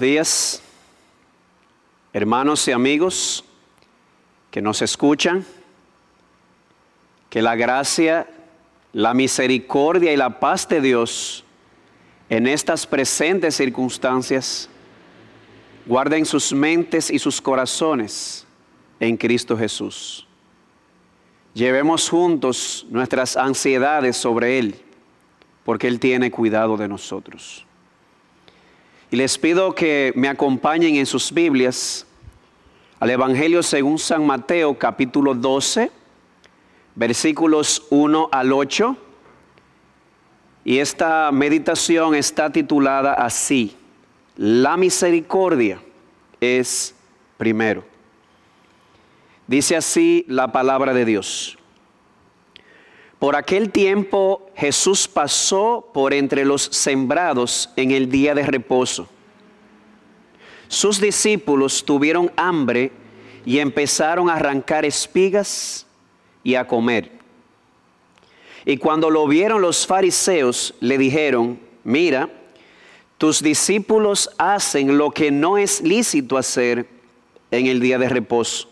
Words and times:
Días, 0.00 0.62
hermanos 2.14 2.66
y 2.66 2.72
amigos 2.72 3.44
que 4.50 4.62
nos 4.62 4.80
escuchan. 4.80 5.44
Que 7.28 7.42
la 7.42 7.54
gracia, 7.54 8.26
la 8.94 9.12
misericordia 9.12 10.12
y 10.12 10.16
la 10.16 10.40
paz 10.40 10.66
de 10.68 10.80
Dios 10.80 11.44
en 12.30 12.46
estas 12.46 12.86
presentes 12.86 13.56
circunstancias 13.56 14.70
guarden 15.84 16.24
sus 16.24 16.52
mentes 16.52 17.10
y 17.10 17.18
sus 17.18 17.40
corazones 17.40 18.46
en 18.98 19.18
Cristo 19.18 19.56
Jesús. 19.56 20.26
Llevemos 21.52 22.08
juntos 22.08 22.86
nuestras 22.88 23.36
ansiedades 23.36 24.16
sobre 24.16 24.58
Él, 24.58 24.76
porque 25.64 25.88
Él 25.88 26.00
tiene 26.00 26.30
cuidado 26.30 26.76
de 26.78 26.88
nosotros. 26.88 27.66
Y 29.12 29.16
les 29.16 29.36
pido 29.38 29.74
que 29.74 30.12
me 30.14 30.28
acompañen 30.28 30.94
en 30.94 31.04
sus 31.04 31.32
Biblias 31.32 32.06
al 33.00 33.10
Evangelio 33.10 33.60
según 33.60 33.98
San 33.98 34.24
Mateo 34.24 34.78
capítulo 34.78 35.34
12, 35.34 35.90
versículos 36.94 37.86
1 37.90 38.28
al 38.30 38.52
8. 38.52 38.96
Y 40.64 40.78
esta 40.78 41.32
meditación 41.32 42.14
está 42.14 42.50
titulada 42.50 43.14
así, 43.14 43.76
La 44.36 44.76
misericordia 44.76 45.82
es 46.40 46.94
primero. 47.36 47.84
Dice 49.48 49.74
así 49.74 50.24
la 50.28 50.52
palabra 50.52 50.94
de 50.94 51.04
Dios. 51.04 51.58
Por 53.20 53.36
aquel 53.36 53.70
tiempo 53.70 54.50
Jesús 54.56 55.06
pasó 55.06 55.90
por 55.92 56.14
entre 56.14 56.46
los 56.46 56.62
sembrados 56.62 57.68
en 57.76 57.90
el 57.90 58.10
día 58.10 58.34
de 58.34 58.44
reposo. 58.44 59.06
Sus 60.68 60.98
discípulos 60.98 61.84
tuvieron 61.84 62.32
hambre 62.36 62.90
y 63.44 63.58
empezaron 63.58 64.30
a 64.30 64.36
arrancar 64.36 64.86
espigas 64.86 65.86
y 66.42 66.54
a 66.54 66.66
comer. 66.66 67.12
Y 68.64 68.78
cuando 68.78 69.10
lo 69.10 69.26
vieron 69.26 69.60
los 69.60 69.86
fariseos, 69.86 70.74
le 70.80 70.96
dijeron, 70.96 71.60
mira, 71.84 72.30
tus 73.18 73.42
discípulos 73.42 74.30
hacen 74.38 74.96
lo 74.96 75.10
que 75.10 75.30
no 75.30 75.58
es 75.58 75.82
lícito 75.82 76.38
hacer 76.38 76.88
en 77.50 77.66
el 77.66 77.80
día 77.80 77.98
de 77.98 78.08
reposo. 78.08 78.70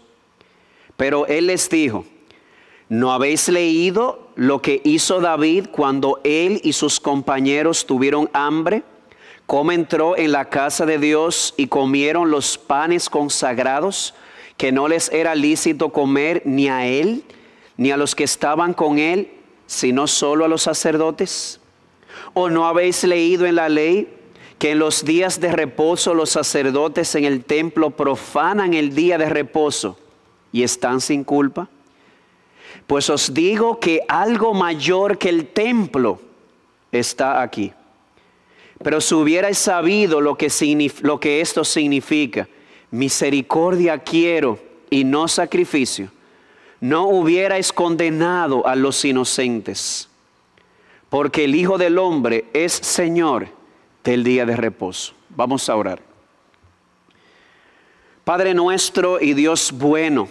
Pero 0.96 1.26
él 1.26 1.48
les 1.48 1.68
dijo, 1.68 2.06
¿no 2.88 3.12
habéis 3.12 3.50
leído 3.50 4.27
lo 4.38 4.62
que 4.62 4.80
hizo 4.84 5.20
David 5.20 5.66
cuando 5.72 6.20
él 6.22 6.60
y 6.62 6.72
sus 6.72 7.00
compañeros 7.00 7.84
tuvieron 7.86 8.30
hambre? 8.32 8.84
¿Cómo 9.46 9.72
entró 9.72 10.16
en 10.16 10.30
la 10.30 10.44
casa 10.44 10.86
de 10.86 10.98
Dios 10.98 11.54
y 11.56 11.66
comieron 11.66 12.30
los 12.30 12.56
panes 12.56 13.10
consagrados 13.10 14.14
que 14.56 14.70
no 14.70 14.86
les 14.86 15.10
era 15.10 15.34
lícito 15.34 15.88
comer 15.88 16.42
ni 16.44 16.68
a 16.68 16.86
él 16.86 17.24
ni 17.76 17.90
a 17.90 17.96
los 17.96 18.14
que 18.14 18.22
estaban 18.22 18.74
con 18.74 19.00
él, 19.00 19.28
sino 19.66 20.06
solo 20.06 20.44
a 20.44 20.48
los 20.48 20.62
sacerdotes? 20.62 21.60
¿O 22.32 22.48
no 22.48 22.68
habéis 22.68 23.02
leído 23.02 23.44
en 23.44 23.56
la 23.56 23.68
ley 23.68 24.08
que 24.60 24.70
en 24.70 24.78
los 24.78 25.04
días 25.04 25.40
de 25.40 25.50
reposo 25.50 26.14
los 26.14 26.30
sacerdotes 26.30 27.12
en 27.16 27.24
el 27.24 27.44
templo 27.44 27.90
profanan 27.90 28.74
el 28.74 28.94
día 28.94 29.18
de 29.18 29.28
reposo 29.28 29.98
y 30.52 30.62
están 30.62 31.00
sin 31.00 31.24
culpa? 31.24 31.68
Pues 32.88 33.10
os 33.10 33.34
digo 33.34 33.78
que 33.78 34.00
algo 34.08 34.54
mayor 34.54 35.18
que 35.18 35.28
el 35.28 35.48
templo 35.48 36.18
está 36.90 37.42
aquí. 37.42 37.70
Pero 38.82 39.02
si 39.02 39.14
hubierais 39.14 39.58
sabido 39.58 40.22
lo 40.22 40.38
que, 40.38 41.40
esto 41.42 41.64
significa, 41.64 42.48
misericordia 42.90 43.98
quiero 43.98 44.58
y 44.88 45.04
no 45.04 45.28
sacrificio, 45.28 46.10
no 46.80 47.08
hubierais 47.08 47.74
condenado 47.74 48.66
a 48.66 48.74
los 48.74 49.04
inocentes, 49.04 50.08
porque 51.10 51.44
el 51.44 51.56
Hijo 51.56 51.76
del 51.76 51.98
Hombre 51.98 52.46
es 52.54 52.72
Señor 52.72 53.48
del 54.02 54.24
día 54.24 54.46
de 54.46 54.56
reposo. 54.56 55.12
Vamos 55.28 55.68
a 55.68 55.76
orar. 55.76 56.00
Padre 58.24 58.54
nuestro 58.54 59.20
y 59.20 59.34
Dios 59.34 59.72
bueno, 59.72 60.30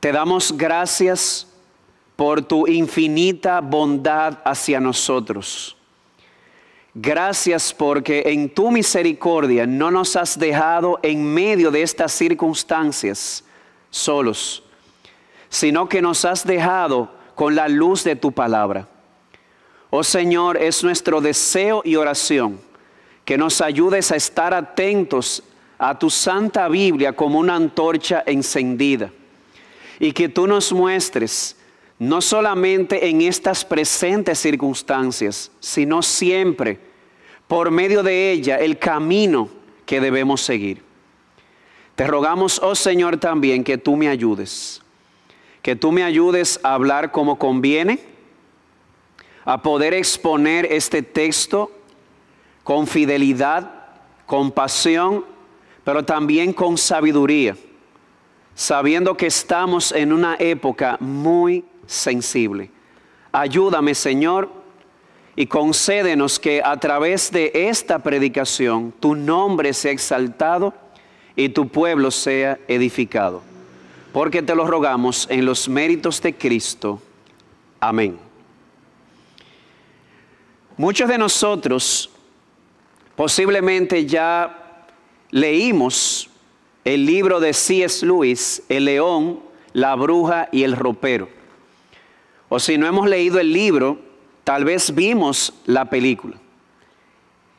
te 0.00 0.12
damos 0.12 0.56
gracias 0.56 1.46
por 2.14 2.42
tu 2.42 2.66
infinita 2.66 3.60
bondad 3.60 4.38
hacia 4.44 4.80
nosotros. 4.80 5.76
Gracias 6.94 7.72
porque 7.72 8.22
en 8.26 8.52
tu 8.52 8.70
misericordia 8.70 9.66
no 9.66 9.90
nos 9.90 10.16
has 10.16 10.38
dejado 10.38 10.98
en 11.02 11.24
medio 11.24 11.70
de 11.70 11.82
estas 11.82 12.12
circunstancias 12.12 13.44
solos, 13.90 14.64
sino 15.48 15.88
que 15.88 16.02
nos 16.02 16.24
has 16.24 16.44
dejado 16.44 17.10
con 17.34 17.54
la 17.54 17.68
luz 17.68 18.02
de 18.04 18.16
tu 18.16 18.32
palabra. 18.32 18.88
Oh 19.90 20.02
Señor, 20.02 20.56
es 20.56 20.82
nuestro 20.82 21.20
deseo 21.20 21.82
y 21.84 21.96
oración 21.96 22.60
que 23.24 23.38
nos 23.38 23.60
ayudes 23.60 24.10
a 24.10 24.16
estar 24.16 24.54
atentos 24.54 25.42
a 25.78 25.98
tu 25.98 26.10
santa 26.10 26.68
Biblia 26.68 27.14
como 27.14 27.38
una 27.38 27.54
antorcha 27.54 28.22
encendida 28.26 29.12
y 29.98 30.12
que 30.12 30.28
tú 30.28 30.46
nos 30.46 30.72
muestres 30.72 31.56
no 31.98 32.20
solamente 32.20 33.08
en 33.08 33.22
estas 33.22 33.64
presentes 33.64 34.38
circunstancias, 34.38 35.50
sino 35.60 36.02
siempre 36.02 36.78
por 37.48 37.70
medio 37.70 38.02
de 38.02 38.30
ella 38.30 38.56
el 38.56 38.78
camino 38.78 39.48
que 39.84 40.00
debemos 40.00 40.42
seguir. 40.42 40.82
Te 41.96 42.06
rogamos, 42.06 42.60
oh 42.62 42.74
Señor, 42.74 43.16
también 43.16 43.64
que 43.64 43.78
tú 43.78 43.96
me 43.96 44.08
ayudes, 44.08 44.80
que 45.62 45.74
tú 45.74 45.90
me 45.90 46.04
ayudes 46.04 46.60
a 46.62 46.74
hablar 46.74 47.10
como 47.10 47.38
conviene 47.38 47.98
a 49.44 49.62
poder 49.62 49.94
exponer 49.94 50.66
este 50.70 51.02
texto 51.02 51.72
con 52.62 52.86
fidelidad, 52.86 53.86
con 54.26 54.52
pasión, 54.52 55.24
pero 55.84 56.04
también 56.04 56.52
con 56.52 56.76
sabiduría, 56.76 57.56
sabiendo 58.58 59.16
que 59.16 59.28
estamos 59.28 59.92
en 59.92 60.12
una 60.12 60.34
época 60.40 60.96
muy 60.98 61.64
sensible. 61.86 62.72
Ayúdame, 63.30 63.94
Señor, 63.94 64.50
y 65.36 65.46
concédenos 65.46 66.40
que 66.40 66.60
a 66.64 66.76
través 66.76 67.30
de 67.30 67.52
esta 67.54 68.00
predicación 68.00 68.92
tu 68.98 69.14
nombre 69.14 69.72
sea 69.72 69.92
exaltado 69.92 70.74
y 71.36 71.50
tu 71.50 71.68
pueblo 71.68 72.10
sea 72.10 72.58
edificado. 72.66 73.42
Porque 74.12 74.42
te 74.42 74.56
lo 74.56 74.66
rogamos 74.66 75.28
en 75.30 75.44
los 75.44 75.68
méritos 75.68 76.20
de 76.20 76.34
Cristo. 76.34 77.00
Amén. 77.78 78.18
Muchos 80.76 81.08
de 81.08 81.16
nosotros 81.16 82.10
posiblemente 83.14 84.04
ya 84.04 84.84
leímos 85.30 86.27
el 86.94 87.04
libro 87.04 87.38
de 87.38 87.52
C.S. 87.52 88.06
Lewis, 88.06 88.62
El 88.70 88.86
león, 88.86 89.40
la 89.74 89.94
bruja 89.94 90.48
y 90.50 90.62
el 90.62 90.74
ropero. 90.74 91.28
O 92.48 92.58
si 92.58 92.78
no 92.78 92.86
hemos 92.86 93.06
leído 93.06 93.38
el 93.38 93.52
libro, 93.52 93.98
tal 94.42 94.64
vez 94.64 94.94
vimos 94.94 95.52
la 95.66 95.90
película. 95.90 96.38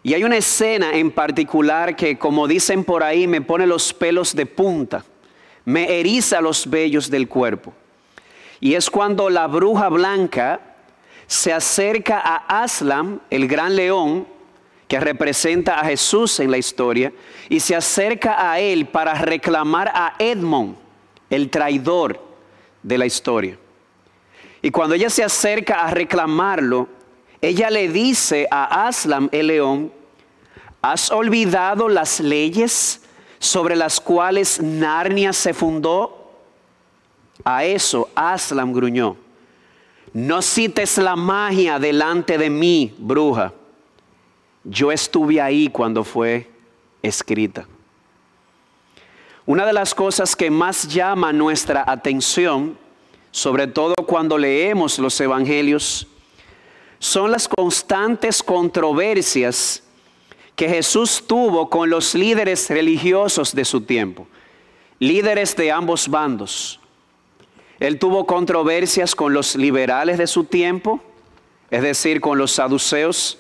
Y 0.01 0.15
hay 0.15 0.23
una 0.23 0.37
escena 0.37 0.93
en 0.93 1.11
particular 1.11 1.95
que, 1.95 2.17
como 2.17 2.47
dicen 2.47 2.83
por 2.83 3.03
ahí, 3.03 3.27
me 3.27 3.41
pone 3.41 3.67
los 3.67 3.93
pelos 3.93 4.35
de 4.35 4.47
punta, 4.47 5.05
me 5.63 5.99
eriza 5.99 6.41
los 6.41 6.67
vellos 6.67 7.07
del 7.07 7.27
cuerpo. 7.27 7.71
Y 8.59 8.73
es 8.73 8.89
cuando 8.89 9.29
la 9.29 9.45
bruja 9.45 9.89
blanca 9.89 10.59
se 11.27 11.53
acerca 11.53 12.19
a 12.19 12.63
Aslam, 12.63 13.19
el 13.29 13.47
gran 13.47 13.75
león, 13.75 14.25
que 14.89 14.99
representa 14.99 15.79
a 15.79 15.85
Jesús 15.85 16.41
en 16.41 16.51
la 16.51 16.57
historia, 16.57 17.13
y 17.47 17.61
se 17.61 17.75
acerca 17.75 18.51
a 18.51 18.59
él 18.59 18.87
para 18.87 19.13
reclamar 19.13 19.89
a 19.93 20.15
Edmond, 20.19 20.75
el 21.29 21.49
traidor 21.49 22.19
de 22.83 22.97
la 22.97 23.05
historia. 23.05 23.57
Y 24.61 24.71
cuando 24.71 24.95
ella 24.95 25.09
se 25.09 25.23
acerca 25.23 25.85
a 25.85 25.91
reclamarlo, 25.91 26.89
ella 27.39 27.69
le 27.69 27.87
dice 27.87 28.47
a 28.51 28.87
Aslam, 28.87 29.29
el 29.31 29.47
león, 29.47 29.93
¿has 30.81 31.09
olvidado 31.11 31.87
las 31.87 32.19
leyes 32.19 33.01
sobre 33.37 33.77
las 33.77 34.01
cuales 34.01 34.61
Narnia 34.61 35.31
se 35.31 35.53
fundó? 35.53 36.33
A 37.45 37.63
eso 37.63 38.09
Aslam 38.15 38.73
gruñó 38.73 39.15
no 40.13 40.41
cites 40.41 40.97
la 40.97 41.15
magia 41.15 41.79
delante 41.79 42.37
de 42.37 42.49
mí, 42.49 42.93
bruja. 42.97 43.53
Yo 44.69 44.91
estuve 44.91 45.41
ahí 45.41 45.67
cuando 45.67 46.03
fue 46.03 46.47
escrita. 47.01 47.65
Una 49.47 49.65
de 49.65 49.73
las 49.73 49.95
cosas 49.95 50.35
que 50.35 50.51
más 50.51 50.87
llama 50.87 51.33
nuestra 51.33 51.83
atención, 51.87 52.77
sobre 53.31 53.65
todo 53.65 53.95
cuando 53.95 54.37
leemos 54.37 54.99
los 54.99 55.19
evangelios, 55.19 56.05
son 56.99 57.31
las 57.31 57.47
constantes 57.47 58.43
controversias 58.43 59.81
que 60.55 60.69
Jesús 60.69 61.23
tuvo 61.25 61.67
con 61.67 61.89
los 61.89 62.13
líderes 62.13 62.69
religiosos 62.69 63.55
de 63.55 63.65
su 63.65 63.81
tiempo, 63.81 64.27
líderes 64.99 65.55
de 65.55 65.71
ambos 65.71 66.07
bandos. 66.07 66.79
Él 67.79 67.97
tuvo 67.97 68.27
controversias 68.27 69.15
con 69.15 69.33
los 69.33 69.55
liberales 69.55 70.19
de 70.19 70.27
su 70.27 70.43
tiempo, 70.43 71.01
es 71.71 71.81
decir, 71.81 72.21
con 72.21 72.37
los 72.37 72.51
saduceos. 72.51 73.39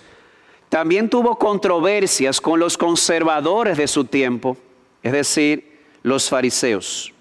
También 0.69 1.09
tuvo 1.09 1.37
controversias 1.37 2.39
con 2.39 2.59
los 2.59 2.77
conservadores 2.77 3.77
de 3.77 3.87
su 3.87 4.05
tiempo, 4.05 4.55
es 5.01 5.11
decir, 5.11 5.79
los 6.03 6.29
fariseos. 6.29 7.11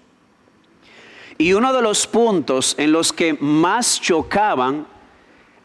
Y 1.37 1.53
uno 1.53 1.73
de 1.73 1.81
los 1.81 2.05
puntos 2.05 2.75
en 2.77 2.91
los 2.91 3.11
que 3.11 3.33
más 3.33 3.99
chocaban 3.99 4.85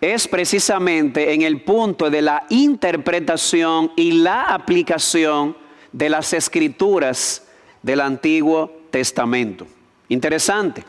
es 0.01 0.29
precisamente 0.29 1.33
en 1.33 1.43
el 1.43 1.63
punto 1.63 2.11
de 2.11 2.23
la 2.23 2.47
interpretación 2.49 3.93
y 3.97 4.13
la 4.13 4.45
aplicación 4.45 5.57
de 5.93 6.11
las 6.11 6.33
escrituras 6.33 7.47
del 7.83 8.01
Antiguo 8.01 8.71
Testamento. 8.91 9.67
Interesante. 10.09 10.85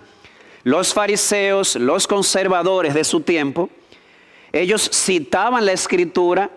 Los 0.64 0.94
fariseos, 0.94 1.76
los 1.76 2.08
conservadores 2.08 2.94
de 2.94 3.04
su 3.04 3.22
tiempo, 3.22 3.70
ellos 4.52 4.90
citaban 4.92 5.66
la 5.66 5.74
escritura, 5.74 6.50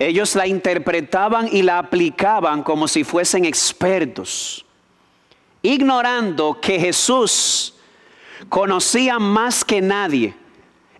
ellos 0.00 0.34
la 0.34 0.48
interpretaban 0.48 1.48
y 1.52 1.62
la 1.62 1.78
aplicaban 1.78 2.64
como 2.64 2.88
si 2.88 3.04
fuesen 3.04 3.44
expertos, 3.44 4.66
ignorando 5.62 6.60
que 6.60 6.80
Jesús 6.80 7.74
conocía 8.48 9.20
más 9.20 9.64
que 9.64 9.80
nadie 9.80 10.34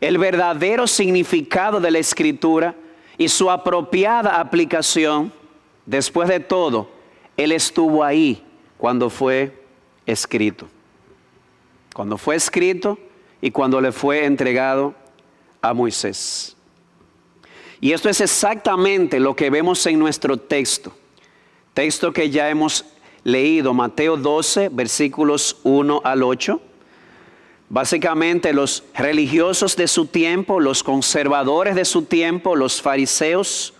el 0.00 0.18
verdadero 0.18 0.86
significado 0.86 1.80
de 1.80 1.90
la 1.90 1.98
escritura 1.98 2.76
y 3.18 3.28
su 3.28 3.50
apropiada 3.50 4.38
aplicación. 4.38 5.32
Después 5.84 6.28
de 6.28 6.38
todo, 6.38 6.88
Él 7.36 7.50
estuvo 7.50 8.04
ahí 8.04 8.44
cuando 8.78 9.10
fue 9.10 9.52
escrito 10.06 10.68
cuando 11.94 12.16
fue 12.16 12.36
escrito 12.36 12.98
y 13.40 13.50
cuando 13.50 13.80
le 13.80 13.92
fue 13.92 14.24
entregado 14.24 14.94
a 15.60 15.74
Moisés. 15.74 16.56
Y 17.80 17.92
esto 17.92 18.10
es 18.10 18.20
exactamente 18.20 19.18
lo 19.18 19.34
que 19.34 19.48
vemos 19.48 19.86
en 19.86 19.98
nuestro 19.98 20.36
texto, 20.36 20.92
texto 21.72 22.12
que 22.12 22.28
ya 22.28 22.50
hemos 22.50 22.84
leído, 23.24 23.72
Mateo 23.72 24.18
12, 24.18 24.68
versículos 24.68 25.56
1 25.62 26.02
al 26.04 26.22
8. 26.22 26.60
Básicamente 27.70 28.52
los 28.52 28.84
religiosos 28.94 29.76
de 29.76 29.88
su 29.88 30.06
tiempo, 30.06 30.60
los 30.60 30.82
conservadores 30.82 31.74
de 31.74 31.86
su 31.86 32.02
tiempo, 32.02 32.54
los 32.54 32.82
fariseos, 32.82 33.72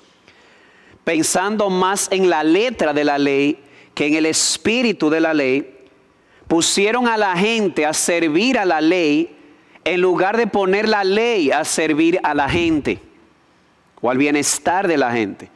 pensando 1.04 1.68
más 1.68 2.08
en 2.10 2.30
la 2.30 2.42
letra 2.42 2.94
de 2.94 3.04
la 3.04 3.18
ley 3.18 3.58
que 3.94 4.06
en 4.06 4.14
el 4.14 4.26
espíritu 4.26 5.10
de 5.10 5.20
la 5.20 5.34
ley, 5.34 5.76
pusieron 6.48 7.06
a 7.06 7.18
la 7.18 7.36
gente 7.36 7.84
a 7.84 7.92
servir 7.92 8.56
a 8.56 8.64
la 8.64 8.80
ley 8.80 9.36
en 9.84 10.00
lugar 10.00 10.38
de 10.38 10.46
poner 10.46 10.88
la 10.88 11.04
ley 11.04 11.50
a 11.50 11.64
servir 11.64 12.18
a 12.22 12.32
la 12.32 12.48
gente 12.48 13.09
o 14.00 14.10
al 14.10 14.18
bienestar 14.18 14.88
de 14.88 14.96
la 14.96 15.12
gente. 15.12 15.50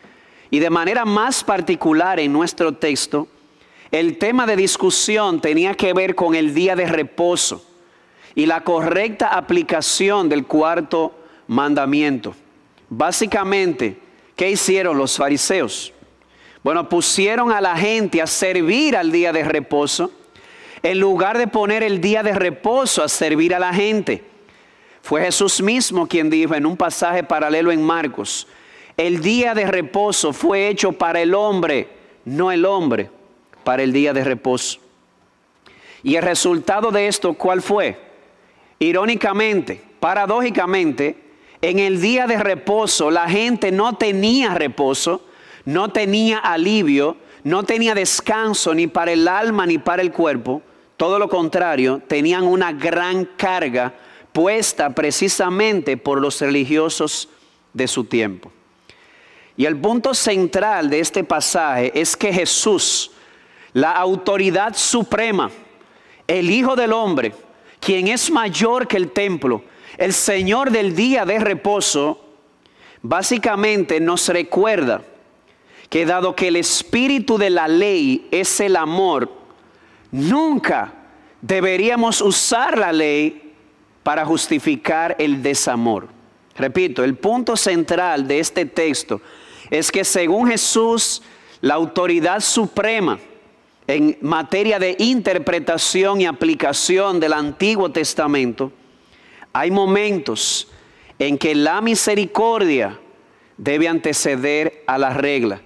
Y 0.50 0.58
de 0.58 0.70
manera 0.70 1.04
más 1.04 1.42
particular 1.42 2.20
en 2.20 2.32
nuestro 2.32 2.72
texto, 2.72 3.28
el 3.90 4.18
tema 4.18 4.46
de 4.46 4.56
discusión 4.56 5.40
tenía 5.40 5.74
que 5.74 5.92
ver 5.92 6.14
con 6.14 6.34
el 6.34 6.54
día 6.54 6.76
de 6.76 6.86
reposo 6.86 7.64
y 8.34 8.46
la 8.46 8.62
correcta 8.62 9.28
aplicación 9.28 10.28
del 10.28 10.46
cuarto 10.46 11.14
mandamiento. 11.46 12.34
Básicamente, 12.88 13.98
¿qué 14.36 14.50
hicieron 14.50 14.98
los 14.98 15.16
fariseos? 15.16 15.92
Bueno, 16.62 16.88
pusieron 16.88 17.52
a 17.52 17.60
la 17.60 17.76
gente 17.76 18.22
a 18.22 18.26
servir 18.26 18.96
al 18.96 19.12
día 19.12 19.32
de 19.32 19.44
reposo 19.44 20.10
en 20.82 20.98
lugar 20.98 21.38
de 21.38 21.46
poner 21.46 21.82
el 21.82 22.00
día 22.00 22.22
de 22.22 22.34
reposo 22.34 23.02
a 23.02 23.08
servir 23.08 23.54
a 23.54 23.58
la 23.58 23.72
gente. 23.72 24.24
Fue 25.04 25.20
Jesús 25.20 25.60
mismo 25.60 26.06
quien 26.06 26.30
dijo 26.30 26.54
en 26.54 26.64
un 26.64 26.78
pasaje 26.78 27.22
paralelo 27.22 27.70
en 27.70 27.82
Marcos, 27.82 28.46
el 28.96 29.20
día 29.20 29.52
de 29.52 29.66
reposo 29.66 30.32
fue 30.32 30.68
hecho 30.68 30.92
para 30.92 31.20
el 31.20 31.34
hombre, 31.34 31.90
no 32.24 32.50
el 32.50 32.64
hombre 32.64 33.10
para 33.64 33.82
el 33.82 33.92
día 33.92 34.14
de 34.14 34.24
reposo. 34.24 34.78
Y 36.02 36.16
el 36.16 36.22
resultado 36.22 36.90
de 36.90 37.06
esto, 37.06 37.34
¿cuál 37.34 37.60
fue? 37.60 38.00
Irónicamente, 38.78 39.78
paradójicamente, 40.00 41.18
en 41.60 41.80
el 41.80 42.00
día 42.00 42.26
de 42.26 42.38
reposo 42.38 43.10
la 43.10 43.28
gente 43.28 43.70
no 43.70 43.98
tenía 43.98 44.54
reposo, 44.54 45.26
no 45.66 45.90
tenía 45.90 46.38
alivio, 46.38 47.18
no 47.42 47.64
tenía 47.64 47.94
descanso 47.94 48.74
ni 48.74 48.86
para 48.86 49.12
el 49.12 49.28
alma 49.28 49.66
ni 49.66 49.76
para 49.76 50.00
el 50.00 50.12
cuerpo. 50.12 50.62
Todo 50.96 51.18
lo 51.18 51.28
contrario, 51.28 52.00
tenían 52.08 52.44
una 52.44 52.72
gran 52.72 53.26
carga 53.36 53.92
puesta 54.34 54.90
precisamente 54.90 55.96
por 55.96 56.20
los 56.20 56.40
religiosos 56.40 57.28
de 57.72 57.86
su 57.86 58.04
tiempo. 58.04 58.50
Y 59.56 59.64
el 59.64 59.76
punto 59.76 60.12
central 60.12 60.90
de 60.90 60.98
este 60.98 61.22
pasaje 61.22 61.92
es 61.94 62.16
que 62.16 62.32
Jesús, 62.32 63.12
la 63.72 63.92
autoridad 63.92 64.74
suprema, 64.74 65.52
el 66.26 66.50
Hijo 66.50 66.74
del 66.74 66.92
Hombre, 66.92 67.32
quien 67.78 68.08
es 68.08 68.28
mayor 68.28 68.88
que 68.88 68.96
el 68.96 69.12
templo, 69.12 69.62
el 69.98 70.12
Señor 70.12 70.72
del 70.72 70.96
día 70.96 71.24
de 71.24 71.38
reposo, 71.38 72.20
básicamente 73.02 74.00
nos 74.00 74.28
recuerda 74.28 75.02
que 75.88 76.06
dado 76.06 76.34
que 76.34 76.48
el 76.48 76.56
espíritu 76.56 77.38
de 77.38 77.50
la 77.50 77.68
ley 77.68 78.26
es 78.32 78.58
el 78.58 78.74
amor, 78.74 79.30
nunca 80.10 80.92
deberíamos 81.40 82.20
usar 82.20 82.76
la 82.76 82.92
ley 82.92 83.43
para 84.04 84.24
justificar 84.24 85.16
el 85.18 85.42
desamor. 85.42 86.08
Repito, 86.56 87.02
el 87.02 87.16
punto 87.16 87.56
central 87.56 88.28
de 88.28 88.38
este 88.38 88.66
texto 88.66 89.20
es 89.70 89.90
que 89.90 90.04
según 90.04 90.48
Jesús, 90.48 91.22
la 91.60 91.74
autoridad 91.74 92.40
suprema 92.40 93.18
en 93.86 94.16
materia 94.20 94.78
de 94.78 94.94
interpretación 94.98 96.20
y 96.20 96.26
aplicación 96.26 97.18
del 97.18 97.32
Antiguo 97.32 97.90
Testamento, 97.90 98.70
hay 99.52 99.70
momentos 99.70 100.68
en 101.18 101.38
que 101.38 101.54
la 101.54 101.80
misericordia 101.80 103.00
debe 103.56 103.88
anteceder 103.88 104.84
a 104.86 104.98
la 104.98 105.10
regla, 105.10 105.60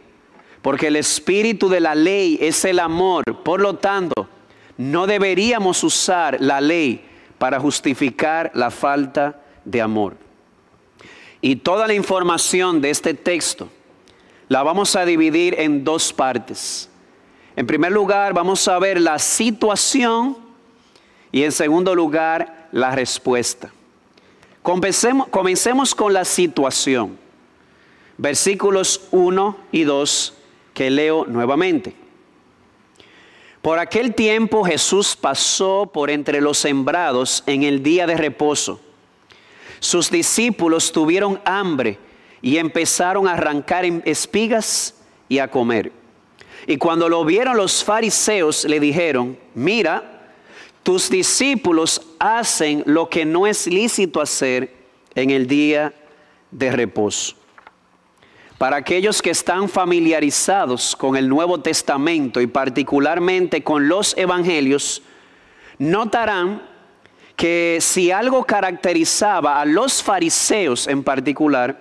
porque 0.62 0.88
el 0.88 0.96
espíritu 0.96 1.68
de 1.68 1.80
la 1.80 1.94
ley 1.94 2.38
es 2.40 2.64
el 2.64 2.78
amor, 2.78 3.24
por 3.44 3.60
lo 3.60 3.74
tanto, 3.76 4.28
no 4.76 5.06
deberíamos 5.06 5.82
usar 5.82 6.36
la 6.40 6.60
ley 6.60 7.07
para 7.38 7.60
justificar 7.60 8.50
la 8.54 8.70
falta 8.70 9.40
de 9.64 9.80
amor. 9.80 10.16
Y 11.40 11.56
toda 11.56 11.86
la 11.86 11.94
información 11.94 12.80
de 12.80 12.90
este 12.90 13.14
texto 13.14 13.68
la 14.48 14.62
vamos 14.62 14.96
a 14.96 15.04
dividir 15.04 15.54
en 15.58 15.84
dos 15.84 16.12
partes. 16.12 16.88
En 17.54 17.66
primer 17.66 17.92
lugar, 17.92 18.34
vamos 18.34 18.66
a 18.68 18.78
ver 18.78 19.00
la 19.00 19.18
situación 19.18 20.36
y 21.30 21.42
en 21.42 21.52
segundo 21.52 21.94
lugar, 21.94 22.68
la 22.72 22.90
respuesta. 22.92 23.70
Comencemos, 24.62 25.94
con 25.94 26.12
la 26.12 26.24
situación. 26.24 27.18
Versículos 28.16 29.08
1 29.10 29.56
y 29.72 29.84
2 29.84 30.34
que 30.74 30.90
leo 30.90 31.24
nuevamente. 31.26 31.94
Por 33.68 33.78
aquel 33.78 34.14
tiempo 34.14 34.64
Jesús 34.64 35.14
pasó 35.14 35.90
por 35.92 36.08
entre 36.08 36.40
los 36.40 36.56
sembrados 36.56 37.44
en 37.44 37.64
el 37.64 37.82
día 37.82 38.06
de 38.06 38.16
reposo. 38.16 38.80
Sus 39.78 40.10
discípulos 40.10 40.90
tuvieron 40.90 41.38
hambre 41.44 41.98
y 42.40 42.56
empezaron 42.56 43.28
a 43.28 43.34
arrancar 43.34 43.84
espigas 44.06 44.94
y 45.28 45.38
a 45.38 45.50
comer. 45.50 45.92
Y 46.66 46.78
cuando 46.78 47.10
lo 47.10 47.26
vieron 47.26 47.58
los 47.58 47.84
fariseos 47.84 48.64
le 48.64 48.80
dijeron, 48.80 49.38
mira, 49.54 50.32
tus 50.82 51.10
discípulos 51.10 52.00
hacen 52.18 52.82
lo 52.86 53.10
que 53.10 53.26
no 53.26 53.46
es 53.46 53.66
lícito 53.66 54.22
hacer 54.22 54.74
en 55.14 55.28
el 55.28 55.46
día 55.46 55.92
de 56.50 56.72
reposo. 56.72 57.37
Para 58.58 58.78
aquellos 58.78 59.22
que 59.22 59.30
están 59.30 59.68
familiarizados 59.68 60.96
con 60.96 61.16
el 61.16 61.28
Nuevo 61.28 61.60
Testamento 61.60 62.40
y 62.40 62.48
particularmente 62.48 63.62
con 63.62 63.86
los 63.86 64.16
Evangelios, 64.18 65.00
notarán 65.78 66.60
que 67.36 67.78
si 67.80 68.10
algo 68.10 68.44
caracterizaba 68.44 69.60
a 69.60 69.64
los 69.64 70.02
fariseos 70.02 70.88
en 70.88 71.04
particular, 71.04 71.80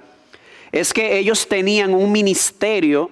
es 0.71 0.93
que 0.93 1.17
ellos 1.17 1.47
tenían 1.47 1.95
un 1.95 2.11
ministerio 2.11 3.09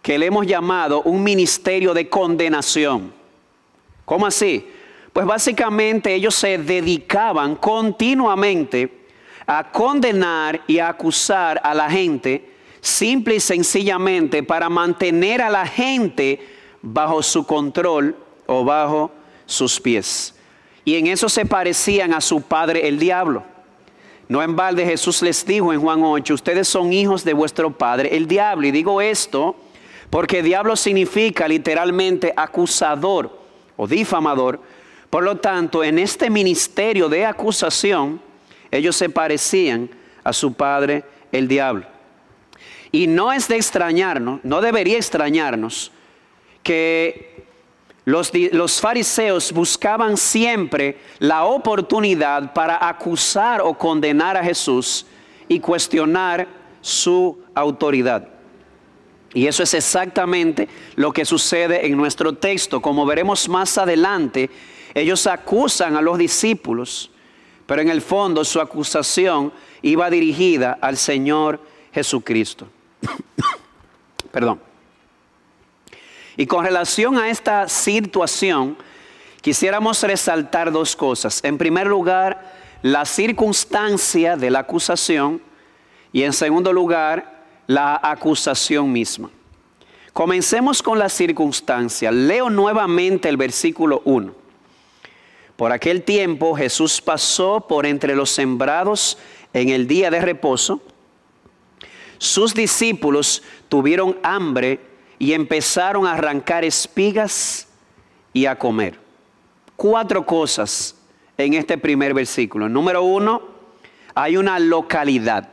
que 0.00 0.18
le 0.18 0.24
hemos 0.24 0.46
llamado 0.46 1.02
un 1.02 1.22
ministerio 1.22 1.92
de 1.92 2.08
condenación. 2.08 3.12
¿Cómo 4.06 4.26
así? 4.26 4.66
Pues 5.12 5.26
básicamente 5.26 6.14
ellos 6.14 6.34
se 6.34 6.56
dedicaban 6.56 7.56
continuamente 7.56 9.04
a 9.46 9.70
condenar 9.70 10.62
y 10.66 10.78
a 10.78 10.88
acusar 10.88 11.60
a 11.62 11.74
la 11.74 11.90
gente, 11.90 12.53
simple 12.84 13.36
y 13.36 13.40
sencillamente 13.40 14.42
para 14.42 14.68
mantener 14.68 15.40
a 15.40 15.48
la 15.48 15.66
gente 15.66 16.38
bajo 16.82 17.22
su 17.22 17.46
control 17.46 18.14
o 18.44 18.62
bajo 18.62 19.10
sus 19.46 19.80
pies. 19.80 20.34
Y 20.84 20.96
en 20.96 21.06
eso 21.06 21.30
se 21.30 21.46
parecían 21.46 22.12
a 22.12 22.20
su 22.20 22.42
padre 22.42 22.86
el 22.86 22.98
diablo. 22.98 23.42
No 24.28 24.42
en 24.42 24.54
balde 24.54 24.84
Jesús 24.84 25.22
les 25.22 25.46
dijo 25.46 25.72
en 25.72 25.80
Juan 25.80 26.02
8, 26.02 26.34
ustedes 26.34 26.68
son 26.68 26.92
hijos 26.92 27.24
de 27.24 27.32
vuestro 27.32 27.70
padre 27.70 28.14
el 28.14 28.28
diablo. 28.28 28.66
Y 28.66 28.70
digo 28.70 29.00
esto 29.00 29.56
porque 30.10 30.42
diablo 30.42 30.76
significa 30.76 31.48
literalmente 31.48 32.34
acusador 32.36 33.30
o 33.78 33.86
difamador. 33.86 34.60
Por 35.08 35.22
lo 35.22 35.38
tanto, 35.38 35.82
en 35.82 35.98
este 35.98 36.28
ministerio 36.28 37.08
de 37.08 37.24
acusación, 37.24 38.20
ellos 38.70 38.94
se 38.94 39.08
parecían 39.08 39.88
a 40.22 40.34
su 40.34 40.52
padre, 40.52 41.02
el 41.32 41.48
diablo. 41.48 41.93
Y 42.94 43.08
no 43.08 43.32
es 43.32 43.48
de 43.48 43.56
extrañarnos, 43.56 44.38
no 44.44 44.60
debería 44.60 44.98
extrañarnos 44.98 45.90
que 46.62 47.44
los, 48.04 48.80
fariseos 48.80 49.50
buscaban 49.50 50.16
siempre 50.16 51.00
la 51.18 51.44
oportunidad 51.44 52.52
para 52.52 52.88
acusar 52.88 53.62
o 53.62 53.74
condenar 53.74 54.36
a 54.36 54.44
Jesús 54.44 55.06
y 55.48 55.58
cuestionar 55.58 56.46
su 56.80 57.36
autoridad. 57.52 58.28
Y 59.32 59.48
eso 59.48 59.64
es 59.64 59.74
exactamente 59.74 60.68
lo 60.94 61.12
que 61.12 61.24
sucede 61.24 61.84
en 61.84 61.96
nuestro 61.96 62.34
texto. 62.34 62.80
Como 62.80 63.04
veremos 63.04 63.48
más 63.48 63.76
adelante, 63.76 64.48
ellos 64.94 65.26
acusan 65.26 65.96
a 65.96 66.00
los 66.00 66.16
discípulos, 66.16 67.10
pero 67.66 67.82
en 67.82 67.88
el 67.88 68.02
fondo 68.02 68.44
su 68.44 68.60
acusación 68.60 69.52
iba 69.82 70.08
dirigida 70.10 70.78
al 70.80 70.96
Señor 70.96 71.58
Jesucristo. 71.92 72.68
Perdón. 74.30 74.60
Y 76.36 76.46
con 76.46 76.64
relación 76.64 77.18
a 77.18 77.28
esta 77.28 77.68
situación, 77.68 78.76
quisiéramos 79.40 80.02
resaltar 80.02 80.72
dos 80.72 80.96
cosas. 80.96 81.42
En 81.44 81.58
primer 81.58 81.86
lugar, 81.86 82.54
la 82.82 83.04
circunstancia 83.04 84.36
de 84.36 84.50
la 84.50 84.60
acusación 84.60 85.40
y 86.12 86.22
en 86.22 86.32
segundo 86.32 86.72
lugar, 86.72 87.44
la 87.66 87.98
acusación 88.02 88.92
misma. 88.92 89.30
Comencemos 90.12 90.82
con 90.82 90.98
la 90.98 91.08
circunstancia. 91.08 92.12
Leo 92.12 92.50
nuevamente 92.50 93.28
el 93.28 93.36
versículo 93.36 94.02
1. 94.04 94.32
Por 95.56 95.72
aquel 95.72 96.02
tiempo 96.02 96.54
Jesús 96.54 97.00
pasó 97.00 97.66
por 97.66 97.86
entre 97.86 98.14
los 98.14 98.30
sembrados 98.30 99.18
en 99.52 99.70
el 99.70 99.86
día 99.86 100.10
de 100.10 100.20
reposo. 100.20 100.80
Sus 102.18 102.54
discípulos 102.54 103.42
tuvieron 103.68 104.18
hambre 104.22 104.80
y 105.18 105.32
empezaron 105.32 106.06
a 106.06 106.12
arrancar 106.12 106.64
espigas 106.64 107.68
y 108.32 108.46
a 108.46 108.58
comer. 108.58 108.98
Cuatro 109.76 110.24
cosas 110.24 110.96
en 111.36 111.54
este 111.54 111.78
primer 111.78 112.14
versículo. 112.14 112.68
Número 112.68 113.02
uno, 113.02 113.42
hay 114.14 114.36
una 114.36 114.58
localidad. 114.58 115.48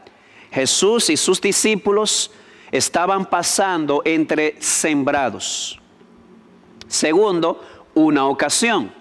Jesús 0.51 1.10
y 1.10 1.18
sus 1.18 1.41
discípulos 1.41 2.32
estaban 2.72 3.25
pasando 3.25 4.01
entre 4.06 4.62
sembrados. 4.62 5.80
Segundo, 6.88 7.63
una 7.94 8.25
ocasión. 8.27 8.91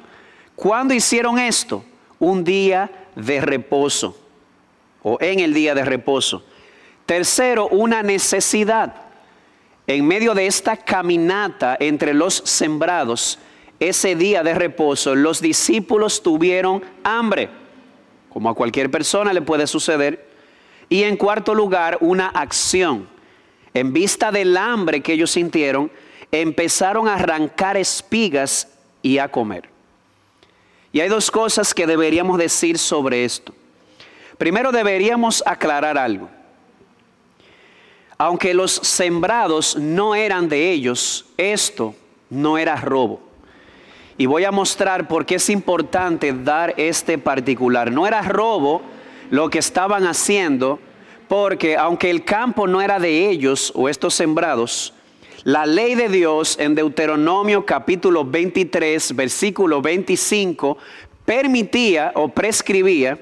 ¿Cuándo 0.55 0.95
hicieron 0.95 1.39
esto? 1.39 1.85
Un 2.19 2.45
día 2.45 3.09
de 3.17 3.41
reposo 3.41 4.17
o 5.03 5.19
en 5.21 5.41
el 5.41 5.55
día 5.55 5.75
de 5.75 5.85
reposo. 5.85 6.45
Tercero, 7.11 7.67
una 7.67 8.05
necesidad. 8.05 8.95
En 9.89 10.07
medio 10.07 10.33
de 10.33 10.47
esta 10.47 10.77
caminata 10.77 11.77
entre 11.81 12.15
los 12.15 12.35
sembrados, 12.35 13.41
ese 13.81 14.15
día 14.15 14.45
de 14.45 14.55
reposo, 14.55 15.17
los 15.17 15.41
discípulos 15.41 16.23
tuvieron 16.23 16.85
hambre, 17.03 17.51
como 18.29 18.49
a 18.49 18.55
cualquier 18.55 18.93
persona 18.93 19.33
le 19.33 19.43
puede 19.43 19.67
suceder. 19.67 20.25
Y 20.89 21.03
en 21.03 21.17
cuarto 21.17 21.53
lugar, 21.53 21.99
una 22.01 22.29
acción. 22.29 23.09
En 23.75 23.93
vista 23.93 24.31
del 24.31 24.57
hambre 24.57 25.01
que 25.01 25.15
ellos 25.15 25.33
sintieron, 25.33 25.91
empezaron 26.31 27.09
a 27.09 27.17
arrancar 27.17 27.77
espigas 27.77 28.69
y 29.03 29.19
a 29.19 29.27
comer. 29.27 29.69
Y 30.93 31.01
hay 31.01 31.09
dos 31.09 31.29
cosas 31.33 31.75
que 31.75 31.89
deberíamos 31.89 32.39
decir 32.39 32.79
sobre 32.79 33.25
esto. 33.25 33.53
Primero 34.39 34.71
deberíamos 34.71 35.43
aclarar 35.45 35.99
algo. 35.99 36.31
Aunque 38.21 38.53
los 38.53 38.73
sembrados 38.73 39.77
no 39.77 40.15
eran 40.15 40.51
de 40.51 40.73
ellos, 40.73 41.25
esto 41.39 41.95
no 42.29 42.59
era 42.59 42.77
robo. 42.77 43.23
Y 44.19 44.27
voy 44.27 44.45
a 44.45 44.53
mostrar 44.53 45.09
por 45.09 45.25
qué 45.25 45.37
es 45.37 45.49
importante 45.49 46.35
dar 46.35 46.75
este 46.77 47.17
particular. 47.17 47.91
No 47.91 48.07
era 48.07 48.21
robo 48.21 48.83
lo 49.31 49.49
que 49.49 49.59
estaban 49.59 50.07
haciendo, 50.07 50.79
porque 51.29 51.79
aunque 51.79 52.11
el 52.11 52.23
campo 52.23 52.67
no 52.67 52.83
era 52.83 52.99
de 52.99 53.31
ellos 53.31 53.73
o 53.75 53.89
estos 53.89 54.13
sembrados, 54.13 54.93
la 55.45 55.65
ley 55.65 55.95
de 55.95 56.11
Dios 56.11 56.59
en 56.61 56.75
Deuteronomio 56.75 57.65
capítulo 57.65 58.27
23, 58.27 59.17
versículo 59.17 59.81
25, 59.81 60.77
permitía 61.25 62.13
o 62.17 62.29
prescribía 62.29 63.19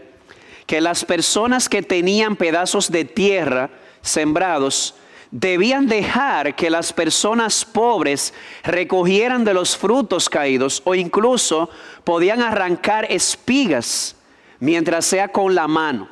que 0.67 0.81
las 0.81 1.05
personas 1.05 1.69
que 1.69 1.83
tenían 1.83 2.35
pedazos 2.35 2.91
de 2.91 3.05
tierra 3.05 3.71
sembrados 4.09 4.95
debían 5.31 5.87
dejar 5.87 6.55
que 6.55 6.71
las 6.71 6.93
personas 6.93 7.65
pobres 7.65 8.33
recogieran 8.65 9.45
de 9.45 9.55
los 9.55 9.77
frutos 9.77 10.29
caídos 10.29 10.81
o 10.85 10.95
incluso 10.95 11.69
podían 12.05 12.41
arrancar 12.43 13.07
espigas 13.11 14.17
mientras 14.59 15.05
sea 15.05 15.29
con 15.29 15.55
la 15.55 15.69
mano. 15.69 16.09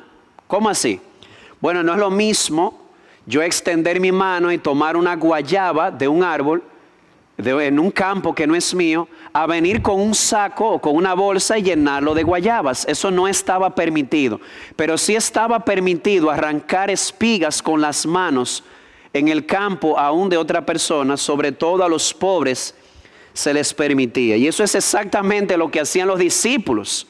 ¿Cómo 0.47 0.69
así? 0.69 1.01
Bueno, 1.59 1.83
no 1.83 1.93
es 1.93 1.99
lo 1.99 2.11
mismo 2.11 2.87
yo 3.25 3.41
extender 3.41 3.99
mi 3.99 4.11
mano 4.11 4.51
y 4.51 4.57
tomar 4.57 4.95
una 4.95 5.15
guayaba 5.15 5.91
de 5.91 6.07
un 6.07 6.23
árbol 6.23 6.63
en 7.37 7.79
un 7.79 7.91
campo 7.91 8.33
que 8.33 8.47
no 8.47 8.55
es 8.55 8.73
mío, 8.73 9.07
a 9.37 9.45
venir 9.45 9.83
con 9.83 10.01
un 10.01 10.15
saco 10.15 10.67
o 10.67 10.81
con 10.81 10.95
una 10.95 11.13
bolsa 11.13 11.59
y 11.59 11.61
llenarlo 11.61 12.15
de 12.15 12.23
guayabas. 12.23 12.87
Eso 12.87 13.11
no 13.11 13.27
estaba 13.27 13.75
permitido. 13.75 14.41
Pero 14.75 14.97
sí 14.97 15.15
estaba 15.15 15.59
permitido 15.59 16.31
arrancar 16.31 16.89
espigas 16.89 17.61
con 17.61 17.79
las 17.79 18.07
manos 18.07 18.63
en 19.13 19.27
el 19.27 19.45
campo 19.45 19.99
aún 19.99 20.27
de 20.27 20.37
otra 20.37 20.65
persona, 20.65 21.17
sobre 21.17 21.51
todo 21.51 21.83
a 21.83 21.87
los 21.87 22.15
pobres 22.15 22.73
se 23.31 23.53
les 23.53 23.75
permitía. 23.75 24.37
Y 24.37 24.47
eso 24.47 24.63
es 24.63 24.73
exactamente 24.73 25.55
lo 25.55 25.69
que 25.69 25.81
hacían 25.81 26.07
los 26.07 26.17
discípulos 26.17 27.05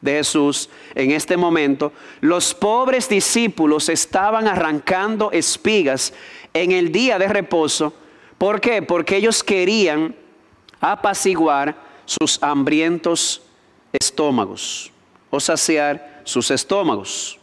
de 0.00 0.14
Jesús 0.14 0.68
en 0.96 1.12
este 1.12 1.36
momento, 1.36 1.92
los 2.20 2.54
pobres 2.54 3.08
discípulos 3.08 3.88
estaban 3.88 4.48
arrancando 4.48 5.30
espigas 5.30 6.12
en 6.54 6.72
el 6.72 6.90
día 6.90 7.20
de 7.20 7.28
reposo. 7.28 7.94
¿Por 8.36 8.60
qué? 8.60 8.82
Porque 8.82 9.18
ellos 9.18 9.44
querían 9.44 10.16
apaciguar 10.82 11.74
sus 12.04 12.42
hambrientos 12.42 13.40
estómagos 13.90 14.92
o 15.30 15.40
saciar 15.40 16.20
sus 16.24 16.50
estómagos. 16.50 17.38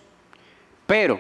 Pero 0.86 1.20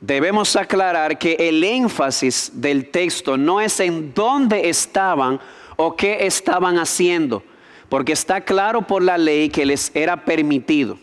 debemos 0.00 0.56
aclarar 0.56 1.16
que 1.16 1.36
el 1.38 1.62
énfasis 1.62 2.50
del 2.54 2.90
texto 2.90 3.36
no 3.36 3.60
es 3.60 3.78
en 3.78 4.12
dónde 4.12 4.68
estaban 4.68 5.38
o 5.76 5.94
qué 5.94 6.26
estaban 6.26 6.78
haciendo 6.78 7.44
porque 7.92 8.12
está 8.12 8.40
claro 8.40 8.80
por 8.80 9.02
la 9.02 9.18
ley 9.18 9.50
que 9.50 9.66
les 9.66 9.94
era 9.94 10.24
permitido. 10.24 10.96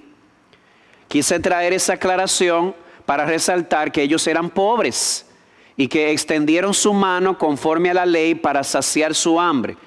Quise 1.08 1.40
traer 1.40 1.72
esa 1.72 1.94
aclaración 1.94 2.74
para 3.06 3.28
resaltar 3.28 3.92
que 3.92 4.02
ellos 4.02 4.26
eran 4.26 4.50
pobres 4.50 5.24
y 5.78 5.88
que 5.88 6.10
extendieron 6.10 6.74
su 6.74 6.92
mano 6.92 7.38
conforme 7.38 7.92
a 7.92 7.94
la 7.94 8.08
ley 8.08 8.34
para 8.34 8.64
saciar 8.64 9.14
su 9.14 9.40
hambre. 9.40 9.78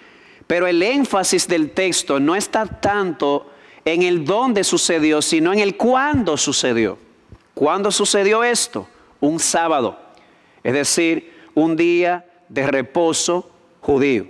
Pero 0.53 0.67
el 0.67 0.83
énfasis 0.83 1.49
del 1.49 1.71
texto 1.71 2.21
no 2.21 2.37
está 2.37 2.67
tanto 2.67 3.51
en 3.87 4.03
el 4.03 4.23
dónde 4.23 4.65
sucedió, 4.65 5.23
sino 5.23 5.51
en 5.51 5.61
el 5.61 5.79
cuándo 5.79 6.37
sucedió. 6.37 6.99
¿Cuándo 7.55 7.91
sucedió 7.91 8.45
esto? 8.45 8.87
Un 9.19 9.41
sábado, 9.41 9.99
es 10.63 10.75
decir, 10.75 11.33
un 11.55 11.75
día 11.75 12.27
de 12.51 12.67
reposo 12.67 13.51
judío. 13.81 14.27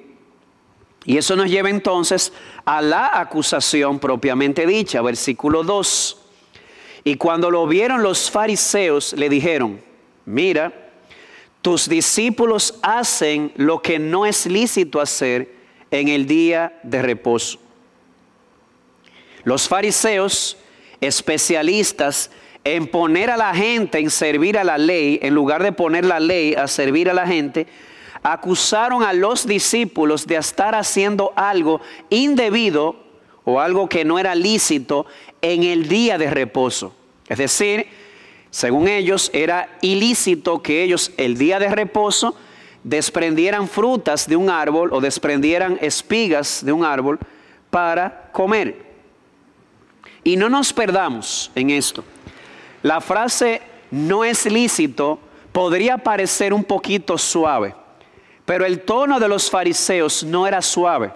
Y 1.04 1.16
eso 1.16 1.34
nos 1.34 1.50
lleva 1.50 1.70
entonces 1.70 2.32
a 2.64 2.80
la 2.80 3.18
acusación 3.18 3.98
propiamente 3.98 4.64
dicha, 4.64 5.02
versículo 5.02 5.64
2. 5.64 6.18
Y 7.02 7.16
cuando 7.16 7.50
lo 7.50 7.66
vieron 7.66 8.04
los 8.04 8.30
fariseos, 8.30 9.12
le 9.14 9.28
dijeron, 9.28 9.80
mira, 10.24 10.72
tus 11.62 11.88
discípulos 11.88 12.78
hacen 12.80 13.50
lo 13.56 13.82
que 13.82 13.98
no 13.98 14.24
es 14.24 14.46
lícito 14.46 15.00
hacer 15.00 15.61
en 15.92 16.08
el 16.08 16.26
día 16.26 16.80
de 16.82 17.02
reposo. 17.02 17.60
Los 19.44 19.68
fariseos, 19.68 20.56
especialistas 21.00 22.30
en 22.64 22.86
poner 22.86 23.30
a 23.30 23.36
la 23.36 23.54
gente, 23.54 23.98
en 23.98 24.10
servir 24.10 24.58
a 24.58 24.64
la 24.64 24.78
ley, 24.78 25.18
en 25.22 25.34
lugar 25.34 25.62
de 25.62 25.72
poner 25.72 26.04
la 26.04 26.18
ley 26.18 26.54
a 26.54 26.66
servir 26.66 27.10
a 27.10 27.14
la 27.14 27.26
gente, 27.26 27.66
acusaron 28.22 29.02
a 29.02 29.12
los 29.12 29.46
discípulos 29.46 30.26
de 30.26 30.36
estar 30.36 30.74
haciendo 30.74 31.32
algo 31.36 31.80
indebido 32.08 32.96
o 33.44 33.60
algo 33.60 33.88
que 33.88 34.04
no 34.04 34.18
era 34.18 34.34
lícito 34.34 35.06
en 35.40 35.64
el 35.64 35.88
día 35.88 36.18
de 36.18 36.30
reposo. 36.30 36.94
Es 37.28 37.38
decir, 37.38 37.88
según 38.50 38.86
ellos 38.86 39.30
era 39.34 39.76
ilícito 39.80 40.62
que 40.62 40.84
ellos 40.84 41.10
el 41.16 41.36
día 41.36 41.58
de 41.58 41.68
reposo 41.68 42.36
desprendieran 42.82 43.68
frutas 43.68 44.26
de 44.26 44.36
un 44.36 44.50
árbol 44.50 44.92
o 44.92 45.00
desprendieran 45.00 45.78
espigas 45.80 46.64
de 46.64 46.72
un 46.72 46.84
árbol 46.84 47.18
para 47.70 48.30
comer. 48.32 48.92
Y 50.24 50.36
no 50.36 50.48
nos 50.48 50.72
perdamos 50.72 51.50
en 51.54 51.70
esto. 51.70 52.04
La 52.82 53.00
frase 53.00 53.62
no 53.90 54.24
es 54.24 54.46
lícito 54.46 55.18
podría 55.52 55.98
parecer 55.98 56.52
un 56.52 56.64
poquito 56.64 57.16
suave. 57.18 57.74
Pero 58.44 58.64
el 58.64 58.80
tono 58.80 59.20
de 59.20 59.28
los 59.28 59.48
fariseos 59.50 60.24
no 60.24 60.46
era 60.46 60.60
suave. 60.60 61.12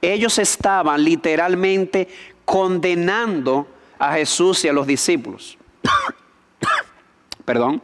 Ellos 0.00 0.38
estaban 0.38 1.04
literalmente 1.04 2.08
condenando 2.44 3.68
a 3.98 4.14
Jesús 4.14 4.64
y 4.64 4.68
a 4.68 4.72
los 4.72 4.86
discípulos. 4.86 5.56
Perdón. 7.44 7.80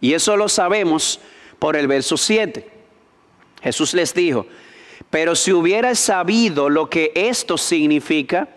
Y 0.00 0.14
eso 0.14 0.36
lo 0.36 0.48
sabemos 0.48 1.20
por 1.58 1.76
el 1.76 1.86
verso 1.86 2.16
7. 2.16 2.68
Jesús 3.62 3.94
les 3.94 4.12
dijo, 4.12 4.46
pero 5.10 5.34
si 5.34 5.52
hubiera 5.52 5.94
sabido 5.94 6.68
lo 6.68 6.90
que 6.90 7.12
esto 7.14 7.56
significa, 7.56 8.48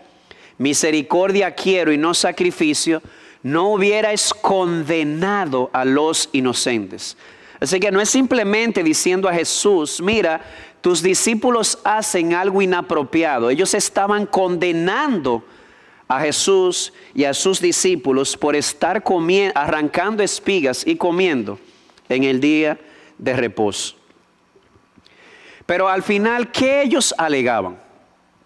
misericordia 0.58 1.54
quiero 1.54 1.92
y 1.92 1.98
no 1.98 2.14
sacrificio, 2.14 3.00
no 3.42 3.72
hubierais 3.72 4.34
condenado 4.34 5.70
a 5.72 5.84
los 5.84 6.28
inocentes. 6.32 7.16
Así 7.60 7.80
que 7.80 7.90
no 7.90 8.00
es 8.00 8.10
simplemente 8.10 8.82
diciendo 8.82 9.28
a 9.28 9.34
Jesús, 9.34 10.00
mira, 10.00 10.40
tus 10.80 11.02
discípulos 11.02 11.78
hacen 11.84 12.34
algo 12.34 12.62
inapropiado. 12.62 13.50
Ellos 13.50 13.74
estaban 13.74 14.26
condenando 14.26 15.44
a 16.06 16.20
Jesús 16.20 16.92
y 17.14 17.24
a 17.24 17.34
sus 17.34 17.60
discípulos 17.60 18.36
por 18.36 18.56
estar 18.56 19.02
arrancando 19.54 20.22
espigas 20.22 20.86
y 20.86 20.96
comiendo 20.96 21.58
en 22.08 22.24
el 22.24 22.40
día 22.40 22.78
de 23.18 23.34
reposo. 23.34 23.96
Pero 25.66 25.88
al 25.88 26.02
final, 26.02 26.50
¿qué 26.50 26.82
ellos 26.82 27.14
alegaban? 27.18 27.78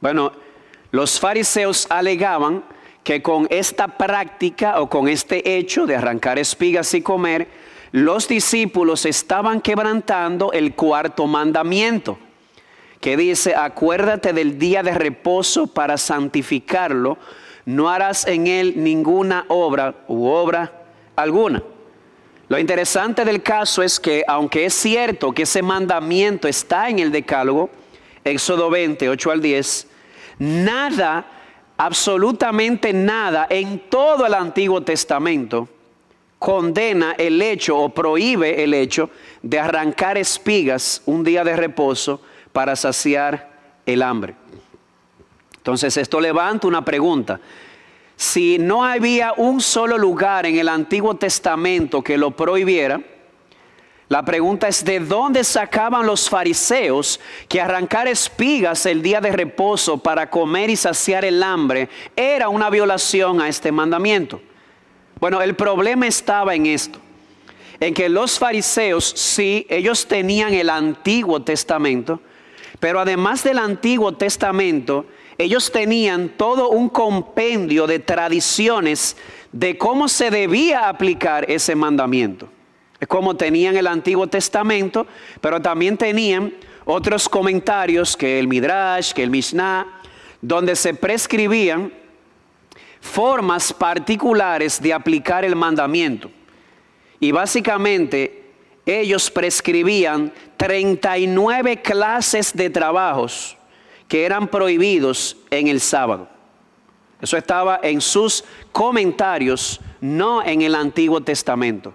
Bueno, 0.00 0.32
los 0.90 1.20
fariseos 1.20 1.86
alegaban 1.88 2.64
que 3.04 3.22
con 3.22 3.46
esta 3.50 3.88
práctica 3.88 4.80
o 4.80 4.88
con 4.88 5.08
este 5.08 5.56
hecho 5.56 5.86
de 5.86 5.96
arrancar 5.96 6.38
espigas 6.38 6.92
y 6.94 7.02
comer, 7.02 7.48
los 7.92 8.26
discípulos 8.26 9.06
estaban 9.06 9.60
quebrantando 9.60 10.52
el 10.52 10.74
cuarto 10.74 11.26
mandamiento, 11.26 12.18
que 13.00 13.16
dice, 13.16 13.54
acuérdate 13.54 14.32
del 14.32 14.58
día 14.58 14.82
de 14.82 14.94
reposo 14.94 15.66
para 15.66 15.98
santificarlo, 15.98 17.18
no 17.64 17.90
harás 17.90 18.26
en 18.26 18.46
él 18.46 18.74
ninguna 18.76 19.44
obra 19.48 19.94
u 20.08 20.26
obra 20.26 20.72
alguna. 21.16 21.62
Lo 22.52 22.58
interesante 22.58 23.24
del 23.24 23.42
caso 23.42 23.82
es 23.82 23.98
que 23.98 24.24
aunque 24.28 24.66
es 24.66 24.74
cierto 24.74 25.32
que 25.32 25.44
ese 25.44 25.62
mandamiento 25.62 26.46
está 26.46 26.90
en 26.90 26.98
el 26.98 27.10
Decálogo, 27.10 27.70
Éxodo 28.24 28.68
20, 28.68 29.08
8 29.08 29.30
al 29.30 29.40
10, 29.40 29.86
nada, 30.38 31.24
absolutamente 31.78 32.92
nada 32.92 33.46
en 33.48 33.78
todo 33.88 34.26
el 34.26 34.34
Antiguo 34.34 34.82
Testamento 34.82 35.66
condena 36.38 37.14
el 37.16 37.40
hecho 37.40 37.78
o 37.78 37.88
prohíbe 37.88 38.62
el 38.62 38.74
hecho 38.74 39.08
de 39.40 39.58
arrancar 39.58 40.18
espigas 40.18 41.00
un 41.06 41.24
día 41.24 41.44
de 41.44 41.56
reposo 41.56 42.20
para 42.52 42.76
saciar 42.76 43.50
el 43.86 44.02
hambre. 44.02 44.34
Entonces 45.56 45.96
esto 45.96 46.20
levanta 46.20 46.66
una 46.66 46.84
pregunta. 46.84 47.40
Si 48.22 48.56
no 48.56 48.84
había 48.84 49.32
un 49.36 49.60
solo 49.60 49.98
lugar 49.98 50.46
en 50.46 50.56
el 50.56 50.68
Antiguo 50.68 51.16
Testamento 51.16 52.02
que 52.02 52.16
lo 52.16 52.30
prohibiera, 52.30 53.00
la 54.08 54.24
pregunta 54.24 54.68
es 54.68 54.84
de 54.84 55.00
dónde 55.00 55.42
sacaban 55.42 56.06
los 56.06 56.30
fariseos 56.30 57.18
que 57.48 57.60
arrancar 57.60 58.06
espigas 58.06 58.86
el 58.86 59.02
día 59.02 59.20
de 59.20 59.32
reposo 59.32 59.98
para 59.98 60.30
comer 60.30 60.70
y 60.70 60.76
saciar 60.76 61.24
el 61.24 61.42
hambre 61.42 61.88
era 62.14 62.48
una 62.48 62.70
violación 62.70 63.40
a 63.40 63.48
este 63.48 63.72
mandamiento. 63.72 64.40
Bueno, 65.18 65.42
el 65.42 65.56
problema 65.56 66.06
estaba 66.06 66.54
en 66.54 66.66
esto, 66.66 67.00
en 67.80 67.92
que 67.92 68.08
los 68.08 68.38
fariseos 68.38 69.04
sí, 69.04 69.66
ellos 69.68 70.06
tenían 70.06 70.54
el 70.54 70.70
Antiguo 70.70 71.42
Testamento, 71.42 72.20
pero 72.78 73.00
además 73.00 73.42
del 73.42 73.58
Antiguo 73.58 74.12
Testamento, 74.12 75.06
ellos 75.42 75.70
tenían 75.70 76.30
todo 76.30 76.70
un 76.70 76.88
compendio 76.88 77.86
de 77.86 77.98
tradiciones 77.98 79.16
de 79.50 79.76
cómo 79.76 80.08
se 80.08 80.30
debía 80.30 80.88
aplicar 80.88 81.50
ese 81.50 81.74
mandamiento. 81.74 82.48
Es 83.00 83.08
como 83.08 83.36
tenían 83.36 83.76
el 83.76 83.86
Antiguo 83.86 84.26
Testamento, 84.26 85.06
pero 85.40 85.60
también 85.60 85.96
tenían 85.96 86.54
otros 86.84 87.28
comentarios 87.28 88.16
que 88.16 88.38
el 88.38 88.48
Midrash, 88.48 89.12
que 89.12 89.22
el 89.22 89.30
Mishnah, 89.30 90.00
donde 90.40 90.76
se 90.76 90.94
prescribían 90.94 91.92
formas 93.00 93.72
particulares 93.72 94.80
de 94.80 94.92
aplicar 94.92 95.44
el 95.44 95.56
mandamiento. 95.56 96.30
Y 97.18 97.32
básicamente 97.32 98.52
ellos 98.86 99.30
prescribían 99.30 100.32
39 100.56 101.82
clases 101.82 102.54
de 102.54 102.70
trabajos 102.70 103.56
que 104.12 104.26
eran 104.26 104.46
prohibidos 104.46 105.38
en 105.48 105.68
el 105.68 105.80
sábado. 105.80 106.28
Eso 107.18 107.34
estaba 107.38 107.80
en 107.82 108.02
sus 108.02 108.44
comentarios, 108.70 109.80
no 110.02 110.44
en 110.44 110.60
el 110.60 110.74
Antiguo 110.74 111.22
Testamento. 111.22 111.94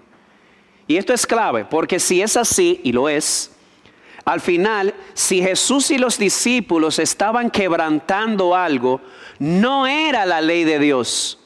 Y 0.88 0.96
esto 0.96 1.12
es 1.12 1.24
clave, 1.24 1.64
porque 1.64 2.00
si 2.00 2.20
es 2.20 2.36
así, 2.36 2.80
y 2.82 2.90
lo 2.90 3.08
es, 3.08 3.52
al 4.24 4.40
final, 4.40 4.94
si 5.14 5.40
Jesús 5.40 5.92
y 5.92 5.98
los 5.98 6.18
discípulos 6.18 6.98
estaban 6.98 7.52
quebrantando 7.52 8.52
algo, 8.56 9.00
no 9.38 9.86
era 9.86 10.26
la 10.26 10.40
ley 10.40 10.64
de 10.64 10.80
Dios. 10.80 11.38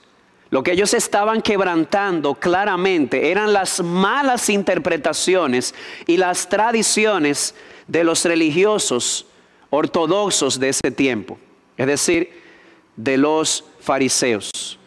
Lo 0.49 0.63
que 0.63 0.73
ellos 0.73 0.95
estaban 0.95 1.43
quebrantando 1.43 2.35
claramente 2.37 3.31
eran 3.31 3.53
las 3.53 3.83
malas 3.83 4.49
interpretaciones 4.49 5.75
y 6.07 6.17
las 6.17 6.49
tradiciones 6.49 7.55
de 7.89 8.05
los 8.05 8.25
religiosos 8.25 9.27
ortodoxos 9.75 10.61
de 10.61 10.69
ese 10.69 10.91
tiempo, 10.91 11.39
es 11.79 11.87
decir, 11.87 12.43
de 12.95 13.17
los 13.17 13.65
fariseos. 13.81 14.79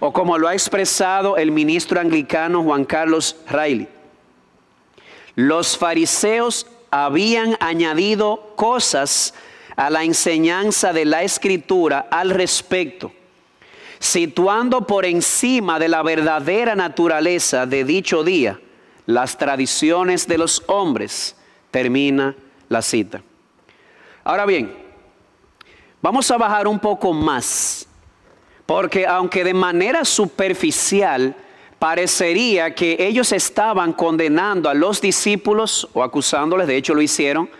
O 0.00 0.10
como 0.10 0.38
lo 0.38 0.48
ha 0.48 0.54
expresado 0.54 1.36
el 1.36 1.50
ministro 1.50 2.00
anglicano 2.00 2.62
Juan 2.62 2.86
Carlos 2.86 3.36
Riley, 3.50 3.88
los 5.34 5.76
fariseos 5.76 6.66
habían 6.90 7.58
añadido 7.60 8.54
cosas 8.56 9.34
a 9.76 9.90
la 9.90 10.02
enseñanza 10.02 10.94
de 10.94 11.04
la 11.04 11.22
escritura 11.22 12.08
al 12.10 12.30
respecto, 12.30 13.12
situando 13.98 14.86
por 14.86 15.04
encima 15.04 15.78
de 15.78 15.88
la 15.90 16.02
verdadera 16.02 16.74
naturaleza 16.74 17.66
de 17.66 17.84
dicho 17.84 18.24
día 18.24 18.58
las 19.04 19.36
tradiciones 19.36 20.26
de 20.26 20.38
los 20.38 20.62
hombres, 20.68 21.36
termina 21.70 22.34
la 22.70 22.80
cita. 22.80 23.22
Ahora 24.24 24.46
bien, 24.46 24.72
vamos 26.00 26.30
a 26.30 26.38
bajar 26.38 26.68
un 26.68 26.78
poco 26.78 27.12
más, 27.12 27.86
porque 28.66 29.04
aunque 29.04 29.42
de 29.42 29.52
manera 29.52 30.04
superficial 30.04 31.34
parecería 31.80 32.72
que 32.72 32.96
ellos 33.00 33.32
estaban 33.32 33.92
condenando 33.92 34.68
a 34.68 34.74
los 34.74 35.00
discípulos 35.00 35.88
o 35.92 36.04
acusándoles, 36.04 36.68
de 36.68 36.76
hecho 36.76 36.94
lo 36.94 37.02
hicieron, 37.02 37.50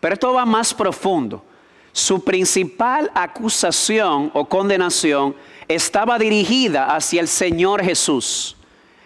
pero 0.00 0.14
esto 0.14 0.32
va 0.32 0.46
más 0.46 0.72
profundo. 0.72 1.44
Su 1.92 2.24
principal 2.24 3.10
acusación 3.14 4.30
o 4.32 4.46
condenación 4.46 5.36
estaba 5.66 6.18
dirigida 6.18 6.94
hacia 6.94 7.20
el 7.20 7.28
Señor 7.28 7.84
Jesús, 7.84 8.56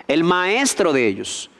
el 0.07 0.23
maestro 0.23 0.93
de 0.93 1.09
ellos. 1.09 1.51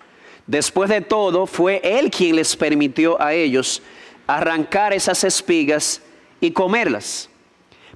Después 0.47 0.89
de 0.89 1.01
todo, 1.01 1.47
fue 1.47 1.81
Él 1.83 2.11
quien 2.11 2.37
les 2.37 2.55
permitió 2.55 3.21
a 3.21 3.33
ellos 3.33 3.83
arrancar 4.27 4.93
esas 4.93 5.25
espigas 5.25 6.03
y 6.41 6.51
comerlas. 6.51 7.29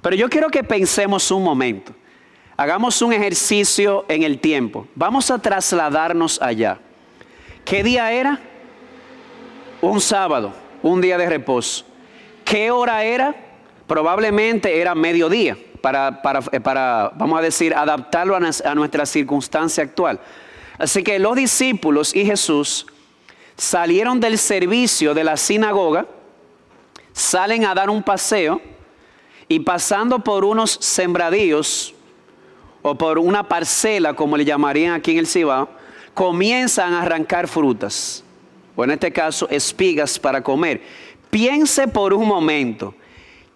Pero 0.01 0.15
yo 0.15 0.29
quiero 0.29 0.49
que 0.49 0.63
pensemos 0.63 1.31
un 1.31 1.43
momento. 1.43 1.93
Hagamos 2.55 3.01
un 3.01 3.13
ejercicio 3.13 4.05
en 4.07 4.23
el 4.23 4.39
tiempo. 4.39 4.87
Vamos 4.95 5.29
a 5.29 5.39
trasladarnos 5.39 6.41
allá. 6.41 6.79
¿Qué 7.63 7.83
día 7.83 8.11
era? 8.11 8.39
Un 9.81 10.01
sábado, 10.01 10.53
un 10.81 11.01
día 11.01 11.17
de 11.17 11.29
reposo. 11.29 11.85
¿Qué 12.43 12.71
hora 12.71 13.03
era? 13.03 13.35
Probablemente 13.85 14.79
era 14.79 14.95
mediodía, 14.95 15.57
para, 15.81 16.21
para, 16.21 17.11
vamos 17.15 17.39
a 17.39 17.41
decir, 17.41 17.75
adaptarlo 17.75 18.35
a, 18.35 18.39
a 18.39 18.75
nuestra 18.75 19.05
circunstancia 19.05 19.83
actual. 19.83 20.19
Así 20.77 21.03
que 21.03 21.19
los 21.19 21.35
discípulos 21.35 22.15
y 22.15 22.25
Jesús 22.25 22.87
salieron 23.55 24.19
del 24.19 24.37
servicio 24.37 25.13
de 25.13 25.23
la 25.23 25.37
sinagoga, 25.37 26.05
salen 27.17 27.65
a 27.65 27.73
dar 27.73 27.89
un 27.89 28.03
paseo 28.03 28.61
y 29.47 29.59
pasando 29.61 30.19
por 30.19 30.45
unos 30.45 30.77
sembradíos, 30.79 31.95
o 32.83 32.95
por 32.95 33.17
una 33.17 33.47
parcela, 33.47 34.13
como 34.13 34.37
le 34.37 34.45
llamarían 34.45 34.93
aquí 34.93 35.11
en 35.11 35.17
el 35.17 35.27
Cibao, 35.27 35.67
comienzan 36.13 36.93
a 36.93 37.01
arrancar 37.01 37.47
frutas, 37.47 38.23
o 38.75 38.83
en 38.83 38.91
este 38.91 39.11
caso 39.11 39.47
espigas 39.49 40.19
para 40.19 40.43
comer. 40.43 40.81
Piense 41.31 41.87
por 41.87 42.13
un 42.13 42.27
momento, 42.27 42.93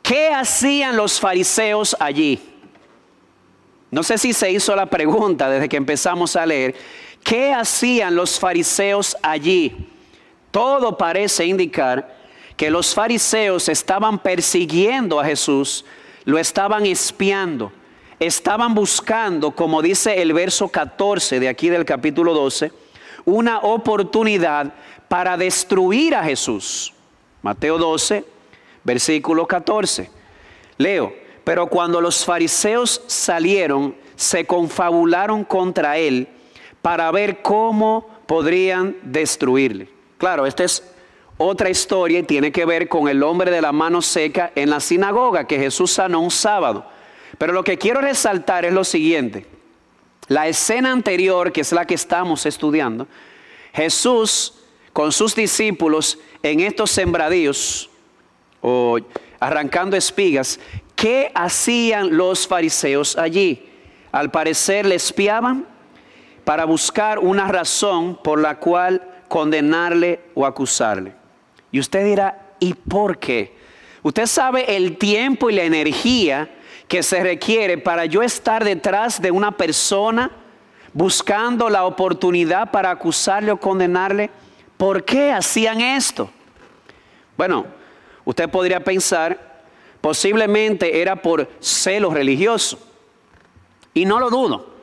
¿qué 0.02 0.30
hacían 0.30 0.98
los 0.98 1.20
fariseos 1.20 1.96
allí? 2.00 2.40
No 3.92 4.02
sé 4.02 4.18
si 4.18 4.34
se 4.34 4.52
hizo 4.52 4.76
la 4.76 4.88
pregunta 4.88 5.50
desde 5.50 5.70
que 5.70 5.78
empezamos 5.78 6.36
a 6.36 6.46
leer, 6.48 6.76
¿qué 7.24 7.54
hacían 7.54 8.16
los 8.16 8.40
fariseos 8.40 9.16
allí? 9.22 9.88
Todo 10.50 10.98
parece 10.98 11.46
indicar 11.46 12.21
que 12.62 12.70
los 12.70 12.94
fariseos 12.94 13.70
estaban 13.70 14.20
persiguiendo 14.20 15.20
a 15.20 15.26
Jesús, 15.26 15.84
lo 16.26 16.38
estaban 16.38 16.86
espiando 16.86 17.72
estaban 18.20 18.76
buscando, 18.76 19.50
como 19.50 19.82
dice 19.82 20.22
el 20.22 20.32
verso 20.32 20.68
14 20.68 21.40
de 21.40 21.50
aquí 21.50 21.70
del 21.70 21.86
capítulo 21.86 22.36
12, 22.36 22.72
una 23.26 23.62
oportunidad 23.62 24.76
para 25.08 25.38
destruir 25.38 26.14
a 26.14 26.24
Jesús. 26.24 26.94
Mateo 27.42 27.80
12, 27.80 28.24
versículo 28.84 29.48
14. 29.48 30.12
Leo, 30.78 31.16
pero 31.44 31.66
cuando 31.66 32.00
los 32.00 32.24
fariseos 32.24 33.02
salieron, 33.08 33.96
se 34.16 34.46
confabularon 34.46 35.44
contra 35.44 35.98
él 35.98 36.28
para 36.84 37.10
ver 37.10 37.42
cómo 37.42 38.08
podrían 38.28 38.98
destruirle. 39.02 39.90
Claro, 40.20 40.46
esta 40.46 40.64
es 40.64 40.91
otra 41.44 41.72
historia 41.72 42.22
tiene 42.22 42.52
que 42.52 42.66
ver 42.66 42.88
con 42.88 43.08
el 43.08 43.24
hombre 43.24 43.50
de 43.50 43.62
la 43.62 43.72
mano 43.72 44.04
seca 44.04 44.52
en 44.54 44.70
la 44.70 44.80
sinagoga 44.80 45.48
que 45.48 45.58
Jesús 45.58 45.92
sanó 45.92 46.22
un 46.22 46.30
sábado. 46.30 46.86
Pero 47.40 47.52
lo 47.52 47.64
que 47.64 47.80
quiero 47.80 48.00
resaltar 48.00 48.64
es 48.64 48.74
lo 48.74 48.84
siguiente. 48.84 49.48
La 50.28 50.48
escena 50.48 50.92
anterior, 50.92 51.52
que 51.52 51.62
es 51.62 51.72
la 51.72 51.86
que 51.86 51.96
estamos 51.96 52.46
estudiando, 52.46 53.08
Jesús 53.74 54.54
con 54.94 55.12
sus 55.12 55.34
discípulos 55.34 56.20
en 56.44 56.60
estos 56.60 56.92
sembradíos 56.92 57.90
o 58.62 59.00
arrancando 59.40 59.98
espigas, 59.98 60.60
¿qué 60.96 61.32
hacían 61.34 62.16
los 62.16 62.48
fariseos 62.48 63.18
allí? 63.18 63.68
Al 64.12 64.30
parecer 64.30 64.86
le 64.86 64.96
espiaban 64.96 65.66
para 66.44 66.66
buscar 66.66 67.18
una 67.18 67.48
razón 67.48 68.20
por 68.24 68.40
la 68.40 68.60
cual 68.60 69.02
condenarle 69.28 70.20
o 70.36 70.46
acusarle. 70.46 71.21
Y 71.72 71.80
usted 71.80 72.06
dirá, 72.06 72.54
¿y 72.60 72.74
por 72.74 73.18
qué? 73.18 73.56
Usted 74.04 74.26
sabe 74.26 74.76
el 74.76 74.98
tiempo 74.98 75.50
y 75.50 75.54
la 75.54 75.64
energía 75.64 76.50
que 76.88 77.04
se 77.04 77.24
requiere 77.24 77.78
para 77.78 78.06
yo 78.06 78.22
estar 78.22 78.64
detrás 78.64 79.22
de 79.22 79.32
una 79.32 79.56
persona, 79.56 80.32
buscando 80.94 81.70
la 81.70 81.86
oportunidad 81.86 82.72
para 82.72 82.92
acusarle 82.92 83.52
o 83.52 83.60
condenarle. 83.60 84.30
¿Por 84.76 85.06
qué 85.06 85.32
hacían 85.32 85.80
esto? 85.80 86.30
Bueno, 87.38 87.66
usted 88.26 88.50
podría 88.50 88.84
pensar, 88.84 89.64
posiblemente 90.02 91.02
era 91.02 91.16
por 91.16 91.50
celo 91.60 92.10
religioso. 92.10 92.78
Y 93.94 94.06
no 94.06 94.20
lo 94.20 94.30
dudo. 94.30 94.74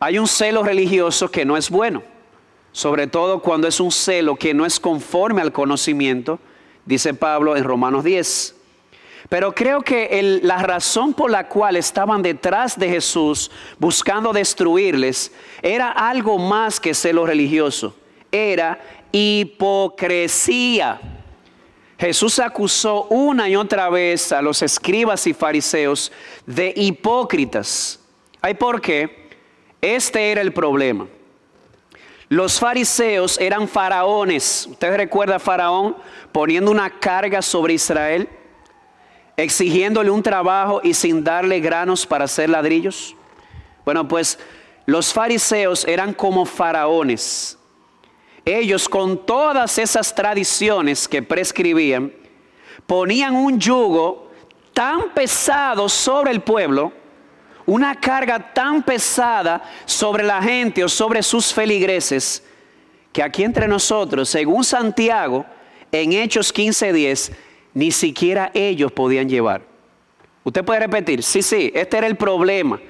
Hay 0.00 0.18
un 0.18 0.26
celo 0.26 0.62
religioso 0.62 1.30
que 1.30 1.44
no 1.44 1.56
es 1.56 1.70
bueno, 1.70 2.02
sobre 2.72 3.06
todo 3.06 3.40
cuando 3.40 3.68
es 3.68 3.78
un 3.80 3.92
celo 3.92 4.36
que 4.36 4.54
no 4.54 4.66
es 4.66 4.80
conforme 4.80 5.42
al 5.42 5.52
conocimiento, 5.52 6.40
dice 6.84 7.14
Pablo 7.14 7.56
en 7.56 7.64
Romanos 7.64 8.02
10. 8.02 8.56
Pero 9.28 9.54
creo 9.54 9.82
que 9.82 10.40
la 10.42 10.58
razón 10.58 11.14
por 11.14 11.30
la 11.30 11.48
cual 11.48 11.76
estaban 11.76 12.22
detrás 12.22 12.78
de 12.78 12.88
Jesús 12.88 13.50
buscando 13.78 14.32
destruirles 14.32 15.32
era 15.62 15.90
algo 15.90 16.38
más 16.38 16.80
que 16.80 16.92
celo 16.92 17.24
religioso, 17.24 17.94
era 18.30 18.80
hipocresía. 19.12 21.00
Jesús 21.98 22.40
acusó 22.40 23.04
una 23.04 23.48
y 23.48 23.54
otra 23.54 23.88
vez 23.88 24.32
a 24.32 24.42
los 24.42 24.60
escribas 24.60 25.26
y 25.26 25.34
fariseos 25.34 26.10
de 26.46 26.72
hipócritas. 26.74 28.00
¿Hay 28.40 28.54
por 28.54 28.80
qué? 28.80 29.30
Este 29.80 30.32
era 30.32 30.40
el 30.40 30.52
problema. 30.52 31.06
Los 32.32 32.58
fariseos 32.58 33.38
eran 33.38 33.68
faraones. 33.68 34.66
¿Usted 34.70 34.96
recuerda 34.96 35.36
a 35.36 35.38
Faraón 35.38 35.94
poniendo 36.32 36.70
una 36.70 36.88
carga 36.88 37.42
sobre 37.42 37.74
Israel? 37.74 38.26
exigiéndole 39.36 40.10
un 40.10 40.22
trabajo 40.22 40.80
y 40.82 40.94
sin 40.94 41.22
darle 41.22 41.60
granos 41.60 42.06
para 42.06 42.24
hacer 42.24 42.48
ladrillos? 42.48 43.14
Bueno, 43.84 44.08
pues 44.08 44.38
los 44.86 45.12
fariseos 45.12 45.86
eran 45.86 46.14
como 46.14 46.46
faraones. 46.46 47.58
Ellos 48.46 48.88
con 48.88 49.26
todas 49.26 49.76
esas 49.76 50.14
tradiciones 50.14 51.06
que 51.06 51.22
prescribían, 51.22 52.14
ponían 52.86 53.36
un 53.36 53.60
yugo 53.60 54.30
tan 54.72 55.10
pesado 55.10 55.86
sobre 55.86 56.30
el 56.30 56.40
pueblo, 56.40 56.94
una 57.66 57.94
carga 57.94 58.52
tan 58.52 58.82
pesada 58.82 59.62
sobre 59.84 60.24
la 60.24 60.42
gente 60.42 60.84
o 60.84 60.88
sobre 60.88 61.22
sus 61.22 61.52
feligreses, 61.52 62.42
que 63.12 63.22
aquí 63.22 63.44
entre 63.44 63.68
nosotros, 63.68 64.28
según 64.28 64.64
Santiago, 64.64 65.44
en 65.90 66.12
Hechos 66.12 66.52
15:10, 66.52 67.32
ni 67.74 67.90
siquiera 67.90 68.50
ellos 68.54 68.92
podían 68.92 69.28
llevar. 69.28 69.62
Usted 70.44 70.64
puede 70.64 70.80
repetir, 70.80 71.22
sí, 71.22 71.42
sí, 71.42 71.70
este 71.74 71.98
era 71.98 72.06
el 72.06 72.16
problema. 72.16 72.80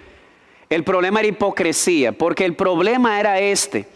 El 0.70 0.85
problema 0.85 1.20
era 1.20 1.28
hipocresía, 1.28 2.12
porque 2.12 2.46
el 2.46 2.56
problema 2.56 3.20
era 3.20 3.38
este. 3.38 3.87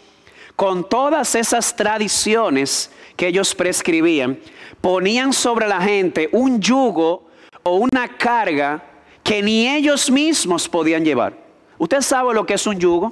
Con 0.55 0.87
todas 0.87 1.33
esas 1.33 1.75
tradiciones 1.75 2.91
que 3.15 3.27
ellos 3.27 3.55
prescribían, 3.55 4.39
ponían 4.79 5.33
sobre 5.33 5.67
la 5.67 5.81
gente 5.81 6.29
un 6.31 6.61
yugo 6.61 7.27
o 7.63 7.77
una 7.77 8.07
carga 8.07 8.83
que 9.27 9.43
ni 9.43 9.67
ellos 9.67 10.09
mismos 10.09 10.69
podían 10.69 11.03
llevar. 11.03 11.33
¿Usted 11.77 11.99
sabe 11.99 12.33
lo 12.33 12.45
que 12.45 12.53
es 12.53 12.65
un 12.65 12.79
yugo? 12.79 13.11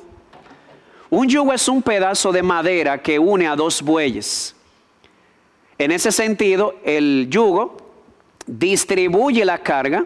Un 1.10 1.28
yugo 1.28 1.52
es 1.52 1.68
un 1.68 1.82
pedazo 1.82 2.32
de 2.32 2.42
madera 2.42 3.02
que 3.02 3.20
une 3.20 3.46
a 3.46 3.54
dos 3.54 3.82
bueyes. 3.82 4.56
En 5.78 5.92
ese 5.92 6.14
sentido, 6.14 6.76
el 6.86 7.28
yugo 7.30 7.76
distribuye 8.46 9.44
la 9.44 9.58
carga 9.58 10.06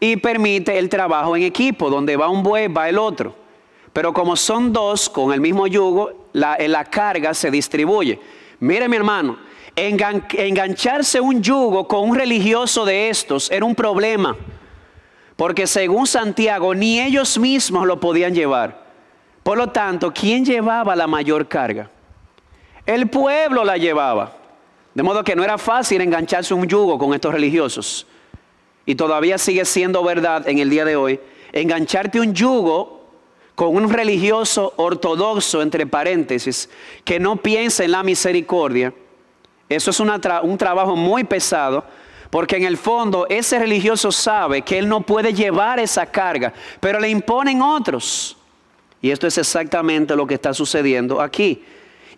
y 0.00 0.16
permite 0.16 0.78
el 0.78 0.88
trabajo 0.88 1.36
en 1.36 1.42
equipo, 1.42 1.90
donde 1.90 2.16
va 2.16 2.30
un 2.30 2.42
buey, 2.42 2.68
va 2.68 2.88
el 2.88 2.96
otro. 2.96 3.34
Pero 3.92 4.14
como 4.14 4.36
son 4.36 4.72
dos 4.72 5.10
con 5.10 5.34
el 5.34 5.40
mismo 5.42 5.66
yugo, 5.66 6.28
la, 6.32 6.82
carga 6.86 7.34
se 7.34 7.50
distribuye. 7.50 8.18
Mire 8.58 8.88
mi 8.88 8.96
hermano, 8.96 9.36
engancharse 9.76 11.20
un 11.20 11.42
yugo 11.42 11.86
con 11.86 12.08
un 12.08 12.16
religioso 12.16 12.86
de 12.86 13.10
estos 13.10 13.50
era 13.50 13.66
un 13.66 13.74
problema, 13.74 14.34
porque 15.40 15.66
según 15.66 16.06
Santiago 16.06 16.74
ni 16.74 17.00
ellos 17.00 17.38
mismos 17.38 17.86
lo 17.86 17.98
podían 17.98 18.34
llevar. 18.34 18.84
Por 19.42 19.56
lo 19.56 19.68
tanto, 19.68 20.12
¿quién 20.12 20.44
llevaba 20.44 20.94
la 20.94 21.06
mayor 21.06 21.48
carga? 21.48 21.90
El 22.84 23.08
pueblo 23.08 23.64
la 23.64 23.78
llevaba. 23.78 24.36
De 24.92 25.02
modo 25.02 25.24
que 25.24 25.34
no 25.34 25.42
era 25.42 25.56
fácil 25.56 26.02
engancharse 26.02 26.52
un 26.52 26.66
yugo 26.66 26.98
con 26.98 27.14
estos 27.14 27.32
religiosos. 27.32 28.06
Y 28.84 28.96
todavía 28.96 29.38
sigue 29.38 29.64
siendo 29.64 30.04
verdad 30.04 30.46
en 30.46 30.58
el 30.58 30.68
día 30.68 30.84
de 30.84 30.96
hoy. 30.96 31.18
Engancharte 31.52 32.20
un 32.20 32.34
yugo 32.34 33.08
con 33.54 33.74
un 33.74 33.88
religioso 33.88 34.74
ortodoxo, 34.76 35.62
entre 35.62 35.86
paréntesis, 35.86 36.68
que 37.02 37.18
no 37.18 37.36
piensa 37.36 37.82
en 37.82 37.92
la 37.92 38.02
misericordia. 38.02 38.92
Eso 39.70 39.90
es 39.90 40.00
un 40.00 40.58
trabajo 40.58 40.96
muy 40.96 41.24
pesado, 41.24 41.82
porque 42.30 42.56
en 42.56 42.64
el 42.64 42.76
fondo 42.76 43.26
ese 43.28 43.58
religioso 43.58 44.10
sabe 44.12 44.62
que 44.62 44.78
él 44.78 44.88
no 44.88 45.02
puede 45.02 45.34
llevar 45.34 45.78
esa 45.78 46.06
carga, 46.06 46.52
pero 46.80 47.00
le 47.00 47.10
imponen 47.10 47.60
otros. 47.60 48.36
Y 49.02 49.10
esto 49.10 49.26
es 49.26 49.36
exactamente 49.38 50.14
lo 50.14 50.26
que 50.26 50.34
está 50.34 50.54
sucediendo 50.54 51.20
aquí. 51.20 51.62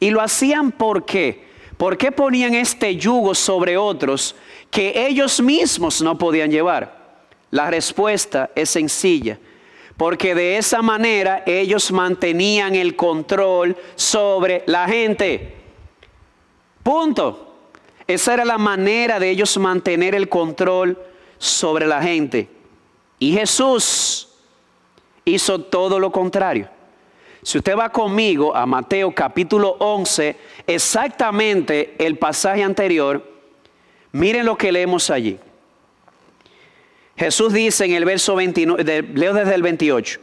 Y 0.01 0.11
lo 0.11 0.20
hacían 0.20 0.72
porque 0.72 1.53
¿Por 1.83 1.98
qué 1.98 2.12
ponían 2.12 2.55
este 2.55 2.94
yugo 2.94 3.35
sobre 3.35 3.77
otros 3.77 4.37
que 4.70 5.05
ellos 5.05 5.42
mismos 5.42 6.01
no 6.01 6.16
podían 6.16 6.48
llevar? 6.48 6.96
La 7.51 7.72
respuesta 7.72 8.51
es 8.55 8.70
sencilla. 8.70 9.37
Porque 9.96 10.33
de 10.37 10.59
esa 10.59 10.81
manera 10.81 11.42
ellos 11.44 11.90
mantenían 11.90 12.77
el 12.77 12.94
control 12.94 13.77
sobre 13.96 14.62
la 14.66 14.87
gente. 14.87 15.57
Punto. 16.85 17.51
Esa 18.12 18.35
era 18.35 18.44
la 18.44 18.59
manera 18.59 19.18
de 19.18 19.31
ellos 19.31 19.57
mantener 19.57 20.14
el 20.14 20.29
control 20.29 20.98
sobre 21.38 21.87
la 21.87 22.03
gente. 22.03 22.46
Y 23.18 23.33
Jesús 23.33 24.29
hizo 25.25 25.59
todo 25.62 25.98
lo 25.98 26.12
contrario. 26.12 26.68
Si 27.42 27.57
usted 27.57 27.75
va 27.75 27.88
conmigo 27.88 28.55
a 28.55 28.66
Mateo 28.66 29.14
capítulo 29.14 29.77
11, 29.79 30.37
exactamente 30.66 31.94
el 31.98 32.18
pasaje 32.18 32.62
anterior, 32.62 33.27
miren 34.12 34.44
lo 34.44 34.59
que 34.59 34.70
leemos 34.70 35.09
allí. 35.09 35.38
Jesús 37.16 37.53
dice 37.53 37.87
en 37.87 37.92
el 37.92 38.05
verso 38.05 38.35
29, 38.35 39.03
leo 39.14 39.33
desde 39.33 39.55
el 39.55 39.62
28, 39.62 40.20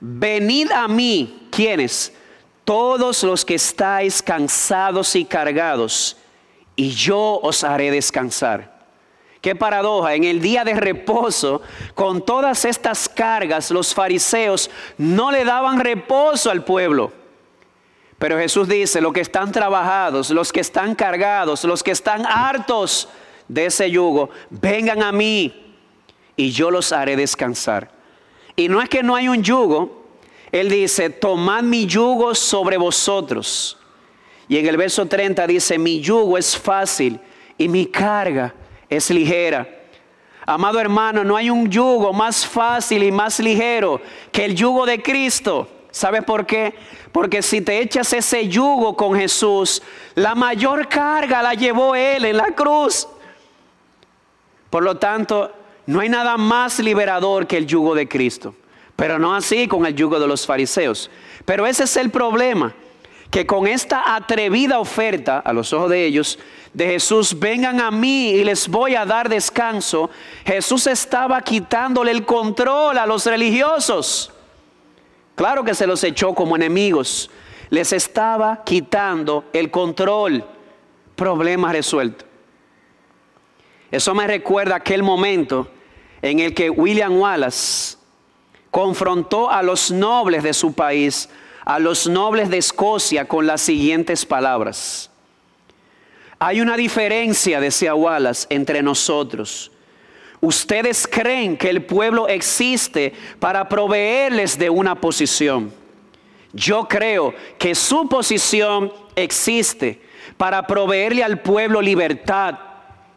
venid 0.00 0.70
a 0.72 0.88
mí, 0.88 1.48
quienes, 1.50 2.14
todos 2.64 3.22
los 3.24 3.44
que 3.44 3.56
estáis 3.56 4.22
cansados 4.22 5.14
y 5.16 5.26
cargados, 5.26 6.16
y 6.80 6.92
yo 6.92 7.38
os 7.42 7.62
haré 7.62 7.90
descansar. 7.90 8.80
Qué 9.42 9.54
paradoja, 9.54 10.14
en 10.14 10.24
el 10.24 10.40
día 10.40 10.64
de 10.64 10.72
reposo, 10.72 11.60
con 11.94 12.24
todas 12.24 12.64
estas 12.64 13.06
cargas, 13.06 13.70
los 13.70 13.92
fariseos 13.92 14.70
no 14.96 15.30
le 15.30 15.44
daban 15.44 15.78
reposo 15.78 16.50
al 16.50 16.64
pueblo. 16.64 17.12
Pero 18.18 18.38
Jesús 18.38 18.66
dice, 18.66 19.02
los 19.02 19.12
que 19.12 19.20
están 19.20 19.52
trabajados, 19.52 20.30
los 20.30 20.50
que 20.50 20.60
están 20.60 20.94
cargados, 20.94 21.64
los 21.64 21.82
que 21.82 21.90
están 21.90 22.24
hartos 22.24 23.10
de 23.46 23.66
ese 23.66 23.90
yugo, 23.90 24.30
vengan 24.48 25.02
a 25.02 25.12
mí 25.12 25.76
y 26.34 26.50
yo 26.50 26.70
los 26.70 26.92
haré 26.92 27.14
descansar. 27.14 27.90
Y 28.56 28.70
no 28.70 28.80
es 28.80 28.88
que 28.88 29.02
no 29.02 29.16
hay 29.16 29.28
un 29.28 29.42
yugo, 29.42 30.06
Él 30.50 30.70
dice, 30.70 31.10
tomad 31.10 31.62
mi 31.62 31.84
yugo 31.84 32.34
sobre 32.34 32.78
vosotros. 32.78 33.76
Y 34.50 34.58
en 34.58 34.66
el 34.66 34.76
verso 34.76 35.06
30 35.06 35.46
dice, 35.46 35.78
mi 35.78 36.00
yugo 36.00 36.36
es 36.36 36.58
fácil 36.58 37.20
y 37.56 37.68
mi 37.68 37.86
carga 37.86 38.52
es 38.88 39.08
ligera. 39.08 39.64
Amado 40.44 40.80
hermano, 40.80 41.22
no 41.22 41.36
hay 41.36 41.48
un 41.48 41.70
yugo 41.70 42.12
más 42.12 42.44
fácil 42.44 43.04
y 43.04 43.12
más 43.12 43.38
ligero 43.38 44.00
que 44.32 44.44
el 44.44 44.56
yugo 44.56 44.86
de 44.86 45.00
Cristo. 45.00 45.68
¿Sabes 45.92 46.24
por 46.24 46.46
qué? 46.46 46.74
Porque 47.12 47.42
si 47.42 47.60
te 47.60 47.80
echas 47.80 48.12
ese 48.12 48.48
yugo 48.48 48.96
con 48.96 49.14
Jesús, 49.14 49.80
la 50.16 50.34
mayor 50.34 50.88
carga 50.88 51.44
la 51.44 51.54
llevó 51.54 51.94
Él 51.94 52.24
en 52.24 52.36
la 52.36 52.46
cruz. 52.46 53.06
Por 54.68 54.82
lo 54.82 54.96
tanto, 54.96 55.52
no 55.86 56.00
hay 56.00 56.08
nada 56.08 56.36
más 56.36 56.80
liberador 56.80 57.46
que 57.46 57.56
el 57.56 57.68
yugo 57.68 57.94
de 57.94 58.08
Cristo. 58.08 58.56
Pero 58.96 59.16
no 59.16 59.32
así 59.32 59.68
con 59.68 59.86
el 59.86 59.94
yugo 59.94 60.18
de 60.18 60.26
los 60.26 60.44
fariseos. 60.44 61.08
Pero 61.44 61.68
ese 61.68 61.84
es 61.84 61.96
el 61.96 62.10
problema 62.10 62.74
que 63.30 63.46
con 63.46 63.66
esta 63.66 64.14
atrevida 64.16 64.80
oferta 64.80 65.38
a 65.38 65.52
los 65.52 65.72
ojos 65.72 65.90
de 65.90 66.04
ellos 66.04 66.38
de 66.72 66.86
Jesús, 66.86 67.38
vengan 67.38 67.80
a 67.80 67.90
mí 67.90 68.30
y 68.30 68.44
les 68.44 68.68
voy 68.68 68.94
a 68.94 69.04
dar 69.04 69.28
descanso, 69.28 70.10
Jesús 70.44 70.86
estaba 70.86 71.40
quitándole 71.42 72.10
el 72.12 72.24
control 72.24 72.98
a 72.98 73.06
los 73.06 73.26
religiosos. 73.26 74.32
Claro 75.34 75.64
que 75.64 75.74
se 75.74 75.86
los 75.86 76.02
echó 76.04 76.34
como 76.34 76.56
enemigos, 76.56 77.30
les 77.70 77.92
estaba 77.92 78.62
quitando 78.64 79.44
el 79.52 79.70
control. 79.70 80.44
Problema 81.16 81.72
resuelto. 81.72 82.24
Eso 83.90 84.14
me 84.14 84.26
recuerda 84.26 84.76
aquel 84.76 85.02
momento 85.02 85.68
en 86.22 86.38
el 86.40 86.54
que 86.54 86.70
William 86.70 87.18
Wallace 87.18 87.96
confrontó 88.70 89.50
a 89.50 89.62
los 89.62 89.90
nobles 89.90 90.42
de 90.42 90.54
su 90.54 90.72
país, 90.72 91.28
a 91.70 91.78
los 91.78 92.08
nobles 92.08 92.50
de 92.50 92.58
Escocia, 92.58 93.28
con 93.28 93.46
las 93.46 93.60
siguientes 93.60 94.26
palabras. 94.26 95.08
Hay 96.40 96.60
una 96.60 96.76
diferencia, 96.76 97.60
decía 97.60 97.94
Wallace, 97.94 98.48
entre 98.50 98.82
nosotros. 98.82 99.70
Ustedes 100.40 101.06
creen 101.06 101.56
que 101.56 101.70
el 101.70 101.84
pueblo 101.84 102.26
existe 102.26 103.12
para 103.38 103.68
proveerles 103.68 104.58
de 104.58 104.68
una 104.68 104.96
posición. 104.96 105.72
Yo 106.52 106.88
creo 106.88 107.34
que 107.56 107.76
su 107.76 108.08
posición 108.08 108.92
existe 109.14 110.02
para 110.36 110.66
proveerle 110.66 111.22
al 111.22 111.38
pueblo 111.38 111.80
libertad 111.80 112.58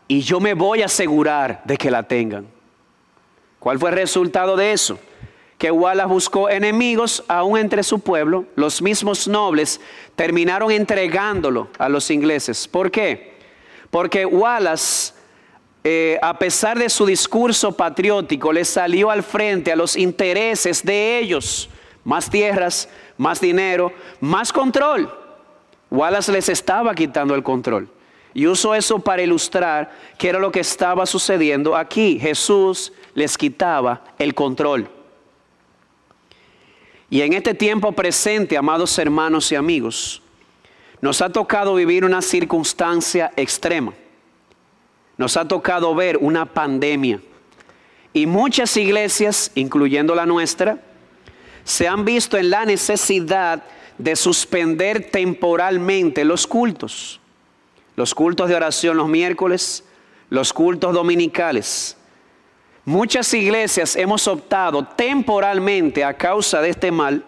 y 0.07 0.21
yo 0.21 0.39
me 0.39 0.53
voy 0.53 0.83
a 0.83 0.85
asegurar 0.85 1.63
de 1.65 1.75
que 1.75 1.89
la 1.89 2.03
tengan. 2.03 2.45
¿Cuál 3.57 3.79
fue 3.79 3.89
el 3.89 3.95
resultado 3.95 4.55
de 4.55 4.73
eso? 4.73 4.99
Que 5.63 5.71
Wallace 5.71 6.09
buscó 6.09 6.49
enemigos 6.49 7.23
aún 7.29 7.57
entre 7.57 7.83
su 7.83 7.99
pueblo, 7.99 8.43
los 8.57 8.81
mismos 8.81 9.29
nobles 9.29 9.79
terminaron 10.13 10.69
entregándolo 10.71 11.69
a 11.77 11.87
los 11.87 12.11
ingleses. 12.11 12.67
¿Por 12.67 12.91
qué? 12.91 13.35
Porque 13.89 14.25
Wallace, 14.25 15.13
eh, 15.85 16.19
a 16.21 16.37
pesar 16.37 16.77
de 16.77 16.89
su 16.89 17.05
discurso 17.05 17.71
patriótico, 17.71 18.51
le 18.51 18.65
salió 18.65 19.09
al 19.09 19.23
frente 19.23 19.71
a 19.71 19.77
los 19.77 19.95
intereses 19.95 20.83
de 20.83 21.19
ellos. 21.19 21.69
Más 22.03 22.29
tierras, 22.29 22.89
más 23.15 23.39
dinero, 23.39 23.93
más 24.19 24.51
control. 24.51 25.09
Wallace 25.89 26.33
les 26.33 26.49
estaba 26.49 26.93
quitando 26.93 27.35
el 27.35 27.41
control. 27.41 27.87
Y 28.33 28.47
uso 28.47 28.75
eso 28.75 28.99
para 28.99 29.21
ilustrar 29.21 29.93
qué 30.17 30.27
era 30.27 30.39
lo 30.39 30.51
que 30.51 30.59
estaba 30.59 31.05
sucediendo 31.05 31.73
aquí. 31.73 32.19
Jesús 32.19 32.91
les 33.13 33.37
quitaba 33.37 34.03
el 34.19 34.35
control. 34.35 34.89
Y 37.13 37.21
en 37.21 37.33
este 37.33 37.53
tiempo 37.53 37.91
presente, 37.91 38.57
amados 38.57 38.97
hermanos 38.97 39.51
y 39.51 39.55
amigos, 39.55 40.23
nos 40.99 41.21
ha 41.21 41.29
tocado 41.29 41.75
vivir 41.75 42.03
una 42.03 42.23
circunstancia 42.23 43.31
extrema. 43.35 43.93
Nos 45.15 45.37
ha 45.37 45.47
tocado 45.47 45.93
ver 45.93 46.17
una 46.17 46.47
pandemia. 46.47 47.21
Y 48.13 48.25
muchas 48.25 48.75
iglesias, 48.77 49.51
incluyendo 49.53 50.15
la 50.15 50.25
nuestra, 50.25 50.79
se 51.63 51.87
han 51.87 52.03
visto 52.03 52.35
en 52.35 52.49
la 52.49 52.65
necesidad 52.65 53.63
de 53.99 54.15
suspender 54.15 55.11
temporalmente 55.11 56.25
los 56.25 56.47
cultos. 56.47 57.19
Los 57.95 58.15
cultos 58.15 58.49
de 58.49 58.55
oración 58.55 58.97
los 58.97 59.07
miércoles, 59.07 59.83
los 60.31 60.51
cultos 60.51 60.95
dominicales. 60.95 61.95
Muchas 62.85 63.33
iglesias 63.33 63.95
hemos 63.95 64.27
optado 64.27 64.83
temporalmente 64.83 66.03
a 66.03 66.13
causa 66.13 66.59
de 66.59 66.69
este 66.69 66.91
mal 66.91 67.23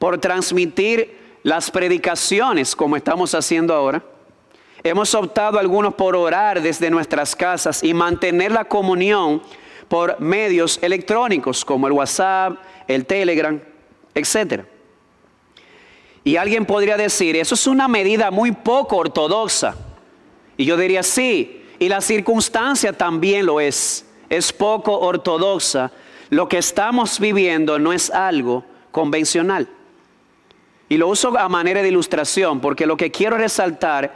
por 0.00 0.18
transmitir 0.18 1.16
las 1.44 1.70
predicaciones 1.70 2.74
como 2.74 2.96
estamos 2.96 3.36
haciendo 3.36 3.72
ahora. 3.72 4.02
Hemos 4.82 5.14
optado 5.14 5.60
algunos 5.60 5.94
por 5.94 6.16
orar 6.16 6.60
desde 6.60 6.90
nuestras 6.90 7.36
casas 7.36 7.84
y 7.84 7.94
mantener 7.94 8.50
la 8.50 8.64
comunión 8.64 9.42
por 9.86 10.20
medios 10.20 10.80
electrónicos 10.82 11.64
como 11.64 11.86
el 11.86 11.92
WhatsApp, 11.92 12.58
el 12.88 13.06
Telegram, 13.06 13.60
etc. 14.12 14.64
Y 16.24 16.34
alguien 16.36 16.66
podría 16.66 16.96
decir, 16.96 17.36
eso 17.36 17.54
es 17.54 17.66
una 17.68 17.86
medida 17.86 18.32
muy 18.32 18.50
poco 18.50 18.96
ortodoxa. 18.96 19.76
Y 20.56 20.64
yo 20.64 20.76
diría, 20.76 21.04
sí, 21.04 21.64
y 21.78 21.88
la 21.88 22.00
circunstancia 22.00 22.92
también 22.92 23.46
lo 23.46 23.60
es 23.60 24.04
es 24.28 24.52
poco 24.52 24.98
ortodoxa, 24.98 25.90
lo 26.30 26.48
que 26.48 26.58
estamos 26.58 27.18
viviendo 27.18 27.78
no 27.78 27.92
es 27.92 28.10
algo 28.10 28.64
convencional. 28.92 29.68
Y 30.88 30.96
lo 30.96 31.08
uso 31.08 31.38
a 31.38 31.48
manera 31.48 31.82
de 31.82 31.88
ilustración 31.88 32.60
porque 32.60 32.86
lo 32.86 32.96
que 32.96 33.10
quiero 33.10 33.36
resaltar 33.36 34.14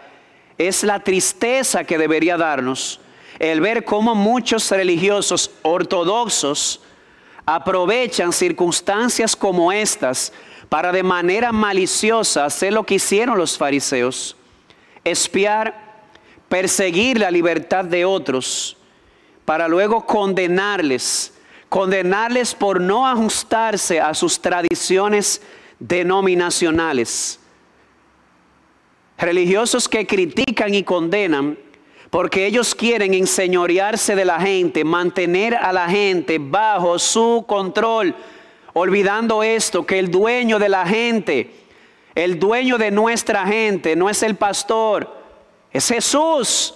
es 0.59 0.83
la 0.85 1.01
tristeza 1.01 1.85
que 1.85 1.99
debería 1.99 2.37
darnos 2.37 3.01
el 3.39 3.61
ver 3.61 3.85
cómo 3.85 4.15
muchos 4.15 4.71
religiosos 4.71 5.51
ortodoxos 5.63 6.81
aprovechan 7.45 8.33
circunstancias 8.33 9.35
como 9.35 9.73
estas 9.73 10.33
para 10.69 10.93
de 10.93 11.03
manera 11.03 11.53
maliciosa 11.53 12.45
hacer 12.45 12.73
lo 12.73 12.85
que 12.85 12.95
hicieron 12.95 13.37
los 13.37 13.59
fariseos, 13.59 14.37
espiar, 15.05 16.07
perseguir 16.49 17.19
la 17.19 17.31
libertad 17.31 17.85
de 17.85 18.05
otros 18.05 18.77
para 19.45 19.69
luego 19.69 20.07
condenarles, 20.07 21.35
condenarles 21.69 22.55
por 22.55 22.81
no 22.81 23.07
ajustarse 23.07 24.01
a 24.01 24.15
sus 24.15 24.41
tradiciones 24.41 25.43
denominacionales. 25.79 27.41
Religiosos 29.19 29.89
que 29.89 30.07
critican 30.07 30.75
y 30.75 30.83
condenan 30.85 31.59
porque 32.13 32.45
ellos 32.45 32.75
quieren 32.75 33.15
enseñorearse 33.15 34.15
de 34.15 34.27
la 34.27 34.39
gente, 34.39 34.85
mantener 34.85 35.55
a 35.55 35.73
la 35.73 35.89
gente 35.89 36.37
bajo 36.39 36.99
su 36.99 37.47
control, 37.49 38.15
olvidando 38.75 39.43
esto, 39.43 39.87
que 39.87 39.99
el 39.99 40.11
dueño 40.11 40.59
de 40.59 40.69
la 40.69 40.85
gente, 40.87 41.51
el 42.15 42.39
dueño 42.39 42.77
de 42.77 42.91
nuestra 42.91 43.47
gente 43.47 43.97
no 43.97 44.11
es 44.11 44.23
el 44.23 44.37
pastor, 44.37 45.11
es 45.73 45.89
Jesús 45.89 46.75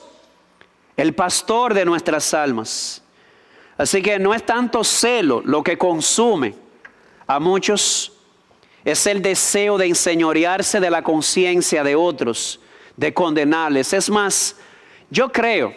el 0.96 1.14
pastor 1.14 1.74
de 1.74 1.84
nuestras 1.84 2.32
almas. 2.34 3.02
Así 3.76 4.02
que 4.02 4.18
no 4.18 4.32
es 4.32 4.44
tanto 4.44 4.82
celo 4.84 5.42
lo 5.44 5.62
que 5.62 5.76
consume 5.76 6.54
a 7.26 7.38
muchos, 7.38 8.12
es 8.84 9.06
el 9.06 9.20
deseo 9.20 9.76
de 9.78 9.86
enseñorearse 9.86 10.80
de 10.80 10.90
la 10.90 11.02
conciencia 11.02 11.82
de 11.82 11.96
otros, 11.96 12.60
de 12.96 13.12
condenarles. 13.12 13.92
Es 13.92 14.08
más, 14.08 14.56
yo 15.10 15.30
creo 15.30 15.74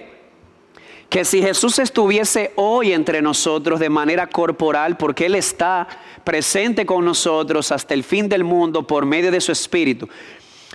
que 1.09 1.25
si 1.25 1.41
Jesús 1.41 1.79
estuviese 1.79 2.53
hoy 2.55 2.93
entre 2.93 3.21
nosotros 3.21 3.79
de 3.79 3.89
manera 3.89 4.27
corporal, 4.27 4.95
porque 4.95 5.25
Él 5.25 5.33
está 5.33 5.87
presente 6.23 6.85
con 6.85 7.03
nosotros 7.03 7.71
hasta 7.71 7.95
el 7.95 8.03
fin 8.03 8.29
del 8.29 8.43
mundo 8.43 8.85
por 8.85 9.07
medio 9.07 9.31
de 9.31 9.41
su 9.41 9.51
Espíritu, 9.51 10.07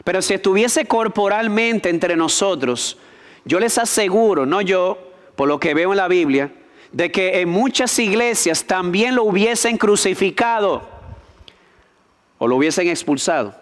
pero 0.02 0.20
si 0.20 0.34
estuviese 0.34 0.86
corporalmente 0.86 1.88
entre 1.88 2.16
nosotros, 2.16 2.98
yo 3.44 3.60
les 3.60 3.76
aseguro, 3.78 4.46
no 4.46 4.60
yo, 4.60 4.98
por 5.36 5.48
lo 5.48 5.60
que 5.60 5.74
veo 5.74 5.92
en 5.92 5.98
la 5.98 6.08
Biblia, 6.08 6.52
de 6.92 7.10
que 7.10 7.40
en 7.40 7.48
muchas 7.48 7.98
iglesias 7.98 8.64
también 8.64 9.14
lo 9.16 9.24
hubiesen 9.24 9.76
crucificado 9.76 10.82
o 12.38 12.46
lo 12.46 12.56
hubiesen 12.56 12.88
expulsado, 12.88 13.54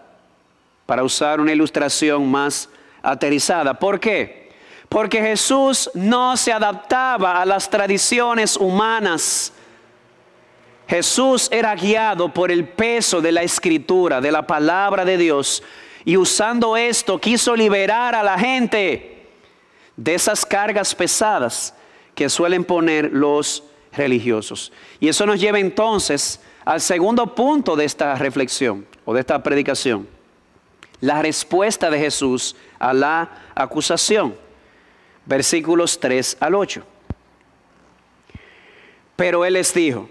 para 0.86 1.02
usar 1.02 1.40
una 1.40 1.52
ilustración 1.52 2.30
más 2.30 2.68
aterrizada. 3.02 3.74
¿Por 3.78 3.98
qué? 3.98 4.52
Porque 4.88 5.20
Jesús 5.20 5.90
no 5.94 6.36
se 6.36 6.52
adaptaba 6.52 7.40
a 7.40 7.46
las 7.46 7.70
tradiciones 7.70 8.56
humanas. 8.56 9.52
Jesús 10.86 11.48
era 11.50 11.74
guiado 11.74 12.28
por 12.28 12.50
el 12.50 12.68
peso 12.68 13.22
de 13.22 13.32
la 13.32 13.42
escritura, 13.42 14.20
de 14.20 14.30
la 14.30 14.46
palabra 14.46 15.04
de 15.04 15.16
Dios, 15.16 15.62
y 16.04 16.16
usando 16.16 16.76
esto 16.76 17.18
quiso 17.18 17.56
liberar 17.56 18.14
a 18.14 18.22
la 18.22 18.38
gente 18.38 19.11
de 19.96 20.14
esas 20.14 20.44
cargas 20.46 20.94
pesadas 20.94 21.74
que 22.14 22.28
suelen 22.28 22.64
poner 22.64 23.10
los 23.12 23.64
religiosos. 23.92 24.72
Y 25.00 25.08
eso 25.08 25.26
nos 25.26 25.40
lleva 25.40 25.58
entonces 25.58 26.40
al 26.64 26.80
segundo 26.80 27.34
punto 27.34 27.76
de 27.76 27.84
esta 27.84 28.14
reflexión 28.14 28.86
o 29.04 29.14
de 29.14 29.20
esta 29.20 29.42
predicación. 29.42 30.08
La 31.00 31.20
respuesta 31.20 31.90
de 31.90 31.98
Jesús 31.98 32.54
a 32.78 32.92
la 32.92 33.30
acusación. 33.54 34.34
Versículos 35.26 35.98
3 35.98 36.36
al 36.40 36.54
8. 36.54 36.82
Pero 39.16 39.44
él 39.44 39.54
les 39.54 39.74
dijo, 39.74 40.08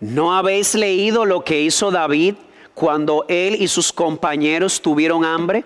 ¿no 0.00 0.34
habéis 0.34 0.74
leído 0.74 1.24
lo 1.24 1.44
que 1.44 1.60
hizo 1.62 1.90
David 1.90 2.34
cuando 2.74 3.24
él 3.28 3.56
y 3.60 3.68
sus 3.68 3.92
compañeros 3.92 4.80
tuvieron 4.80 5.24
hambre? 5.24 5.64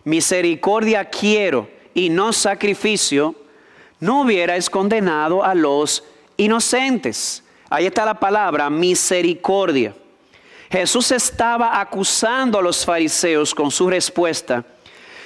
misericordia 0.06 1.06
quiero 1.06 1.70
y 1.94 2.10
no 2.10 2.32
sacrificio, 2.32 3.36
no 4.00 4.22
hubierais 4.22 4.70
condenado 4.70 5.44
a 5.44 5.54
los 5.54 6.04
inocentes. 6.38 7.44
Ahí 7.70 7.86
está 7.86 8.06
la 8.06 8.20
palabra 8.20 8.70
misericordia. 8.70 9.94
Jesús 10.72 11.12
estaba 11.12 11.80
acusando 11.80 12.58
a 12.58 12.62
los 12.62 12.86
fariseos 12.86 13.54
con 13.54 13.70
su 13.70 13.90
respuesta 13.90 14.64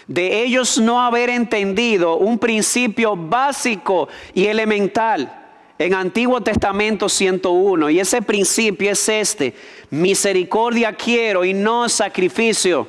de 0.08 0.44
ellos 0.44 0.78
no 0.78 1.02
haber 1.02 1.30
entendido 1.30 2.18
un 2.18 2.40
principio 2.40 3.16
básico 3.16 4.08
y 4.34 4.46
elemental 4.46 5.46
en 5.78 5.94
Antiguo 5.94 6.42
Testamento 6.42 7.10
101. 7.10 7.90
Y 7.90 8.00
ese 8.00 8.22
principio 8.22 8.92
es 8.92 9.10
este, 9.10 9.54
misericordia 9.90 10.94
quiero 10.94 11.44
y 11.44 11.54
no 11.54 11.90
sacrificio. 11.90 12.88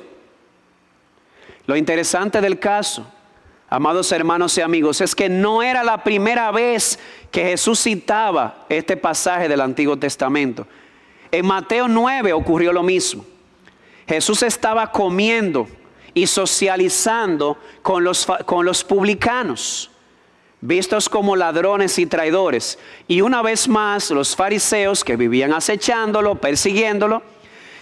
Lo 1.65 1.75
interesante 1.75 2.41
del 2.41 2.57
caso, 2.57 3.05
amados 3.69 4.11
hermanos 4.11 4.57
y 4.57 4.61
amigos, 4.61 5.01
es 5.01 5.13
que 5.13 5.29
no 5.29 5.61
era 5.61 5.83
la 5.83 6.03
primera 6.03 6.51
vez 6.51 6.97
que 7.29 7.43
Jesús 7.43 7.81
citaba 7.83 8.65
este 8.69 8.97
pasaje 8.97 9.47
del 9.47 9.61
Antiguo 9.61 9.97
Testamento. 9.97 10.65
En 11.31 11.45
Mateo 11.45 11.87
9 11.87 12.33
ocurrió 12.33 12.73
lo 12.73 12.81
mismo. 12.81 13.23
Jesús 14.07 14.41
estaba 14.41 14.91
comiendo 14.91 15.67
y 16.19 16.27
socializando 16.27 17.57
con 17.81 18.03
los, 18.03 18.27
con 18.45 18.65
los 18.65 18.83
publicanos 18.83 19.89
vistos 20.59 21.07
como 21.07 21.37
ladrones 21.37 21.97
y 21.97 22.05
traidores. 22.05 22.77
Y 23.07 23.21
una 23.21 23.41
vez 23.41 23.69
más, 23.69 24.11
los 24.11 24.35
fariseos 24.35 25.05
que 25.05 25.15
vivían 25.15 25.53
acechándolo, 25.53 26.35
persiguiéndolo, 26.35 27.23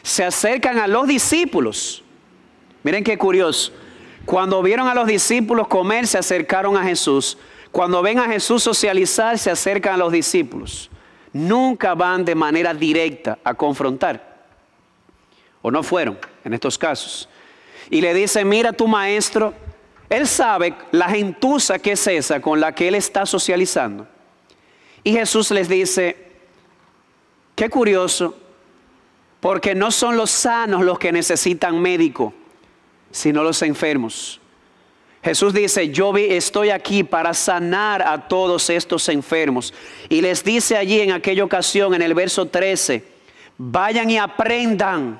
se 0.03 0.23
acercan 0.23 0.77
a 0.77 0.87
los 0.87 1.07
discípulos. 1.07 2.03
Miren 2.83 3.03
qué 3.03 3.17
curioso. 3.17 3.71
Cuando 4.23 4.61
vieron 4.61 4.87
a 4.87 4.93
los 4.93 5.07
discípulos 5.07 5.67
comer, 5.67 6.05
se 6.05 6.19
acercaron 6.19 6.77
a 6.77 6.83
Jesús. 6.83 7.39
Cuando 7.71 8.03
ven 8.03 8.19
a 8.19 8.27
Jesús 8.27 8.61
socializar, 8.61 9.39
se 9.39 9.49
acercan 9.49 9.95
a 9.95 9.97
los 9.97 10.11
discípulos. 10.11 10.91
Nunca 11.33 11.95
van 11.95 12.23
de 12.23 12.35
manera 12.35 12.71
directa 12.71 13.39
a 13.43 13.55
confrontar. 13.55 14.37
O 15.63 15.71
no 15.71 15.81
fueron 15.81 16.19
en 16.45 16.53
estos 16.53 16.77
casos. 16.77 17.27
Y 17.89 18.01
le 18.01 18.13
dicen, 18.13 18.47
mira 18.47 18.73
tu 18.73 18.87
maestro, 18.87 19.53
él 20.09 20.27
sabe 20.27 20.73
la 20.91 21.09
gentuza 21.09 21.79
que 21.79 21.93
es 21.93 22.07
esa 22.07 22.41
con 22.41 22.59
la 22.59 22.73
que 22.73 22.87
él 22.87 22.95
está 22.95 23.25
socializando. 23.25 24.07
Y 25.03 25.13
Jesús 25.13 25.51
les 25.51 25.69
dice, 25.69 26.17
qué 27.55 27.69
curioso, 27.69 28.37
porque 29.39 29.75
no 29.75 29.91
son 29.91 30.17
los 30.17 30.31
sanos 30.31 30.83
los 30.83 30.99
que 30.99 31.11
necesitan 31.11 31.81
médico, 31.81 32.33
sino 33.11 33.43
los 33.43 33.61
enfermos. 33.61 34.39
Jesús 35.23 35.53
dice, 35.53 35.89
yo 35.89 36.15
estoy 36.15 36.69
aquí 36.69 37.03
para 37.03 37.33
sanar 37.33 38.01
a 38.01 38.27
todos 38.27 38.69
estos 38.69 39.09
enfermos. 39.09 39.73
Y 40.07 40.21
les 40.21 40.43
dice 40.43 40.77
allí 40.77 41.01
en 41.01 41.11
aquella 41.11 41.43
ocasión, 41.43 41.93
en 41.93 42.01
el 42.01 42.13
verso 42.13 42.45
13, 42.45 43.03
vayan 43.57 44.09
y 44.09 44.17
aprendan 44.17 45.19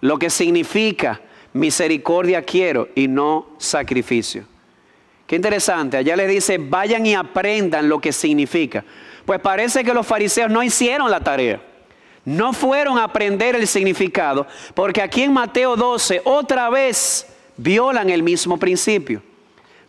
lo 0.00 0.18
que 0.18 0.30
significa 0.30 1.20
misericordia 1.54 2.42
quiero 2.42 2.88
y 2.94 3.08
no 3.08 3.46
sacrificio. 3.58 4.44
Qué 5.26 5.36
interesante, 5.36 5.96
allá 5.96 6.14
le 6.16 6.26
dice, 6.26 6.58
vayan 6.58 7.06
y 7.06 7.14
aprendan 7.14 7.88
lo 7.88 7.98
que 7.98 8.12
significa. 8.12 8.84
Pues 9.24 9.40
parece 9.40 9.82
que 9.82 9.94
los 9.94 10.06
fariseos 10.06 10.50
no 10.50 10.62
hicieron 10.62 11.10
la 11.10 11.20
tarea. 11.20 11.62
No 12.26 12.52
fueron 12.52 12.98
a 12.98 13.04
aprender 13.04 13.54
el 13.54 13.66
significado, 13.66 14.46
porque 14.74 15.00
aquí 15.00 15.22
en 15.22 15.32
Mateo 15.32 15.76
12 15.76 16.22
otra 16.24 16.68
vez 16.68 17.26
violan 17.56 18.10
el 18.10 18.22
mismo 18.22 18.58
principio. 18.58 19.22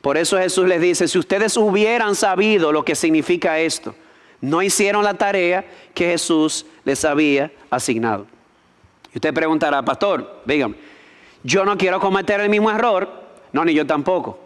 Por 0.02 0.18
eso 0.18 0.38
Jesús 0.38 0.68
les 0.68 0.80
dice, 0.80 1.08
si 1.08 1.18
ustedes 1.18 1.58
hubieran 1.58 2.16
sabido 2.16 2.72
lo 2.72 2.86
que 2.86 2.94
significa 2.94 3.60
esto, 3.60 3.96
no 4.40 4.62
hicieron 4.62 5.04
la 5.04 5.16
tarea 5.16 5.66
que 5.94 6.06
Jesús 6.12 6.66
les 6.84 7.04
había 7.04 7.52
asignado. 7.70 8.28
Y 9.14 9.18
usted 9.18 9.34
preguntará, 9.34 9.84
pastor, 9.84 10.44
dígame, 10.46 10.76
yo 11.46 11.64
no 11.64 11.78
quiero 11.78 12.00
cometer 12.00 12.42
el 12.42 12.50
mismo 12.50 12.72
error, 12.72 13.08
no, 13.54 13.64
ni 13.64 13.76
yo 13.76 13.86
tampoco. 13.86 14.40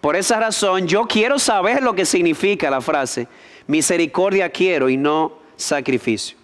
Por 0.00 0.16
esa 0.16 0.40
razón, 0.40 0.88
yo 0.88 1.06
quiero 1.06 1.38
saber 1.38 1.80
lo 1.80 1.94
que 1.94 2.04
significa 2.04 2.68
la 2.68 2.80
frase, 2.80 3.28
misericordia 3.68 4.50
quiero 4.50 4.88
y 4.88 4.96
no 4.96 5.38
sacrificio. 5.54 6.36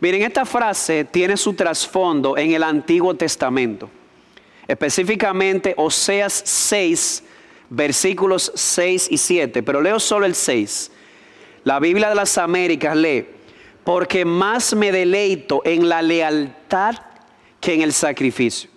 Miren, 0.00 0.22
esta 0.22 0.44
frase 0.44 1.04
tiene 1.04 1.38
su 1.38 1.54
trasfondo 1.54 2.36
en 2.36 2.52
el 2.52 2.62
Antiguo 2.62 3.14
Testamento, 3.14 3.88
específicamente 4.68 5.72
Oseas 5.78 6.42
6, 6.44 7.24
versículos 7.70 8.52
6 8.54 9.08
y 9.10 9.16
7, 9.16 9.62
pero 9.62 9.80
leo 9.80 9.98
solo 9.98 10.26
el 10.26 10.34
6. 10.34 10.92
La 11.64 11.78
Biblia 11.80 12.10
de 12.10 12.16
las 12.16 12.36
Américas 12.36 12.94
lee, 12.94 13.26
porque 13.82 14.26
más 14.26 14.74
me 14.74 14.92
deleito 14.92 15.62
en 15.64 15.88
la 15.88 16.02
lealtad 16.02 16.96
que 17.60 17.72
en 17.72 17.80
el 17.80 17.94
sacrificio 17.94 18.71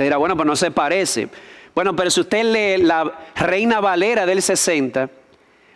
Usted 0.00 0.06
dirá, 0.06 0.16
bueno, 0.16 0.34
pues 0.34 0.46
no 0.46 0.56
se 0.56 0.70
parece. 0.70 1.28
Bueno, 1.74 1.94
pero 1.94 2.10
si 2.10 2.22
usted 2.22 2.42
lee 2.42 2.82
la 2.82 3.18
Reina 3.36 3.80
Valera 3.80 4.24
del 4.24 4.40
60, 4.40 5.10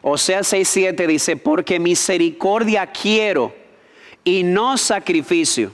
o 0.01 0.17
sea 0.17 0.41
6.7 0.41 1.07
dice, 1.07 1.37
porque 1.37 1.79
misericordia 1.79 2.87
quiero 2.87 3.55
y 4.25 4.43
no 4.43 4.79
sacrificio 4.79 5.73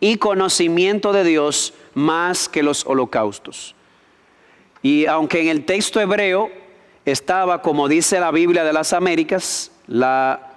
y 0.00 0.16
conocimiento 0.16 1.12
de 1.12 1.22
Dios 1.22 1.74
más 1.94 2.48
que 2.48 2.64
los 2.64 2.84
holocaustos. 2.86 3.76
Y 4.82 5.06
aunque 5.06 5.42
en 5.42 5.46
el 5.46 5.64
texto 5.64 6.00
hebreo 6.00 6.50
estaba, 7.04 7.62
como 7.62 7.86
dice 7.86 8.18
la 8.18 8.32
Biblia 8.32 8.64
de 8.64 8.72
las 8.72 8.92
Américas, 8.94 9.70
la, 9.86 10.54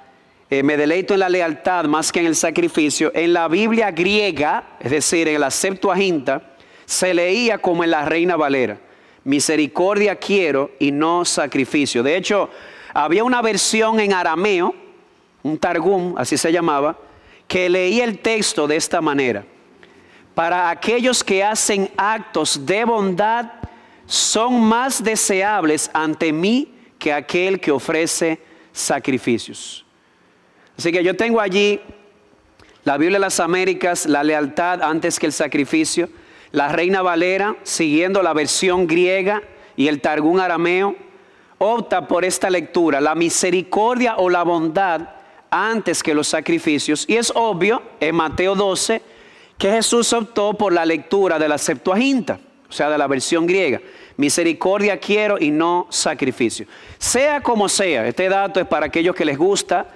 eh, 0.50 0.64
me 0.64 0.78
deleito 0.78 1.14
en 1.14 1.20
la 1.20 1.30
lealtad 1.30 1.86
más 1.86 2.12
que 2.12 2.22
en 2.22 2.26
el 2.26 2.36
sacrificio, 2.36 3.12
en 3.14 3.34
la 3.34 3.48
Biblia 3.48 3.92
griega, 3.92 4.78
es 4.80 4.90
decir, 4.90 5.28
en 5.28 5.42
la 5.42 5.52
Septuaginta, 5.52 6.56
se 6.90 7.14
leía 7.14 7.60
como 7.60 7.84
en 7.84 7.92
la 7.92 8.04
Reina 8.04 8.36
Valera. 8.36 8.80
Misericordia 9.24 10.16
quiero 10.16 10.72
y 10.80 10.92
no 10.92 11.24
sacrificio. 11.24 12.02
De 12.02 12.18
hecho, 12.18 12.50
había 12.96 13.24
una 13.24 13.44
versión 13.44 14.00
en 14.00 14.12
arameo, 14.12 14.74
un 15.44 15.60
targum, 15.60 16.16
así 16.18 16.36
se 16.36 16.52
llamaba, 16.52 16.98
que 17.48 17.70
leía 17.70 18.06
el 18.06 18.18
texto 18.18 18.66
de 18.66 18.78
esta 18.78 19.02
manera. 19.02 19.46
Para 20.34 20.72
aquellos 20.72 21.24
que 21.24 21.44
hacen 21.44 21.92
actos 21.96 22.66
de 22.66 22.84
bondad, 22.86 23.52
son 24.08 24.60
más 24.60 25.04
deseables 25.04 25.92
ante 25.94 26.34
mí 26.34 26.74
que 26.98 27.14
aquel 27.14 27.60
que 27.60 27.70
ofrece 27.70 28.42
sacrificios. 28.74 29.86
Así 30.76 30.92
que 30.92 31.04
yo 31.04 31.16
tengo 31.16 31.40
allí 31.40 31.80
la 32.84 32.98
Biblia 32.98 33.18
de 33.20 33.26
las 33.26 33.40
Américas, 33.40 34.08
la 34.08 34.24
lealtad 34.24 34.82
antes 34.82 35.20
que 35.20 35.28
el 35.28 35.34
sacrificio. 35.34 36.10
La 36.52 36.70
Reina 36.70 37.02
Valera, 37.02 37.56
siguiendo 37.64 38.24
la 38.24 38.34
versión 38.34 38.88
griega 38.88 39.44
y 39.76 39.88
el 39.88 40.02
Targún 40.02 40.40
arameo, 40.40 40.96
opta 41.60 42.08
por 42.08 42.26
esta 42.26 42.50
lectura, 42.50 43.00
la 43.00 43.14
misericordia 43.14 44.16
o 44.18 44.30
la 44.30 44.44
bondad 44.44 45.02
antes 45.52 46.02
que 46.02 46.16
los 46.16 46.28
sacrificios. 46.28 47.06
Y 47.08 47.18
es 47.18 47.32
obvio 47.36 47.82
en 48.00 48.16
Mateo 48.16 48.56
12 48.56 49.02
que 49.58 49.72
Jesús 49.72 50.12
optó 50.14 50.54
por 50.54 50.74
la 50.74 50.86
lectura 50.86 51.38
de 51.38 51.50
la 51.50 51.58
Septuaginta, 51.58 52.40
o 52.68 52.72
sea, 52.72 52.90
de 52.90 52.98
la 52.98 53.08
versión 53.08 53.46
griega. 53.46 53.82
Misericordia 54.18 55.00
quiero 55.00 55.38
y 55.40 55.52
no 55.52 55.88
sacrificio. 55.90 56.66
Sea 56.98 57.42
como 57.42 57.70
sea, 57.70 58.08
este 58.08 58.28
dato 58.28 58.60
es 58.60 58.66
para 58.66 58.88
aquellos 58.88 59.16
que 59.16 59.26
les 59.26 59.38
gusta 59.38 59.88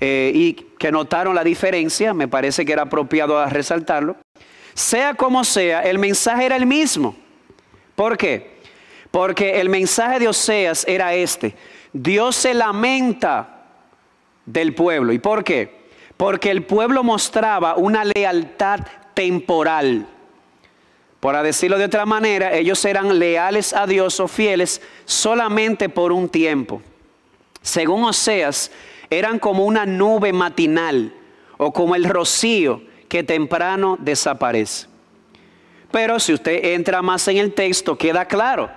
eh, 0.00 0.32
y 0.34 0.54
que 0.54 0.90
notaron 0.90 1.34
la 1.34 1.44
diferencia, 1.44 2.14
me 2.14 2.28
parece 2.28 2.64
que 2.64 2.72
era 2.72 2.82
apropiado 2.82 3.44
resaltarlo. 3.46 4.16
Sea 4.74 5.14
como 5.14 5.44
sea, 5.44 5.82
el 5.82 5.98
mensaje 5.98 6.46
era 6.46 6.56
el 6.56 6.66
mismo. 6.66 7.14
¿Por 7.94 8.16
qué? 8.16 8.60
Porque 9.10 9.60
el 9.60 9.68
mensaje 9.68 10.20
de 10.20 10.28
Oseas 10.28 10.84
era 10.86 11.14
este. 11.14 11.54
Dios 11.92 12.36
se 12.36 12.54
lamenta 12.54 13.66
del 14.46 14.74
pueblo. 14.74 15.12
¿Y 15.12 15.18
por 15.18 15.44
qué? 15.44 15.80
Porque 16.16 16.50
el 16.50 16.62
pueblo 16.62 17.02
mostraba 17.02 17.76
una 17.76 18.04
lealtad 18.04 18.80
temporal. 19.14 20.06
Por 21.18 21.40
decirlo 21.42 21.76
de 21.76 21.84
otra 21.84 22.06
manera, 22.06 22.54
ellos 22.54 22.82
eran 22.84 23.18
leales 23.18 23.74
a 23.74 23.86
Dios 23.86 24.20
o 24.20 24.28
fieles 24.28 24.80
solamente 25.04 25.88
por 25.88 26.12
un 26.12 26.28
tiempo. 26.28 26.80
Según 27.60 28.04
Oseas, 28.04 28.70
eran 29.10 29.38
como 29.38 29.64
una 29.64 29.84
nube 29.84 30.32
matinal 30.32 31.12
o 31.58 31.72
como 31.72 31.94
el 31.94 32.04
rocío 32.04 32.82
que 33.10 33.24
temprano 33.24 33.98
desaparece. 34.00 34.86
Pero 35.90 36.20
si 36.20 36.32
usted 36.32 36.64
entra 36.64 37.02
más 37.02 37.26
en 37.26 37.38
el 37.38 37.52
texto, 37.52 37.98
queda 37.98 38.24
claro 38.24 38.70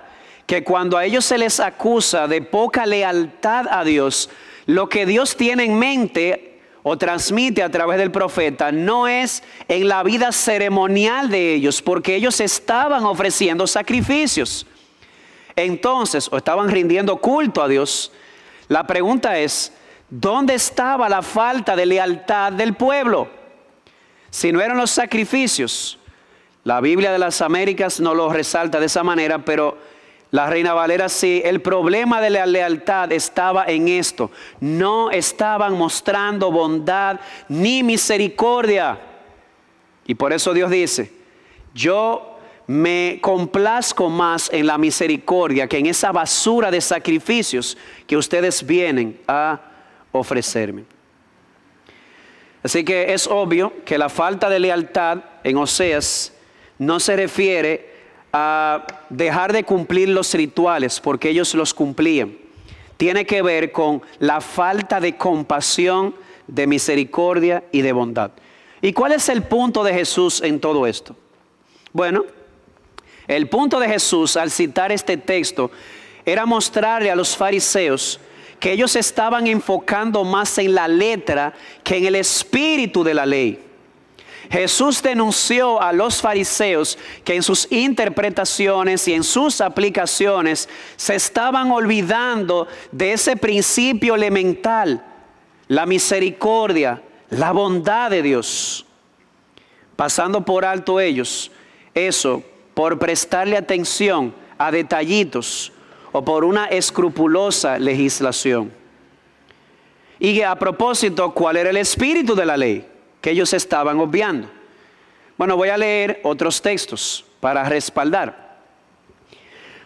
que 0.44 0.64
cuando 0.64 0.98
a 0.98 1.04
ellos 1.04 1.24
se 1.24 1.38
les 1.38 1.60
acusa 1.60 2.26
de 2.26 2.42
poca 2.42 2.84
lealtad 2.84 3.68
a 3.70 3.84
Dios, 3.84 4.28
lo 4.66 4.88
que 4.88 5.06
Dios 5.06 5.36
tiene 5.36 5.64
en 5.64 5.78
mente 5.78 6.60
o 6.82 6.98
transmite 6.98 7.62
a 7.62 7.70
través 7.70 7.96
del 7.96 8.10
profeta 8.10 8.72
no 8.72 9.06
es 9.06 9.44
en 9.68 9.86
la 9.86 10.02
vida 10.02 10.32
ceremonial 10.32 11.30
de 11.30 11.54
ellos, 11.54 11.80
porque 11.80 12.16
ellos 12.16 12.40
estaban 12.40 13.04
ofreciendo 13.04 13.68
sacrificios. 13.68 14.66
Entonces, 15.54 16.28
o 16.32 16.36
estaban 16.36 16.68
rindiendo 16.68 17.18
culto 17.18 17.62
a 17.62 17.68
Dios. 17.68 18.10
La 18.66 18.84
pregunta 18.84 19.38
es, 19.38 19.72
¿dónde 20.10 20.54
estaba 20.54 21.08
la 21.08 21.22
falta 21.22 21.76
de 21.76 21.86
lealtad 21.86 22.52
del 22.52 22.74
pueblo? 22.74 23.43
Si 24.34 24.50
no 24.50 24.60
eran 24.60 24.76
los 24.76 24.90
sacrificios, 24.90 25.96
la 26.64 26.80
Biblia 26.80 27.12
de 27.12 27.20
las 27.20 27.40
Américas 27.40 28.00
no 28.00 28.16
lo 28.16 28.32
resalta 28.32 28.80
de 28.80 28.86
esa 28.86 29.04
manera, 29.04 29.44
pero 29.44 29.78
la 30.32 30.50
reina 30.50 30.74
Valera 30.74 31.08
sí, 31.08 31.40
el 31.44 31.62
problema 31.62 32.20
de 32.20 32.30
la 32.30 32.44
lealtad 32.44 33.12
estaba 33.12 33.64
en 33.66 33.86
esto. 33.86 34.32
No 34.58 35.12
estaban 35.12 35.74
mostrando 35.74 36.50
bondad 36.50 37.20
ni 37.48 37.84
misericordia. 37.84 38.98
Y 40.04 40.16
por 40.16 40.32
eso 40.32 40.52
Dios 40.52 40.68
dice, 40.68 41.12
yo 41.72 42.36
me 42.66 43.20
complazco 43.22 44.08
más 44.08 44.50
en 44.52 44.66
la 44.66 44.78
misericordia 44.78 45.68
que 45.68 45.78
en 45.78 45.86
esa 45.86 46.10
basura 46.10 46.72
de 46.72 46.80
sacrificios 46.80 47.78
que 48.08 48.16
ustedes 48.16 48.66
vienen 48.66 49.16
a 49.28 49.60
ofrecerme. 50.10 50.93
Así 52.64 52.82
que 52.82 53.12
es 53.12 53.26
obvio 53.26 53.74
que 53.84 53.98
la 53.98 54.08
falta 54.08 54.48
de 54.48 54.58
lealtad 54.58 55.18
en 55.44 55.58
Oseas 55.58 56.32
no 56.78 56.98
se 56.98 57.14
refiere 57.14 57.92
a 58.32 58.86
dejar 59.10 59.52
de 59.52 59.64
cumplir 59.64 60.08
los 60.08 60.32
rituales 60.32 60.98
porque 60.98 61.28
ellos 61.28 61.54
los 61.54 61.74
cumplían. 61.74 62.36
Tiene 62.96 63.26
que 63.26 63.42
ver 63.42 63.70
con 63.70 64.00
la 64.18 64.40
falta 64.40 64.98
de 64.98 65.16
compasión, 65.16 66.14
de 66.46 66.66
misericordia 66.66 67.64
y 67.70 67.82
de 67.82 67.92
bondad. 67.92 68.30
¿Y 68.80 68.94
cuál 68.94 69.12
es 69.12 69.28
el 69.28 69.42
punto 69.42 69.84
de 69.84 69.92
Jesús 69.92 70.40
en 70.40 70.58
todo 70.58 70.86
esto? 70.86 71.14
Bueno, 71.92 72.24
el 73.28 73.46
punto 73.50 73.78
de 73.78 73.88
Jesús 73.88 74.38
al 74.38 74.50
citar 74.50 74.90
este 74.90 75.18
texto 75.18 75.70
era 76.24 76.46
mostrarle 76.46 77.10
a 77.10 77.16
los 77.16 77.36
fariseos 77.36 78.18
que 78.64 78.72
ellos 78.72 78.96
estaban 78.96 79.46
enfocando 79.46 80.24
más 80.24 80.56
en 80.56 80.74
la 80.74 80.88
letra 80.88 81.52
que 81.82 81.98
en 81.98 82.06
el 82.06 82.14
espíritu 82.14 83.04
de 83.04 83.12
la 83.12 83.26
ley. 83.26 83.62
Jesús 84.50 85.02
denunció 85.02 85.82
a 85.82 85.92
los 85.92 86.22
fariseos 86.22 86.96
que 87.24 87.34
en 87.34 87.42
sus 87.42 87.70
interpretaciones 87.70 89.06
y 89.06 89.12
en 89.12 89.22
sus 89.22 89.60
aplicaciones 89.60 90.66
se 90.96 91.14
estaban 91.14 91.70
olvidando 91.72 92.66
de 92.90 93.12
ese 93.12 93.36
principio 93.36 94.14
elemental, 94.14 95.04
la 95.68 95.84
misericordia, 95.84 97.02
la 97.28 97.52
bondad 97.52 98.10
de 98.10 98.22
Dios. 98.22 98.86
Pasando 99.94 100.42
por 100.42 100.64
alto 100.64 101.00
ellos, 101.00 101.50
eso 101.92 102.42
por 102.72 102.98
prestarle 102.98 103.58
atención 103.58 104.34
a 104.56 104.70
detallitos 104.70 105.73
o 106.14 106.24
por 106.24 106.44
una 106.44 106.66
escrupulosa 106.66 107.78
legislación. 107.78 108.72
Y 110.18 110.40
a 110.42 110.54
propósito, 110.54 111.32
¿cuál 111.32 111.56
era 111.56 111.70
el 111.70 111.76
espíritu 111.76 112.34
de 112.34 112.46
la 112.46 112.56
ley? 112.56 112.86
que 113.24 113.30
ellos 113.30 113.54
estaban 113.54 113.98
obviando. 114.00 114.48
Bueno, 115.38 115.56
voy 115.56 115.70
a 115.70 115.78
leer 115.78 116.20
otros 116.24 116.60
textos 116.60 117.24
para 117.40 117.64
respaldar. 117.64 118.58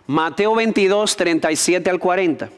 Mateo 0.09 0.57
22, 0.57 1.17
37 1.17 1.89
al 1.89 2.01
40. 2.01 2.49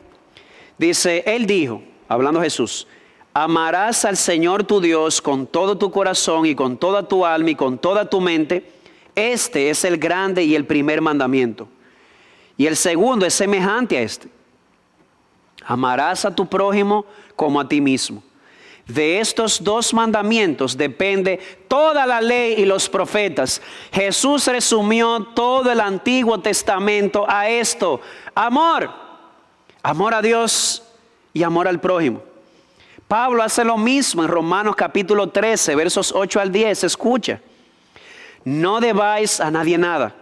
Dice, 0.79 1.23
Él 1.27 1.45
dijo, 1.45 1.83
hablando 2.09 2.41
Jesús, 2.41 2.87
amarás 3.35 4.07
al 4.07 4.17
Señor 4.17 4.65
tu 4.65 4.81
Dios 4.81 5.21
con 5.21 5.47
todo 5.47 5.77
tu 5.77 5.91
corazón 5.91 6.47
y 6.47 6.55
con 6.55 6.79
toda 6.79 7.07
tu 7.07 7.27
alma 7.27 7.51
y 7.51 7.57
con 7.57 7.77
toda 7.77 8.09
tu 8.09 8.23
mente. 8.23 8.65
Este 9.15 9.69
es 9.69 9.85
el 9.85 9.99
grande 9.99 10.45
y 10.45 10.55
el 10.55 10.65
primer 10.65 11.03
mandamiento. 11.03 11.69
Y 12.61 12.67
el 12.67 12.77
segundo 12.77 13.25
es 13.25 13.33
semejante 13.33 13.97
a 13.97 14.03
este. 14.03 14.29
Amarás 15.65 16.27
a 16.27 16.37
tu 16.37 16.47
prójimo 16.47 17.07
como 17.35 17.59
a 17.59 17.67
ti 17.67 17.81
mismo. 17.81 18.23
De 18.87 19.19
estos 19.19 19.65
dos 19.65 19.95
mandamientos 19.95 20.77
depende 20.77 21.39
toda 21.69 22.05
la 22.05 22.21
ley 22.21 22.57
y 22.59 22.67
los 22.67 22.87
profetas. 22.87 23.63
Jesús 23.91 24.47
resumió 24.47 25.25
todo 25.35 25.73
el 25.73 25.81
Antiguo 25.81 26.39
Testamento 26.41 27.25
a 27.27 27.49
esto. 27.49 28.03
Amor. 28.35 28.91
Amor 29.83 30.13
a 30.13 30.21
Dios 30.21 30.83
y 31.33 31.43
amor 31.43 31.67
al 31.67 31.81
prójimo. 31.81 32.21
Pablo 33.09 33.43
hace 33.43 33.65
lo 33.65 33.79
mismo 33.79 34.23
en 34.23 34.29
Romanos 34.29 34.77
capítulo 34.77 35.31
13, 35.31 35.75
versos 35.77 36.13
8 36.15 36.39
al 36.39 36.53
10. 36.53 36.85
Escucha. 36.85 37.41
No 38.45 38.81
debáis 38.81 39.41
a 39.41 39.51
nadie 39.51 39.79
nada, 39.79 40.15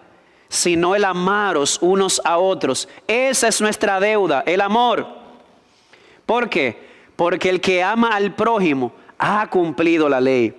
sino 0.49 0.95
el 0.95 1.05
amaros 1.05 1.79
unos 1.81 2.21
a 2.25 2.39
otros. 2.39 2.89
Esa 3.07 3.49
es 3.49 3.61
nuestra 3.61 4.01
deuda, 4.01 4.43
el 4.47 4.61
amor. 4.61 5.07
¿Por 6.27 6.49
qué? 6.49 6.89
Porque 7.17 7.49
el 7.49 7.61
que 7.61 7.83
ama 7.83 8.11
al 8.11 8.35
prójimo 8.35 8.93
ha 9.19 9.49
cumplido 9.49 10.09
la 10.09 10.21
ley. 10.21 10.55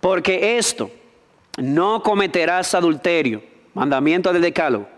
Porque 0.00 0.58
esto, 0.58 0.90
no 1.56 2.02
cometerás 2.02 2.74
adulterio, 2.74 3.42
mandamiento 3.74 4.32
del 4.32 4.42
decálogo. 4.42 4.88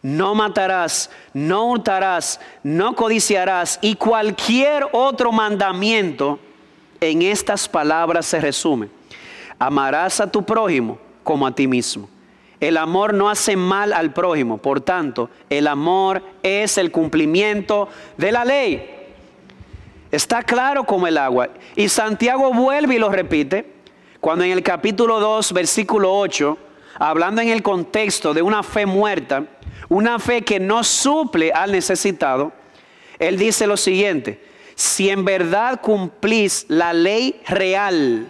No 0.00 0.34
matarás, 0.34 1.10
no 1.32 1.66
hurtarás, 1.66 2.40
no 2.64 2.96
codiciarás 2.96 3.78
y 3.82 3.94
cualquier 3.94 4.88
otro 4.92 5.30
mandamiento 5.30 6.40
en 7.00 7.22
estas 7.22 7.68
palabras 7.68 8.26
se 8.26 8.40
resume. 8.40 8.88
Amarás 9.58 10.20
a 10.20 10.30
tu 10.30 10.42
prójimo 10.42 10.98
como 11.22 11.46
a 11.46 11.54
ti 11.54 11.68
mismo. 11.68 12.08
El 12.62 12.76
amor 12.76 13.12
no 13.12 13.28
hace 13.28 13.56
mal 13.56 13.92
al 13.92 14.12
prójimo, 14.12 14.56
por 14.56 14.80
tanto, 14.80 15.30
el 15.50 15.66
amor 15.66 16.22
es 16.44 16.78
el 16.78 16.92
cumplimiento 16.92 17.88
de 18.16 18.30
la 18.30 18.44
ley. 18.44 18.88
Está 20.12 20.44
claro 20.44 20.84
como 20.84 21.08
el 21.08 21.18
agua. 21.18 21.48
Y 21.74 21.88
Santiago 21.88 22.54
vuelve 22.54 22.94
y 22.94 22.98
lo 23.00 23.08
repite 23.08 23.66
cuando 24.20 24.44
en 24.44 24.52
el 24.52 24.62
capítulo 24.62 25.18
2, 25.18 25.52
versículo 25.54 26.16
8, 26.16 26.56
hablando 27.00 27.42
en 27.42 27.48
el 27.48 27.64
contexto 27.64 28.32
de 28.32 28.42
una 28.42 28.62
fe 28.62 28.86
muerta, 28.86 29.44
una 29.88 30.20
fe 30.20 30.42
que 30.42 30.60
no 30.60 30.84
suple 30.84 31.50
al 31.50 31.72
necesitado, 31.72 32.52
él 33.18 33.38
dice 33.38 33.66
lo 33.66 33.76
siguiente, 33.76 34.40
si 34.76 35.10
en 35.10 35.24
verdad 35.24 35.80
cumplís 35.80 36.66
la 36.68 36.92
ley 36.92 37.40
real, 37.48 38.28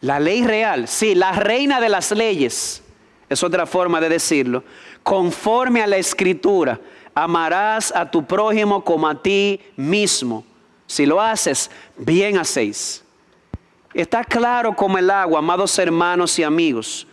la 0.00 0.20
ley 0.20 0.46
real, 0.46 0.86
sí, 0.86 1.16
la 1.16 1.32
reina 1.32 1.80
de 1.80 1.88
las 1.88 2.12
leyes, 2.12 2.82
es 3.32 3.42
otra 3.42 3.66
forma 3.66 4.00
de 4.00 4.08
decirlo, 4.08 4.64
conforme 5.02 5.82
a 5.82 5.86
la 5.86 5.96
escritura, 5.96 6.80
amarás 7.14 7.92
a 7.94 8.10
tu 8.10 8.24
prójimo 8.24 8.84
como 8.84 9.08
a 9.08 9.20
ti 9.20 9.60
mismo. 9.76 10.44
Si 10.86 11.06
lo 11.06 11.20
haces, 11.20 11.70
bien 11.96 12.38
hacéis. 12.38 13.02
Está 13.94 14.24
claro 14.24 14.74
como 14.74 14.98
el 14.98 15.10
agua, 15.10 15.38
amados 15.38 15.78
hermanos 15.78 16.38
y 16.38 16.42
amigos. 16.42 17.06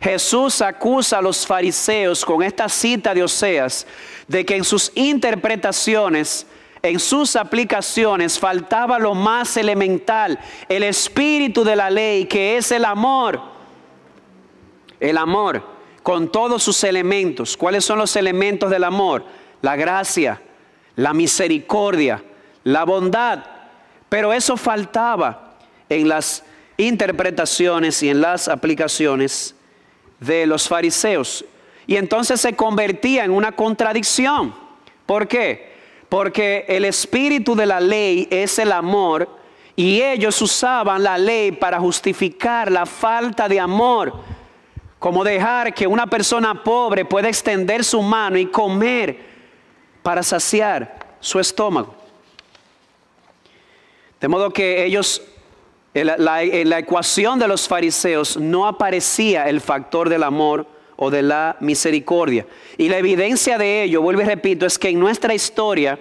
Jesús 0.00 0.60
acusa 0.60 1.18
a 1.18 1.22
los 1.22 1.46
fariseos 1.46 2.24
con 2.24 2.42
esta 2.42 2.68
cita 2.68 3.14
de 3.14 3.22
Oseas 3.22 3.86
de 4.26 4.44
que 4.44 4.56
en 4.56 4.64
sus 4.64 4.90
interpretaciones, 4.96 6.46
en 6.82 6.98
sus 6.98 7.36
aplicaciones, 7.36 8.38
faltaba 8.38 8.98
lo 8.98 9.14
más 9.14 9.56
elemental, 9.56 10.40
el 10.68 10.82
espíritu 10.82 11.62
de 11.62 11.76
la 11.76 11.90
ley, 11.90 12.26
que 12.26 12.56
es 12.56 12.72
el 12.72 12.84
amor. 12.84 13.51
El 15.02 15.18
amor, 15.18 15.62
con 16.02 16.30
todos 16.30 16.62
sus 16.62 16.82
elementos. 16.84 17.56
¿Cuáles 17.56 17.84
son 17.84 17.98
los 17.98 18.16
elementos 18.16 18.70
del 18.70 18.84
amor? 18.84 19.24
La 19.60 19.76
gracia, 19.76 20.40
la 20.96 21.12
misericordia, 21.12 22.22
la 22.64 22.84
bondad. 22.84 23.44
Pero 24.08 24.32
eso 24.32 24.56
faltaba 24.56 25.54
en 25.88 26.08
las 26.08 26.44
interpretaciones 26.76 28.02
y 28.02 28.08
en 28.08 28.20
las 28.20 28.48
aplicaciones 28.48 29.54
de 30.20 30.46
los 30.46 30.68
fariseos. 30.68 31.44
Y 31.86 31.96
entonces 31.96 32.40
se 32.40 32.54
convertía 32.54 33.24
en 33.24 33.32
una 33.32 33.52
contradicción. 33.52 34.54
¿Por 35.04 35.26
qué? 35.26 35.72
Porque 36.08 36.64
el 36.68 36.84
espíritu 36.84 37.54
de 37.54 37.66
la 37.66 37.80
ley 37.80 38.28
es 38.30 38.58
el 38.58 38.70
amor 38.70 39.28
y 39.74 40.00
ellos 40.00 40.40
usaban 40.42 41.02
la 41.02 41.18
ley 41.18 41.52
para 41.52 41.80
justificar 41.80 42.70
la 42.70 42.86
falta 42.86 43.48
de 43.48 43.58
amor, 43.58 44.12
como 45.02 45.24
dejar 45.24 45.74
que 45.74 45.84
una 45.84 46.06
persona 46.06 46.62
pobre 46.62 47.04
pueda 47.04 47.28
extender 47.28 47.82
su 47.82 48.00
mano 48.02 48.38
y 48.38 48.46
comer 48.46 49.18
para 50.00 50.22
saciar 50.22 51.16
su 51.18 51.40
estómago. 51.40 51.92
De 54.20 54.28
modo 54.28 54.52
que 54.52 54.84
ellos, 54.84 55.20
en 55.92 56.06
la, 56.06 56.78
ecuación 56.78 57.40
de 57.40 57.48
los 57.48 57.66
fariseos 57.66 58.36
no 58.36 58.64
aparecía 58.64 59.48
el 59.48 59.60
factor 59.60 60.08
del 60.08 60.22
amor 60.22 60.68
o 60.94 61.10
de 61.10 61.22
la 61.22 61.56
misericordia. 61.58 62.46
Y 62.78 62.88
la 62.88 62.98
evidencia 62.98 63.58
de 63.58 63.82
ello, 63.82 64.02
vuelvo 64.02 64.22
y 64.22 64.26
repito, 64.26 64.66
es 64.66 64.78
que 64.78 64.90
en 64.90 65.00
nuestra 65.00 65.34
historia, 65.34 65.98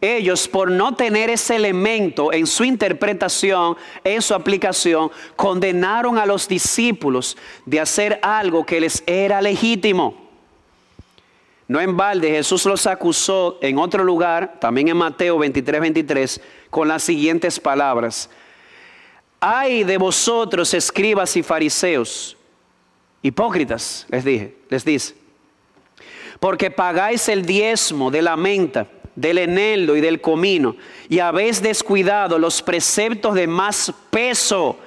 ellos 0.00 0.48
por 0.48 0.70
no 0.70 0.94
tener 0.94 1.30
ese 1.30 1.56
elemento 1.56 2.32
en 2.32 2.46
su 2.46 2.64
interpretación, 2.64 3.76
en 4.04 4.22
su 4.22 4.34
aplicación, 4.34 5.10
condenaron 5.36 6.18
a 6.18 6.26
los 6.26 6.48
discípulos 6.48 7.36
de 7.66 7.80
hacer 7.80 8.18
algo 8.22 8.64
que 8.64 8.80
les 8.80 9.02
era 9.06 9.42
legítimo. 9.42 10.30
No 11.68 11.80
en 11.80 11.96
balde, 11.96 12.30
Jesús 12.30 12.64
los 12.64 12.86
acusó 12.86 13.58
en 13.62 13.78
otro 13.78 14.02
lugar, 14.02 14.58
también 14.58 14.88
en 14.88 14.96
Mateo 14.96 15.38
23, 15.38 15.80
23, 15.80 16.40
con 16.68 16.88
las 16.88 17.02
siguientes 17.02 17.60
palabras. 17.60 18.28
Ay 19.38 19.84
de 19.84 19.96
vosotros, 19.96 20.74
escribas 20.74 21.36
y 21.36 21.42
fariseos, 21.42 22.36
hipócritas, 23.22 24.06
les 24.10 24.24
dije, 24.24 24.56
les 24.68 24.84
dice, 24.84 25.14
porque 26.40 26.70
pagáis 26.70 27.28
el 27.28 27.46
diezmo 27.46 28.10
de 28.10 28.22
la 28.22 28.36
menta, 28.36 28.88
del 29.20 29.38
eneldo 29.38 29.96
y 29.96 30.00
del 30.00 30.20
comino, 30.20 30.76
y 31.08 31.18
habéis 31.18 31.60
descuidado 31.60 32.38
los 32.38 32.62
preceptos 32.62 33.34
de 33.34 33.46
más 33.46 33.92
peso 34.10 34.78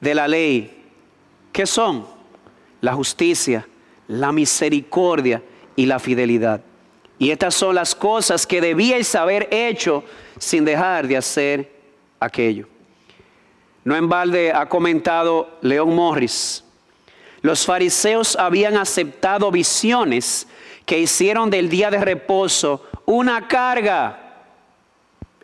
de 0.00 0.14
la 0.14 0.26
ley, 0.26 0.82
que 1.52 1.66
son 1.66 2.06
la 2.80 2.94
justicia, 2.94 3.66
la 4.08 4.32
misericordia 4.32 5.42
y 5.76 5.86
la 5.86 5.98
fidelidad. 5.98 6.62
Y 7.18 7.30
estas 7.30 7.54
son 7.54 7.74
las 7.74 7.94
cosas 7.94 8.46
que 8.46 8.62
debíais 8.62 9.14
haber 9.14 9.48
hecho 9.50 10.04
sin 10.38 10.64
dejar 10.64 11.06
de 11.06 11.18
hacer 11.18 11.70
aquello. 12.18 12.66
No 13.84 13.94
en 13.94 14.08
balde 14.08 14.52
ha 14.52 14.66
comentado 14.66 15.58
León 15.60 15.94
Morris, 15.94 16.64
los 17.42 17.64
fariseos 17.64 18.36
habían 18.36 18.76
aceptado 18.76 19.50
visiones 19.50 20.46
que 20.84 20.98
hicieron 20.98 21.48
del 21.48 21.68
día 21.70 21.90
de 21.90 21.98
reposo 21.98 22.84
una 23.10 23.48
carga 23.48 24.20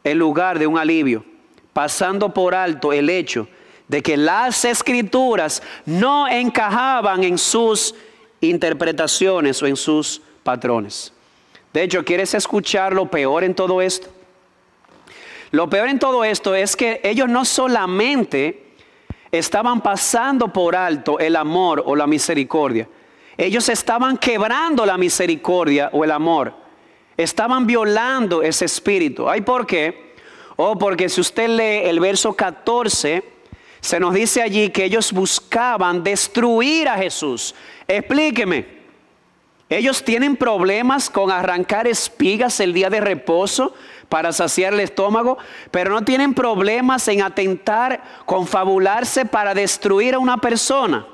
en 0.05 0.19
lugar 0.19 0.57
de 0.57 0.69
un 0.69 0.79
alivio, 0.79 1.25
pasando 1.73 2.33
por 2.33 2.55
alto 2.55 2.93
el 2.93 3.11
hecho 3.11 3.49
de 3.89 4.03
que 4.05 4.17
las 4.17 4.65
escrituras 4.65 5.61
no 5.85 6.29
encajaban 6.29 7.25
en 7.25 7.37
sus 7.37 7.93
interpretaciones 8.41 9.61
o 9.63 9.67
en 9.67 9.75
sus 9.75 10.23
patrones. 10.45 11.13
De 11.73 11.83
hecho, 11.83 12.05
¿quieres 12.05 12.35
escuchar 12.35 12.93
lo 12.93 13.11
peor 13.11 13.43
en 13.43 13.53
todo 13.53 13.83
esto? 13.83 14.11
Lo 15.51 15.69
peor 15.69 15.89
en 15.89 15.99
todo 15.99 16.23
esto 16.23 16.55
es 16.55 16.77
que 16.77 17.01
ellos 17.03 17.29
no 17.29 17.45
solamente 17.45 18.75
estaban 19.33 19.81
pasando 19.81 20.53
por 20.53 20.77
alto 20.77 21.19
el 21.19 21.35
amor 21.35 21.83
o 21.85 21.97
la 21.97 22.07
misericordia. 22.07 22.89
Ellos 23.37 23.69
estaban 23.69 24.19
quebrando 24.19 24.87
la 24.87 24.97
misericordia 24.97 25.91
o 25.93 26.05
el 26.05 26.13
amor. 26.13 26.66
Estaban 27.17 27.67
violando 27.67 28.43
ese 28.43 28.65
espíritu. 28.65 29.29
¿Ay 29.29 29.41
por 29.41 29.67
qué? 29.67 30.15
Oh, 30.57 30.79
porque 30.79 31.09
si 31.09 31.21
usted 31.21 31.49
lee 31.49 31.89
el 31.89 32.01
verso 32.01 32.35
14, 32.35 33.23
se 33.81 34.01
nos 34.01 34.15
dice 34.15 34.43
allí 34.43 34.71
que 34.71 34.85
ellos 34.85 35.13
buscaban 35.13 36.03
destruir 36.03 36.89
a 36.89 36.97
Jesús. 36.97 37.55
Explíqueme. 37.87 38.77
Ellos 39.69 40.05
tienen 40.05 40.37
problemas 40.37 41.11
con 41.11 41.31
arrancar 41.31 41.89
espigas 41.89 42.61
el 42.61 42.73
día 42.73 42.89
de 42.89 43.01
reposo 43.01 43.75
para 44.09 44.33
saciar 44.33 44.73
el 44.73 44.81
estómago, 44.81 45.39
pero 45.73 45.91
no 45.91 46.03
tienen 46.03 46.35
problemas 46.35 47.09
en 47.09 47.23
atentar, 47.23 48.03
confabularse 48.27 49.25
para 49.25 49.55
destruir 49.55 50.15
a 50.15 50.21
una 50.21 50.37
persona. 50.37 51.07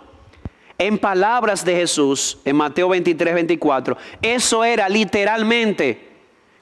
En 0.82 0.98
palabras 0.98 1.64
de 1.64 1.76
Jesús, 1.76 2.38
en 2.44 2.56
Mateo 2.56 2.88
23, 2.88 3.34
24, 3.34 3.96
eso 4.20 4.64
era 4.64 4.88
literalmente 4.88 6.08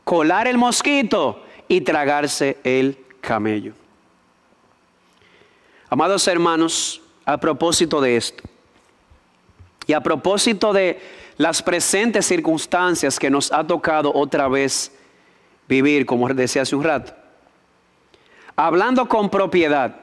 colar 0.05 0.47
el 0.47 0.59
mosquito 0.59 1.43
y 1.68 1.81
tragarse 1.81 2.59
el 2.62 2.99
camello. 3.23 3.73
Amados 5.89 6.29
hermanos, 6.29 7.01
a 7.25 7.39
propósito 7.39 7.99
de 8.03 8.18
esto, 8.18 8.43
y 9.87 9.95
a 9.95 10.03
propósito 10.03 10.75
de 10.75 11.01
las 11.39 11.62
presentes 11.62 12.27
circunstancias 12.27 13.18
que 13.18 13.31
nos 13.31 13.51
ha 13.51 13.66
tocado 13.66 14.12
otra 14.14 14.49
vez 14.49 14.93
vivir, 15.66 16.05
como 16.05 16.29
decía 16.29 16.61
hace 16.61 16.77
un 16.77 16.85
rato. 16.85 17.14
Hablando 18.55 19.09
con 19.09 19.31
propiedad, 19.31 19.97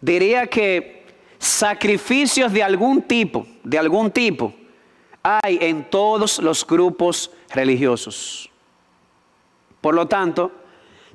diría 0.00 0.46
que 0.46 0.97
sacrificios 1.38 2.52
de 2.52 2.62
algún 2.62 3.02
tipo, 3.02 3.46
de 3.62 3.78
algún 3.78 4.10
tipo, 4.10 4.52
hay 5.22 5.58
en 5.60 5.88
todos 5.88 6.38
los 6.38 6.66
grupos 6.66 7.30
religiosos. 7.50 8.50
Por 9.80 9.94
lo 9.94 10.06
tanto, 10.06 10.52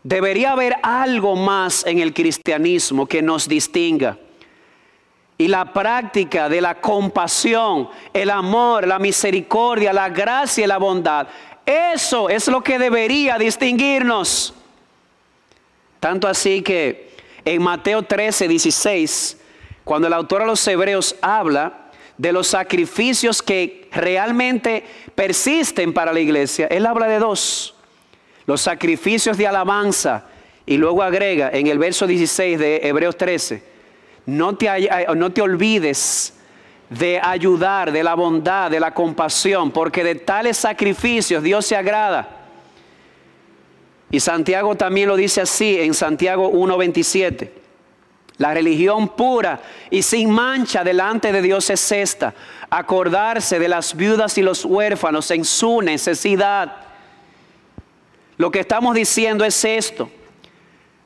debería 0.04 0.52
haber 0.52 0.76
algo 0.82 1.36
más 1.36 1.86
en 1.86 2.00
el 2.00 2.14
cristianismo 2.14 3.06
que 3.06 3.22
nos 3.22 3.48
distinga. 3.48 4.18
Y 5.38 5.48
la 5.48 5.74
práctica 5.74 6.48
de 6.48 6.62
la 6.62 6.80
compasión, 6.80 7.90
el 8.14 8.30
amor, 8.30 8.88
la 8.88 9.00
misericordia, 9.00 9.92
la 9.92 10.10
gracia 10.10 10.64
y 10.64 10.68
la 10.68 10.78
bondad 10.78 11.28
eso 11.66 12.30
es 12.30 12.48
lo 12.48 12.62
que 12.62 12.78
debería 12.78 13.38
distinguirnos. 13.38 14.54
Tanto 16.00 16.28
así 16.28 16.62
que 16.62 17.16
en 17.46 17.62
Mateo 17.62 18.04
13, 18.04 18.48
16, 18.48 19.38
cuando 19.84 20.08
el 20.08 20.14
autor 20.14 20.42
a 20.42 20.46
los 20.46 20.66
hebreos 20.68 21.16
habla 21.22 21.92
de 22.18 22.32
los 22.32 22.48
sacrificios 22.48 23.42
que 23.42 23.90
realmente 23.92 24.86
persisten 25.16 25.94
para 25.94 26.14
la 26.14 26.20
iglesia, 26.20 26.68
él 26.68 26.86
habla 26.86 27.08
de 27.08 27.20
dos. 27.20 27.76
Los 28.46 28.62
sacrificios 28.62 29.38
de 29.38 29.48
alabanza 29.48 30.26
y 30.66 30.78
luego 30.78 31.02
agrega 31.02 31.50
en 31.52 31.68
el 31.68 31.80
verso 31.80 32.08
16 32.08 32.60
de 32.60 32.82
Hebreos 32.84 33.18
13, 33.18 33.64
no 34.26 34.56
te, 34.56 34.68
no 35.16 35.32
te 35.32 35.42
olvides 35.42 36.34
de 36.90 37.20
ayudar, 37.22 37.92
de 37.92 38.04
la 38.04 38.14
bondad, 38.14 38.70
de 38.70 38.80
la 38.80 38.94
compasión, 38.94 39.72
porque 39.72 40.04
de 40.04 40.16
tales 40.16 40.58
sacrificios 40.58 41.44
Dios 41.44 41.66
se 41.66 41.76
agrada. 41.76 42.44
Y 44.12 44.20
Santiago 44.20 44.76
también 44.76 45.10
lo 45.10 45.16
dice 45.16 45.42
así 45.42 45.80
en 45.80 45.94
Santiago 45.94 46.52
1.27. 46.52 47.63
La 48.38 48.54
religión 48.54 49.10
pura 49.10 49.62
y 49.90 50.02
sin 50.02 50.30
mancha 50.32 50.84
delante 50.84 51.32
de 51.32 51.42
Dios 51.42 51.70
es 51.70 51.92
esta, 51.92 52.34
acordarse 52.70 53.60
de 53.60 53.68
las 53.68 53.96
viudas 53.96 54.38
y 54.38 54.42
los 54.42 54.66
huérfanos 54.66 55.30
en 55.32 55.46
su 55.46 55.82
necesidad. 55.82 56.74
Lo 58.38 58.50
que 58.50 58.62
estamos 58.62 58.96
diciendo 58.96 59.46
es 59.46 59.64
esto. 59.64 60.10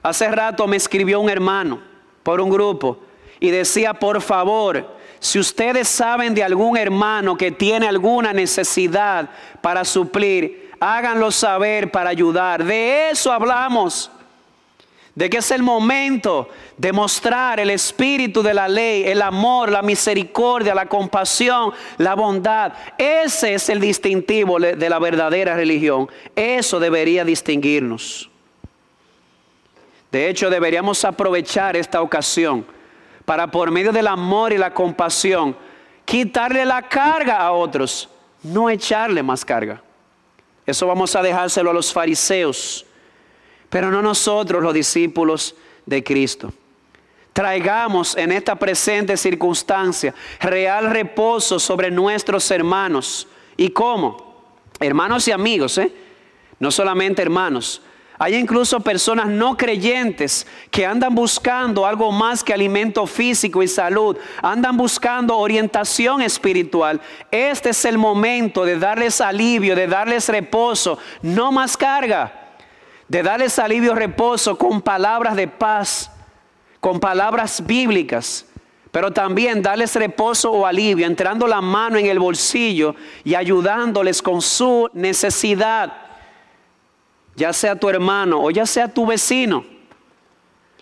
Hace 0.02 0.30
rato 0.30 0.68
me 0.68 0.78
escribió 0.78 1.20
un 1.20 1.30
hermano 1.30 1.82
por 2.24 2.40
un 2.40 2.50
grupo 2.50 3.00
y 3.40 3.52
decía, 3.52 3.94
por 3.94 4.22
favor, 4.22 4.96
si 5.20 5.38
ustedes 5.40 5.88
saben 5.88 6.34
de 6.34 6.44
algún 6.44 6.78
hermano 6.78 7.38
que 7.38 7.52
tiene 7.52 7.88
alguna 7.88 8.32
necesidad 8.32 9.30
para 9.62 9.84
suplir, 9.84 10.72
háganlo 10.80 11.32
saber 11.32 11.92
para 11.92 12.10
ayudar. 12.10 12.64
De 12.64 13.10
eso 13.10 13.32
hablamos. 13.32 14.12
De 15.18 15.32
que 15.32 15.38
es 15.38 15.50
el 15.50 15.64
momento 15.64 16.48
de 16.78 16.94
mostrar 16.94 17.60
el 17.60 17.72
espíritu 17.72 18.44
de 18.44 18.54
la 18.54 18.68
ley, 18.68 19.04
el 19.04 19.24
amor, 19.24 19.72
la 19.72 19.82
misericordia, 19.82 20.76
la 20.76 20.86
compasión, 20.86 21.74
la 21.98 22.14
bondad. 22.14 22.74
Ese 23.00 23.56
es 23.56 23.68
el 23.70 23.80
distintivo 23.80 24.60
de 24.60 24.90
la 24.90 25.00
verdadera 25.00 25.56
religión. 25.56 26.08
Eso 26.36 26.80
debería 26.80 27.26
distinguirnos. 27.26 28.30
De 30.12 30.30
hecho, 30.30 30.52
deberíamos 30.52 31.04
aprovechar 31.04 31.76
esta 31.76 32.04
ocasión 32.04 32.64
para 33.26 33.50
por 33.50 33.72
medio 33.72 33.92
del 33.92 34.06
amor 34.06 34.54
y 34.54 34.60
la 34.60 34.72
compasión 34.72 35.58
quitarle 36.06 36.64
la 36.64 36.84
carga 36.84 37.38
a 37.40 37.54
otros, 37.54 38.08
no 38.44 38.70
echarle 38.70 39.24
más 39.24 39.44
carga. 39.44 39.82
Eso 40.64 40.86
vamos 40.86 41.16
a 41.16 41.24
dejárselo 41.24 41.72
a 41.72 41.74
los 41.74 41.92
fariseos, 41.92 42.86
pero 43.70 43.92
no 43.92 44.02
nosotros 44.02 44.64
los 44.64 44.74
discípulos 44.74 45.56
de 45.86 46.04
Cristo. 46.04 46.52
Traigamos 47.34 48.18
en 48.18 48.32
esta 48.32 48.56
presente 48.56 49.16
circunstancia 49.16 50.14
real 50.40 50.90
reposo 50.90 51.60
sobre 51.60 51.92
nuestros 51.92 52.50
hermanos. 52.50 53.28
¿Y 53.56 53.70
cómo? 53.70 54.36
Hermanos 54.80 55.28
y 55.28 55.32
amigos, 55.32 55.78
¿eh? 55.78 55.92
No 56.60 56.72
solamente 56.72 57.22
hermanos, 57.22 57.82
hay 58.20 58.36
incluso 58.36 58.80
personas 58.80 59.28
no 59.28 59.56
creyentes 59.56 60.48
que 60.72 60.86
andan 60.86 61.14
buscando 61.14 61.86
algo 61.86 62.12
más 62.12 62.44
que 62.44 62.54
alimento 62.54 63.06
físico 63.06 63.62
y 63.62 63.68
salud. 63.68 64.18
Andan 64.42 64.76
buscando 64.76 65.38
orientación 65.38 66.24
espiritual. 66.24 67.00
Este 67.30 67.70
es 67.70 67.86
el 67.86 68.00
momento 68.00 68.66
de 68.66 68.80
darles 68.80 69.22
alivio, 69.22 69.76
de 69.76 69.86
darles 69.86 70.30
reposo, 70.30 70.98
no 71.22 71.52
más 71.52 71.78
carga. 71.78 72.47
De 73.08 73.24
darles 73.24 73.58
alivio, 73.60 73.96
reposo 73.96 74.58
con 74.58 74.82
palabras 74.82 75.36
de 75.36 75.48
paz, 75.48 76.12
con 76.80 77.00
palabras 77.00 77.66
bíblicas. 77.66 78.46
Pero 78.92 79.12
también 79.12 79.62
darles 79.62 79.96
reposo 79.96 80.52
o 80.52 80.66
alivio, 80.66 81.06
entrando 81.06 81.48
la 81.48 81.62
mano 81.62 81.98
en 81.98 82.08
el 82.08 82.20
bolsillo 82.20 82.96
y 83.24 83.36
ayudándoles 83.36 84.22
con 84.22 84.42
su 84.42 84.90
necesidad 84.94 86.08
ya 87.38 87.54
sea 87.54 87.76
tu 87.76 87.88
hermano 87.88 88.44
o 88.44 88.52
ya 88.52 88.66
sea 88.66 88.92
tu 88.92 89.06
vecino. 89.06 89.64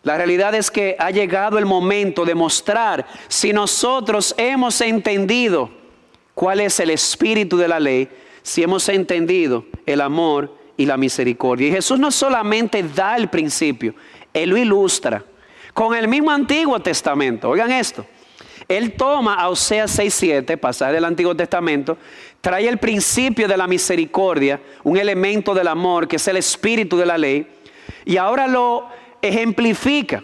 La 0.02 0.18
realidad 0.18 0.56
es 0.56 0.72
que 0.72 0.96
ha 0.98 1.12
llegado 1.12 1.58
el 1.58 1.66
momento 1.66 2.24
de 2.26 2.34
mostrar 2.34 3.06
si 3.28 3.52
nosotros 3.52 4.34
hemos 4.38 4.80
entendido 4.80 5.70
cuál 6.34 6.62
es 6.62 6.80
el 6.80 6.92
espíritu 6.92 7.58
de 7.58 7.68
la 7.68 7.80
ley, 7.80 8.08
si 8.42 8.64
hemos 8.64 8.88
entendido 8.88 9.66
el 9.86 10.00
amor 10.00 10.56
y 10.78 10.86
la 10.86 10.98
misericordia. 10.98 11.68
Y 11.68 11.72
Jesús 11.72 12.00
no 12.00 12.12
solamente 12.12 12.84
da 12.84 13.16
el 13.18 13.30
principio, 13.30 13.96
Él 14.34 14.50
lo 14.50 14.58
ilustra 14.58 15.24
con 15.74 15.94
el 15.96 16.08
mismo 16.08 16.32
Antiguo 16.32 16.80
Testamento. 16.80 17.50
Oigan 17.50 17.72
esto. 17.72 18.06
Él 18.68 18.94
toma 18.94 19.36
a 19.36 19.50
Oseas 19.50 20.00
6.7, 20.00 20.58
pasaje 20.58 20.94
del 20.94 21.06
Antiguo 21.06 21.36
Testamento, 21.36 21.98
trae 22.42 22.68
el 22.68 22.78
principio 22.78 23.48
de 23.48 23.58
la 23.58 23.68
misericordia, 23.68 24.60
un 24.84 24.98
elemento 24.98 25.54
del 25.54 25.68
amor 25.68 26.08
que 26.08 26.16
es 26.16 26.28
el 26.28 26.38
espíritu 26.38 26.98
de 26.98 27.06
la 27.06 27.18
ley, 27.18 27.48
y 28.06 28.18
ahora 28.18 28.48
lo 28.48 28.88
ejemplifica. 29.22 30.24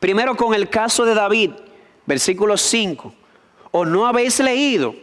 Primero 0.00 0.36
con 0.36 0.54
el 0.54 0.68
caso 0.68 1.04
de 1.04 1.14
David, 1.14 1.50
versículo 2.06 2.56
5. 2.56 3.14
¿O 3.70 3.84
no 3.84 4.06
habéis 4.06 4.40
leído? 4.40 4.94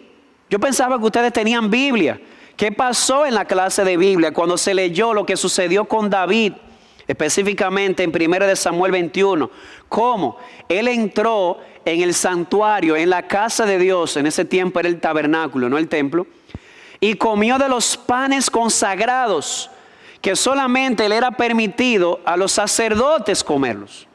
Yo 0.50 0.60
pensaba 0.60 0.98
que 0.98 1.06
ustedes 1.06 1.32
tenían 1.34 1.70
Biblia. 1.70 2.20
¿Qué 2.58 2.72
pasó 2.72 3.26
en 3.26 3.36
la 3.36 3.45
clase 3.45 3.84
de 3.84 3.97
Biblia 3.97 4.34
cuando 4.34 4.58
se 4.58 4.74
leyó 4.74 5.14
lo 5.14 5.26
que 5.26 5.38
sucedió 5.38 5.86
con 5.86 6.10
David? 6.10 6.53
específicamente 7.08 8.03
en 8.03 8.10
1 8.10 8.47
de 8.47 8.56
Samuel 8.56 8.91
21, 8.91 9.49
cómo 9.89 10.38
él 10.68 10.88
entró 10.88 11.60
en 11.84 12.01
el 12.01 12.14
santuario, 12.14 12.95
en 12.95 13.10
la 13.10 13.28
casa 13.28 13.66
de 13.66 13.78
Dios, 13.78 14.18
en 14.18 14.26
ese 14.26 14.45
tiempo 14.45 14.80
era 14.80 14.89
el 14.89 14.99
tabernáculo, 14.99 15.70
no 15.70 15.78
el 15.78 15.88
templo, 15.88 16.26
y 16.99 17.16
comió 17.16 17.58
de 17.58 17.70
los 17.70 17.95
panes 17.97 18.49
consagrados, 18.49 19.70
que 20.22 20.36
solamente 20.36 21.08
le 21.08 21.18
era 21.18 21.32
permitido 21.32 22.20
a 22.26 22.36
los 22.36 22.53
sacerdotes 22.53 23.43
comerlos. 23.43 24.08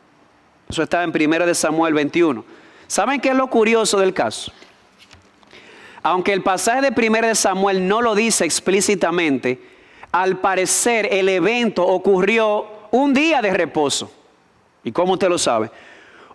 Eso 0.69 0.83
está 0.83 1.05
en 1.05 1.11
1 1.11 1.47
de 1.47 1.55
Samuel 1.55 1.95
21. 1.95 2.45
¿Saben 2.89 3.21
qué 3.21 3.29
es 3.29 3.37
lo 3.37 3.49
curioso 3.49 3.99
del 3.99 4.13
caso? 4.13 4.51
Aunque 6.03 6.33
el 6.33 6.43
pasaje 6.43 6.91
de 6.91 7.09
1 7.09 7.29
de 7.29 7.35
Samuel 7.35 7.87
no 7.87 8.01
lo 8.01 8.15
dice 8.15 8.45
explícitamente, 8.45 9.61
al 10.13 10.39
parecer 10.39 11.09
el 11.11 11.29
evento 11.29 11.87
ocurrió 11.87 12.67
un 12.91 13.13
día 13.15 13.43
de 13.43 13.53
reposo. 13.53 14.11
¿Y 14.83 14.93
cómo 14.93 15.13
usted 15.13 15.29
lo 15.29 15.39
sabe? 15.39 15.71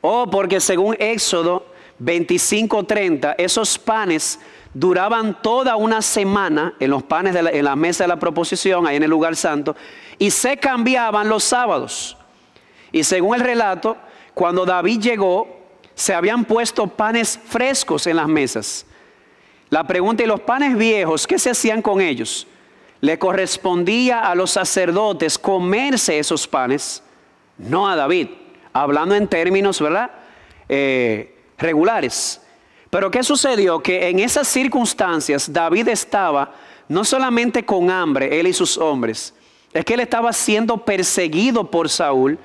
Oh, 0.01 0.29
porque 0.29 0.59
según 0.59 0.95
Éxodo 0.99 1.65
25:30, 1.99 3.35
esos 3.37 3.79
panes 3.79 4.39
duraban 4.73 5.41
toda 5.41 5.75
una 5.77 6.01
semana 6.01 6.75
en 6.79 6.91
los 6.91 7.03
panes 7.03 7.33
de 7.33 7.39
en 7.39 7.65
la 7.65 7.75
mesa 7.75 8.03
de 8.03 8.09
la 8.09 8.19
proposición, 8.19 8.85
ahí 8.85 8.97
en 8.97 9.03
el 9.03 9.09
lugar 9.09 9.35
santo, 9.35 9.75
y 10.19 10.29
se 10.29 10.57
cambiaban 10.57 11.27
los 11.27 11.43
sábados. 11.43 12.17
Y 12.91 13.03
según 13.03 13.35
el 13.35 13.41
relato, 13.41 13.97
cuando 14.33 14.65
David 14.65 14.99
llegó, 15.01 15.47
se 15.95 16.13
habían 16.13 16.45
puesto 16.45 16.87
panes 16.87 17.39
frescos 17.43 18.05
en 18.05 18.17
las 18.17 18.27
mesas. 18.27 18.85
La 19.69 19.85
pregunta, 19.85 20.23
¿y 20.23 20.27
los 20.27 20.41
panes 20.41 20.77
viejos, 20.77 21.25
qué 21.25 21.39
se 21.39 21.49
hacían 21.49 21.81
con 21.81 22.01
ellos? 22.01 22.47
le 23.05 23.19
correspondía 23.19 24.21
a 24.21 24.33
los 24.33 24.51
sacerdotes 24.51 25.37
comerse 25.37 26.17
esos 26.17 26.47
panes, 26.47 27.03
no 27.57 27.87
a 27.87 27.95
David, 27.95 28.29
hablando 28.73 29.13
en 29.13 29.27
términos, 29.27 29.79
¿verdad? 29.79 30.09
Eh, 30.67 31.37
regulares. 31.57 32.41
Pero 32.89 33.11
¿qué 33.11 33.21
sucedió? 33.21 33.81
Que 33.81 34.09
en 34.09 34.19
esas 34.19 34.47
circunstancias 34.47 35.53
David 35.53 35.89
estaba 35.89 36.55
no 36.87 37.03
solamente 37.03 37.63
con 37.63 37.91
hambre, 37.91 38.39
él 38.39 38.47
y 38.47 38.53
sus 38.53 38.75
hombres, 38.77 39.35
es 39.71 39.85
que 39.85 39.93
él 39.93 39.99
estaba 39.99 40.33
siendo 40.33 40.83
perseguido 40.83 41.69
por 41.69 41.89
Saúl 41.89 42.39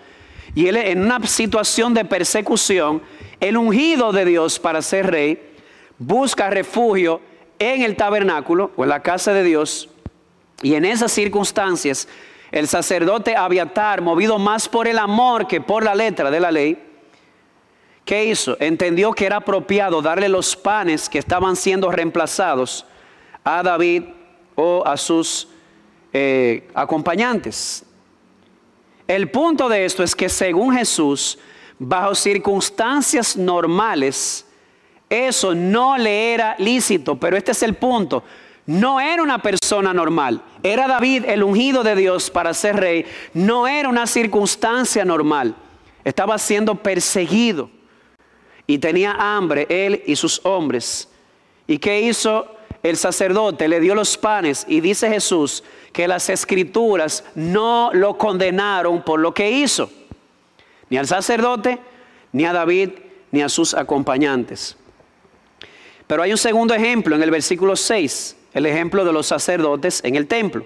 y 0.55 0.66
él 0.66 0.77
en 0.77 1.03
una 1.03 1.27
situación 1.27 1.95
de 1.95 2.05
persecución, 2.05 3.01
el 3.39 3.57
ungido 3.57 4.12
de 4.12 4.27
Dios 4.27 4.59
para 4.59 4.83
ser 4.83 5.11
rey, 5.11 5.50
busca 6.01 6.51
refugio 6.51 7.21
en 7.59 7.83
el 7.83 7.95
tabernáculo 7.95 8.73
o 8.75 8.83
en 8.83 8.89
la 8.89 9.03
casa 9.03 9.33
de 9.33 9.45
Dios 9.45 9.89
y 10.63 10.75
en 10.75 10.85
esas 10.85 11.13
circunstancias, 11.13 12.09
el 12.51 12.67
sacerdote 12.67 13.37
Abiatar, 13.37 14.01
movido 14.01 14.39
más 14.39 14.69
por 14.69 14.89
el 14.89 14.99
amor 14.99 15.47
que 15.47 15.61
por 15.61 15.85
la 15.85 15.95
letra 15.95 16.31
de 16.31 16.41
la 16.41 16.51
ley, 16.51 16.83
¿qué 18.05 18.25
hizo? 18.25 18.57
Entendió 18.61 19.13
que 19.13 19.27
era 19.27 19.37
apropiado 19.37 20.03
darle 20.03 20.29
los 20.29 20.57
panes 20.57 21.09
que 21.09 21.19
estaban 21.19 21.55
siendo 21.55 21.91
reemplazados 21.91 22.87
a 23.45 23.63
David 23.63 24.05
o 24.55 24.83
a 24.85 24.97
sus 24.97 25.49
eh, 26.13 26.69
acompañantes. 26.75 27.85
El 29.07 29.31
punto 29.31 29.69
de 29.69 29.85
esto 29.85 30.03
es 30.03 30.15
que 30.15 30.29
según 30.29 30.77
Jesús, 30.77 31.39
bajo 31.79 32.15
circunstancias 32.15 33.37
normales, 33.37 34.47
eso 35.11 35.55
no 35.55 35.99
le 35.99 36.33
era 36.33 36.55
lícito, 36.59 37.17
pero 37.17 37.37
este 37.37 37.53
es 37.53 37.63
el 37.63 37.75
punto 37.75 38.25
no 38.71 39.01
era 39.01 39.21
una 39.21 39.43
persona 39.43 39.93
normal. 39.93 40.41
Era 40.63 40.87
David 40.87 41.25
el 41.27 41.43
ungido 41.43 41.83
de 41.83 41.97
Dios 41.97 42.31
para 42.31 42.55
ser 42.55 42.77
rey. 42.77 43.05
No 43.35 43.67
era 43.67 43.89
una 43.89 44.07
circunstancia 44.07 45.05
normal. 45.05 45.57
Estaba 46.05 46.39
siendo 46.39 46.77
perseguido 46.77 47.69
y 48.69 48.79
tenía 48.79 49.17
hambre 49.19 49.67
él 49.69 50.05
y 50.07 50.15
sus 50.15 50.41
hombres. 50.45 51.09
¿Y 51.67 51.79
qué 51.79 52.01
hizo 52.03 52.47
el 52.85 52.97
sacerdote? 52.97 53.67
Le 53.67 53.81
dio 53.81 53.97
los 53.97 54.17
panes 54.17 54.65
y 54.69 54.81
dice 54.81 55.09
Jesús 55.09 55.65
que 55.93 56.07
las 56.07 56.31
escrituras 56.31 57.25
no 57.35 57.91
lo 57.93 58.17
condenaron 58.17 59.03
por 59.03 59.19
lo 59.19 59.35
que 59.35 59.51
hizo. 59.51 59.91
Ni 60.89 60.97
al 60.97 61.09
sacerdote, 61.09 61.81
ni 62.31 62.45
a 62.45 62.53
David, 62.53 62.91
ni 63.33 63.43
a 63.43 63.49
sus 63.49 63.75
acompañantes. 63.75 64.77
Pero 66.11 66.25
hay 66.25 66.33
un 66.33 66.39
segundo 66.39 66.75
ejemplo 66.75 67.15
en 67.15 67.23
el 67.23 67.31
versículo 67.31 67.77
6 67.77 68.37
el 68.53 68.67
ejemplo 68.67 69.05
de 69.05 69.13
los 69.13 69.29
sacerdotes 69.29 70.01
en 70.03 70.17
el 70.17 70.27
templo. 70.27 70.65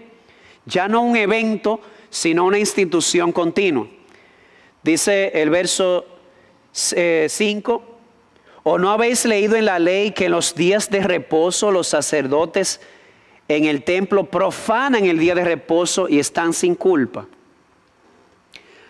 Ya 0.64 0.88
no 0.88 1.02
un 1.02 1.18
evento, 1.18 1.82
sino 2.08 2.46
una 2.46 2.58
institución 2.58 3.30
continua. 3.30 3.86
Dice 4.82 5.32
el 5.34 5.50
verso 5.50 6.06
5, 6.72 6.96
eh, 6.96 7.94
¿o 8.62 8.78
no 8.78 8.90
habéis 8.90 9.26
leído 9.26 9.56
en 9.56 9.66
la 9.66 9.78
ley 9.78 10.12
que 10.12 10.24
en 10.24 10.32
los 10.32 10.54
días 10.54 10.88
de 10.88 11.02
reposo 11.02 11.70
los 11.70 11.88
sacerdotes 11.88 12.80
en 13.46 13.66
el 13.66 13.82
templo 13.84 14.24
profanan 14.24 15.04
el 15.04 15.18
día 15.18 15.34
de 15.34 15.44
reposo 15.44 16.08
y 16.08 16.20
están 16.20 16.54
sin 16.54 16.74
culpa? 16.74 17.26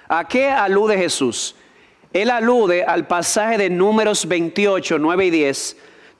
¿A 0.06 0.28
qué 0.28 0.50
alude 0.50 0.98
Jesús? 0.98 1.56
Él 2.12 2.30
alude 2.30 2.84
al 2.84 3.08
pasaje 3.08 3.58
de 3.58 3.70
números 3.70 4.28
28, 4.28 5.00
9 5.00 5.26
y 5.26 5.30
10 5.30 5.76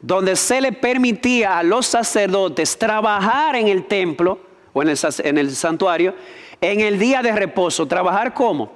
donde 0.07 0.37
se 0.37 0.61
le 0.61 0.71
permitía 0.71 1.59
a 1.59 1.63
los 1.63 1.87
sacerdotes 1.87 2.79
trabajar 2.79 3.57
en 3.57 3.69
el 3.69 3.87
templo 3.87 4.39
o 4.75 4.83
en 4.83 4.89
el, 5.39 5.51
santuario 5.57 6.15
en 6.61 6.81
el 6.81 6.99
día 6.99 7.23
de 7.23 7.33
reposo. 7.33 7.89
¿Trabajar 7.89 8.35
cómo? 8.35 8.71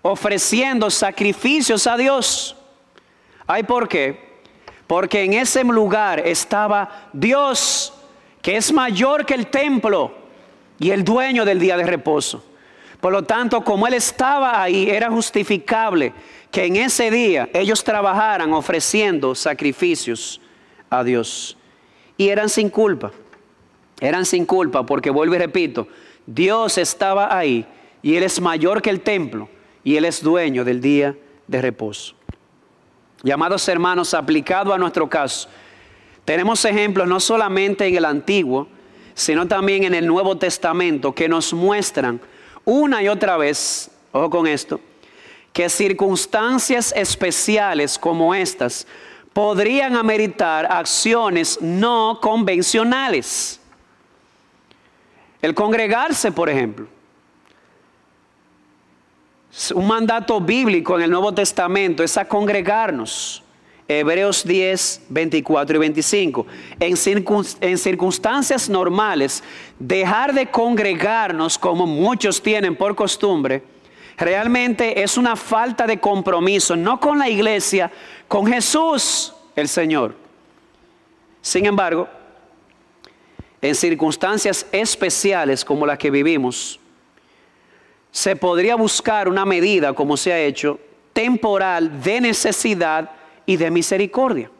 Ofreciendo 0.00 0.88
sacrificios 0.88 1.86
a 1.86 1.98
Dios. 1.98 2.56
¿Ay 3.46 3.64
por 3.64 3.88
qué? 3.88 4.40
Porque 4.86 5.22
en 5.22 5.34
ese 5.34 5.62
lugar 5.64 6.26
estaba 6.26 7.10
Dios, 7.12 7.92
que 8.40 8.56
es 8.56 8.72
mayor 8.72 9.26
que 9.26 9.34
el 9.34 9.48
templo 9.48 10.14
y 10.78 10.92
el 10.92 11.04
dueño 11.04 11.44
del 11.44 11.58
día 11.58 11.76
de 11.76 11.84
reposo. 11.84 12.42
Por 13.02 13.12
lo 13.12 13.24
tanto, 13.24 13.62
como 13.62 13.86
Él 13.86 13.94
estaba 13.94 14.62
ahí, 14.62 14.88
era 14.88 15.10
justificable 15.10 16.14
que 16.50 16.64
en 16.64 16.76
ese 16.76 17.10
día 17.10 17.50
ellos 17.52 17.84
trabajaran 17.84 18.54
ofreciendo 18.54 19.34
sacrificios 19.34 20.40
a 20.90 21.04
Dios. 21.04 21.56
Y 22.16 22.28
eran 22.28 22.48
sin 22.48 22.68
culpa. 22.68 23.12
Eran 24.00 24.26
sin 24.26 24.44
culpa 24.44 24.84
porque, 24.84 25.10
vuelvo 25.10 25.34
y 25.34 25.38
repito, 25.38 25.88
Dios 26.26 26.78
estaba 26.78 27.36
ahí 27.36 27.66
y 28.02 28.16
Él 28.16 28.22
es 28.22 28.40
mayor 28.40 28.82
que 28.82 28.90
el 28.90 29.00
templo 29.00 29.48
y 29.84 29.96
Él 29.96 30.04
es 30.04 30.22
dueño 30.22 30.64
del 30.64 30.80
día 30.80 31.16
de 31.46 31.62
reposo. 31.62 32.14
Llamados 33.22 33.68
hermanos, 33.68 34.14
aplicado 34.14 34.72
a 34.72 34.78
nuestro 34.78 35.08
caso, 35.08 35.48
tenemos 36.24 36.64
ejemplos 36.64 37.06
no 37.06 37.20
solamente 37.20 37.86
en 37.86 37.96
el 37.96 38.04
Antiguo, 38.04 38.68
sino 39.14 39.46
también 39.46 39.84
en 39.84 39.94
el 39.94 40.06
Nuevo 40.06 40.38
Testamento 40.38 41.14
que 41.14 41.28
nos 41.28 41.52
muestran 41.52 42.20
una 42.64 43.02
y 43.02 43.08
otra 43.08 43.36
vez, 43.36 43.90
ojo 44.12 44.30
con 44.30 44.46
esto, 44.46 44.80
que 45.52 45.68
circunstancias 45.68 46.94
especiales 46.96 47.98
como 47.98 48.34
estas 48.34 48.86
podrían 49.32 49.96
ameritar 49.96 50.66
acciones 50.70 51.58
no 51.60 52.18
convencionales. 52.20 53.60
El 55.40 55.54
congregarse, 55.54 56.32
por 56.32 56.48
ejemplo. 56.48 56.86
Un 59.74 59.86
mandato 59.86 60.40
bíblico 60.40 60.96
en 60.96 61.02
el 61.04 61.10
Nuevo 61.10 61.32
Testamento 61.32 62.02
es 62.02 62.16
a 62.16 62.24
congregarnos. 62.24 63.42
Hebreos 63.88 64.44
10, 64.44 65.06
24 65.08 65.76
y 65.76 65.78
25. 65.80 66.46
En, 66.78 66.94
en, 67.60 67.78
circunstancias 67.78 68.68
normales, 68.68 69.42
dejar 69.80 70.32
de 70.32 70.46
congregarnos 70.46 71.58
como 71.58 71.86
muchos 71.86 72.40
tienen 72.40 72.76
por 72.76 72.94
costumbre, 72.94 73.64
realmente 74.20 75.02
es 75.02 75.16
una 75.16 75.34
falta 75.34 75.86
de 75.86 75.98
compromiso, 75.98 76.76
no 76.76 77.00
con 77.00 77.18
la 77.18 77.28
iglesia, 77.28 77.90
con 78.28 78.46
Jesús 78.46 79.32
el 79.56 79.66
Señor. 79.66 80.14
Sin 81.40 81.64
embargo, 81.66 82.06
en 83.62 83.74
circunstancias 83.74 84.66
especiales 84.72 85.64
como 85.64 85.86
las 85.86 85.98
que 85.98 86.10
vivimos, 86.10 86.78
se 88.10 88.36
podría 88.36 88.74
buscar 88.74 89.28
una 89.28 89.46
medida, 89.46 89.92
como 89.94 90.16
se 90.16 90.32
ha 90.32 90.40
hecho, 90.40 90.78
temporal 91.12 92.02
de 92.02 92.20
necesidad 92.20 93.10
y 93.46 93.56
de 93.56 93.70
misericordia. 93.70 94.50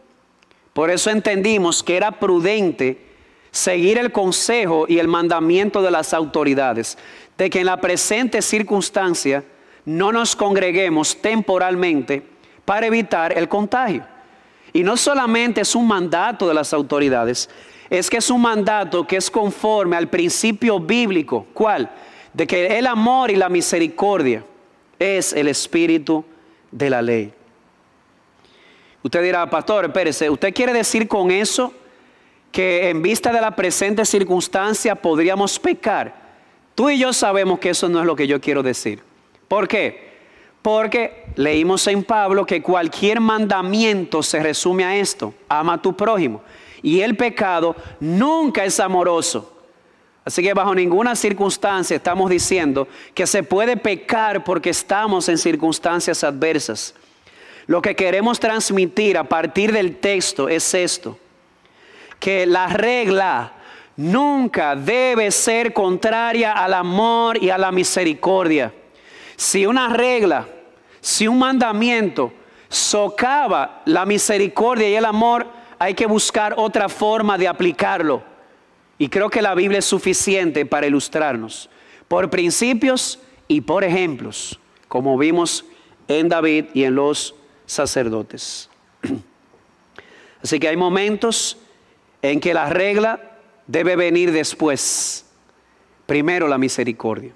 Por 0.72 0.90
eso 0.90 1.10
entendimos 1.10 1.82
que 1.82 1.96
era 1.96 2.12
prudente 2.12 3.09
seguir 3.50 3.98
el 3.98 4.12
consejo 4.12 4.86
y 4.88 4.98
el 4.98 5.08
mandamiento 5.08 5.82
de 5.82 5.90
las 5.90 6.14
autoridades, 6.14 6.96
de 7.36 7.50
que 7.50 7.60
en 7.60 7.66
la 7.66 7.80
presente 7.80 8.42
circunstancia 8.42 9.44
no 9.84 10.12
nos 10.12 10.36
congreguemos 10.36 11.20
temporalmente 11.20 12.22
para 12.64 12.86
evitar 12.86 13.36
el 13.36 13.48
contagio. 13.48 14.04
Y 14.72 14.82
no 14.82 14.96
solamente 14.96 15.62
es 15.62 15.74
un 15.74 15.86
mandato 15.86 16.46
de 16.46 16.54
las 16.54 16.72
autoridades, 16.72 17.48
es 17.88 18.08
que 18.08 18.18
es 18.18 18.30
un 18.30 18.40
mandato 18.40 19.04
que 19.04 19.16
es 19.16 19.30
conforme 19.30 19.96
al 19.96 20.08
principio 20.08 20.78
bíblico. 20.78 21.46
¿Cuál? 21.52 21.90
De 22.32 22.46
que 22.46 22.78
el 22.78 22.86
amor 22.86 23.32
y 23.32 23.36
la 23.36 23.48
misericordia 23.48 24.44
es 24.98 25.32
el 25.32 25.48
espíritu 25.48 26.24
de 26.70 26.90
la 26.90 27.02
ley. 27.02 27.32
Usted 29.02 29.22
dirá, 29.22 29.48
pastor, 29.48 29.86
espérese, 29.86 30.30
¿usted 30.30 30.54
quiere 30.54 30.72
decir 30.72 31.08
con 31.08 31.30
eso 31.30 31.72
que 32.50 32.88
en 32.88 33.02
vista 33.02 33.32
de 33.32 33.40
la 33.40 33.54
presente 33.54 34.04
circunstancia 34.04 34.94
podríamos 34.94 35.58
pecar? 35.58 36.14
Tú 36.74 36.90
y 36.90 36.98
yo 36.98 37.12
sabemos 37.12 37.58
que 37.58 37.70
eso 37.70 37.88
no 37.88 38.00
es 38.00 38.06
lo 38.06 38.16
que 38.16 38.26
yo 38.26 38.40
quiero 38.40 38.62
decir. 38.62 39.02
¿Por 39.48 39.68
qué? 39.68 40.10
Porque 40.62 41.24
leímos 41.36 41.86
en 41.86 42.04
Pablo 42.04 42.44
que 42.44 42.62
cualquier 42.62 43.20
mandamiento 43.20 44.22
se 44.22 44.40
resume 44.40 44.84
a 44.84 44.96
esto, 44.96 45.34
ama 45.48 45.74
a 45.74 45.82
tu 45.82 45.96
prójimo. 45.96 46.42
Y 46.82 47.00
el 47.00 47.16
pecado 47.16 47.76
nunca 47.98 48.64
es 48.64 48.80
amoroso. 48.80 49.56
Así 50.24 50.42
que 50.42 50.52
bajo 50.52 50.74
ninguna 50.74 51.16
circunstancia 51.16 51.96
estamos 51.96 52.30
diciendo 52.30 52.86
que 53.14 53.26
se 53.26 53.42
puede 53.42 53.76
pecar 53.76 54.44
porque 54.44 54.70
estamos 54.70 55.28
en 55.28 55.38
circunstancias 55.38 56.22
adversas. 56.22 56.94
Lo 57.66 57.80
que 57.80 57.96
queremos 57.96 58.38
transmitir 58.38 59.16
a 59.16 59.24
partir 59.24 59.72
del 59.72 59.96
texto 59.96 60.48
es 60.48 60.74
esto, 60.74 61.18
que 62.20 62.46
la 62.46 62.68
regla 62.68 63.54
nunca 63.96 64.76
debe 64.76 65.30
ser 65.30 65.72
contraria 65.72 66.52
al 66.52 66.74
amor 66.74 67.42
y 67.42 67.50
a 67.50 67.58
la 67.58 67.72
misericordia. 67.72 68.72
Si 69.36 69.66
una 69.66 69.88
regla, 69.88 70.46
si 71.00 71.26
un 71.26 71.38
mandamiento 71.38 72.32
socava 72.68 73.82
la 73.86 74.06
misericordia 74.06 74.88
y 74.88 74.94
el 74.94 75.04
amor, 75.04 75.46
hay 75.78 75.94
que 75.94 76.06
buscar 76.06 76.54
otra 76.56 76.88
forma 76.88 77.38
de 77.38 77.48
aplicarlo. 77.48 78.22
Y 78.98 79.08
creo 79.08 79.30
que 79.30 79.40
la 79.40 79.54
Biblia 79.54 79.78
es 79.78 79.86
suficiente 79.86 80.66
para 80.66 80.86
ilustrarnos, 80.86 81.70
por 82.06 82.28
principios 82.28 83.18
y 83.48 83.62
por 83.62 83.82
ejemplos, 83.82 84.60
como 84.88 85.16
vimos 85.16 85.64
en 86.06 86.28
David 86.28 86.66
y 86.74 86.84
en 86.84 86.94
los 86.94 87.34
sacerdotes. 87.64 88.68
Así 90.42 90.60
que 90.60 90.68
hay 90.68 90.76
momentos 90.76 91.56
en 92.22 92.40
que 92.40 92.54
la 92.54 92.68
regla 92.68 93.20
debe 93.66 93.96
venir 93.96 94.32
después. 94.32 95.26
Primero 96.06 96.48
la 96.48 96.58
misericordia. 96.58 97.32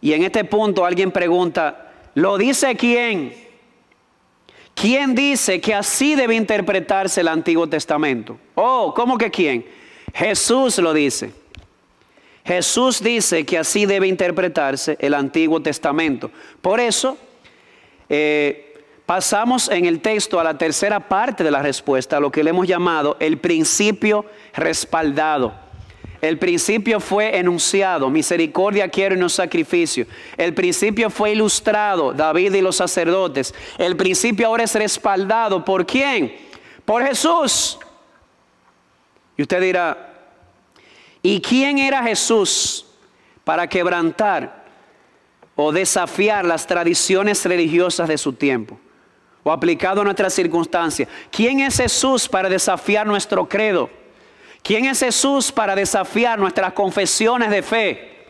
Y 0.00 0.12
en 0.12 0.22
este 0.22 0.44
punto 0.44 0.84
alguien 0.84 1.10
pregunta, 1.10 1.92
¿lo 2.14 2.38
dice 2.38 2.76
quién? 2.76 3.34
¿Quién 4.74 5.14
dice 5.14 5.60
que 5.60 5.74
así 5.74 6.14
debe 6.14 6.36
interpretarse 6.36 7.20
el 7.20 7.28
Antiguo 7.28 7.66
Testamento? 7.68 8.38
Oh, 8.54 8.94
¿cómo 8.94 9.18
que 9.18 9.30
quién? 9.30 9.66
Jesús 10.14 10.78
lo 10.78 10.92
dice. 10.92 11.32
Jesús 12.44 13.02
dice 13.02 13.44
que 13.44 13.58
así 13.58 13.86
debe 13.86 14.06
interpretarse 14.06 14.96
el 15.00 15.14
Antiguo 15.14 15.60
Testamento. 15.60 16.30
Por 16.62 16.80
eso, 16.80 17.18
eh, 18.08 18.67
Pasamos 19.08 19.70
en 19.70 19.86
el 19.86 20.00
texto 20.00 20.38
a 20.38 20.44
la 20.44 20.58
tercera 20.58 21.00
parte 21.00 21.42
de 21.42 21.50
la 21.50 21.62
respuesta, 21.62 22.18
a 22.18 22.20
lo 22.20 22.30
que 22.30 22.44
le 22.44 22.50
hemos 22.50 22.68
llamado 22.68 23.16
el 23.20 23.38
principio 23.38 24.26
respaldado. 24.52 25.54
El 26.20 26.38
principio 26.38 27.00
fue 27.00 27.38
enunciado, 27.38 28.10
misericordia 28.10 28.86
quiero 28.90 29.14
y 29.14 29.18
no 29.18 29.30
sacrificio. 29.30 30.06
El 30.36 30.52
principio 30.52 31.08
fue 31.08 31.32
ilustrado, 31.32 32.12
David 32.12 32.52
y 32.52 32.60
los 32.60 32.76
sacerdotes. 32.76 33.54
El 33.78 33.96
principio 33.96 34.46
ahora 34.46 34.64
es 34.64 34.74
respaldado, 34.74 35.64
¿por 35.64 35.86
quién? 35.86 36.36
Por 36.84 37.02
Jesús. 37.02 37.78
Y 39.38 39.40
usted 39.40 39.62
dirá, 39.62 40.12
¿y 41.22 41.40
quién 41.40 41.78
era 41.78 42.02
Jesús 42.02 42.84
para 43.42 43.66
quebrantar 43.68 44.66
o 45.56 45.72
desafiar 45.72 46.44
las 46.44 46.66
tradiciones 46.66 47.42
religiosas 47.46 48.06
de 48.06 48.18
su 48.18 48.34
tiempo? 48.34 48.78
O 49.42 49.52
aplicado 49.52 50.00
a 50.00 50.04
nuestras 50.04 50.34
circunstancias. 50.34 51.08
¿Quién 51.30 51.60
es 51.60 51.76
Jesús 51.76 52.28
para 52.28 52.48
desafiar 52.48 53.06
nuestro 53.06 53.48
credo? 53.48 53.90
¿Quién 54.62 54.84
es 54.86 55.00
Jesús 55.00 55.50
para 55.52 55.74
desafiar 55.74 56.38
nuestras 56.38 56.72
confesiones 56.72 57.50
de 57.50 57.62
fe? 57.62 58.26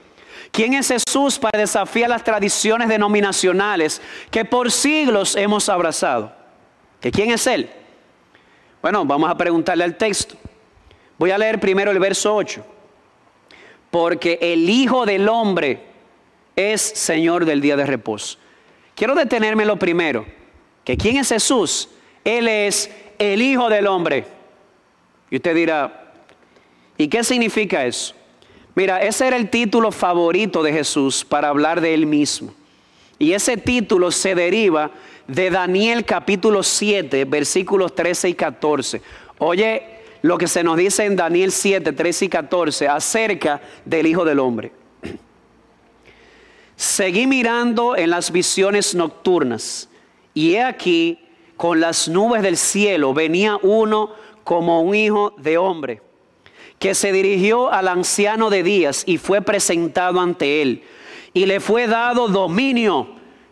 ¿Quién 0.50 0.74
es 0.74 0.88
Jesús 0.88 1.38
para 1.38 1.58
desafiar 1.58 2.10
las 2.10 2.24
tradiciones 2.24 2.88
denominacionales 2.88 4.00
que 4.30 4.44
por 4.44 4.70
siglos 4.70 5.36
hemos 5.36 5.68
abrazado? 5.68 6.32
¿Que 7.00 7.10
quién 7.10 7.30
es 7.30 7.46
Él? 7.46 7.70
Bueno, 8.80 9.04
vamos 9.04 9.30
a 9.30 9.36
preguntarle 9.36 9.84
al 9.84 9.96
texto. 9.96 10.36
Voy 11.18 11.30
a 11.30 11.38
leer 11.38 11.58
primero 11.58 11.90
el 11.90 11.98
verso 11.98 12.34
8. 12.34 12.64
Porque 13.90 14.38
el 14.40 14.68
Hijo 14.70 15.06
del 15.06 15.28
Hombre 15.28 15.82
es 16.54 16.80
Señor 16.80 17.44
del 17.44 17.60
día 17.60 17.76
de 17.76 17.86
reposo. 17.86 18.38
Quiero 18.94 19.14
detenerme 19.14 19.64
lo 19.64 19.78
primero 19.78 20.37
que 20.88 20.96
quién 20.96 21.18
es 21.18 21.28
Jesús? 21.28 21.90
Él 22.24 22.48
es 22.48 22.90
el 23.18 23.42
Hijo 23.42 23.68
del 23.68 23.86
Hombre. 23.86 24.24
Y 25.30 25.36
usted 25.36 25.54
dirá, 25.54 26.14
¿y 26.96 27.08
qué 27.08 27.22
significa 27.22 27.84
eso? 27.84 28.14
Mira, 28.74 29.02
ese 29.02 29.26
era 29.26 29.36
el 29.36 29.50
título 29.50 29.92
favorito 29.92 30.62
de 30.62 30.72
Jesús 30.72 31.26
para 31.26 31.50
hablar 31.50 31.82
de 31.82 31.92
él 31.92 32.06
mismo. 32.06 32.54
Y 33.18 33.34
ese 33.34 33.58
título 33.58 34.10
se 34.10 34.34
deriva 34.34 34.90
de 35.26 35.50
Daniel 35.50 36.06
capítulo 36.06 36.62
7, 36.62 37.26
versículos 37.26 37.94
13 37.94 38.30
y 38.30 38.34
14. 38.34 39.02
Oye 39.40 39.82
lo 40.22 40.38
que 40.38 40.48
se 40.48 40.64
nos 40.64 40.78
dice 40.78 41.04
en 41.04 41.16
Daniel 41.16 41.52
7, 41.52 41.92
13 41.92 42.24
y 42.24 42.28
14 42.30 42.88
acerca 42.88 43.60
del 43.84 44.06
Hijo 44.06 44.24
del 44.24 44.38
Hombre. 44.38 44.72
Seguí 46.76 47.26
mirando 47.26 47.94
en 47.94 48.08
las 48.08 48.30
visiones 48.30 48.94
nocturnas 48.94 49.90
y 50.34 50.54
he 50.54 50.62
aquí, 50.62 51.18
con 51.56 51.80
las 51.80 52.08
nubes 52.08 52.42
del 52.42 52.56
cielo 52.56 53.12
venía 53.12 53.58
uno 53.62 54.10
como 54.44 54.80
un 54.80 54.94
hijo 54.94 55.34
de 55.38 55.58
hombre, 55.58 56.02
que 56.78 56.94
se 56.94 57.12
dirigió 57.12 57.72
al 57.72 57.88
anciano 57.88 58.48
de 58.48 58.62
días 58.62 59.02
y 59.06 59.18
fue 59.18 59.42
presentado 59.42 60.20
ante 60.20 60.62
él. 60.62 60.82
Y 61.34 61.46
le 61.46 61.60
fue 61.60 61.86
dado 61.86 62.28
dominio, 62.28 63.08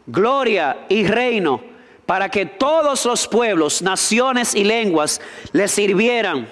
gloria 0.07 0.87
y 0.89 1.07
reino 1.07 1.61
para 2.07 2.29
que 2.29 2.47
todos 2.47 3.05
los 3.05 3.27
pueblos, 3.27 3.83
naciones 3.83 4.55
y 4.55 4.63
lenguas 4.63 5.21
le 5.53 5.67
sirvieran. 5.67 6.49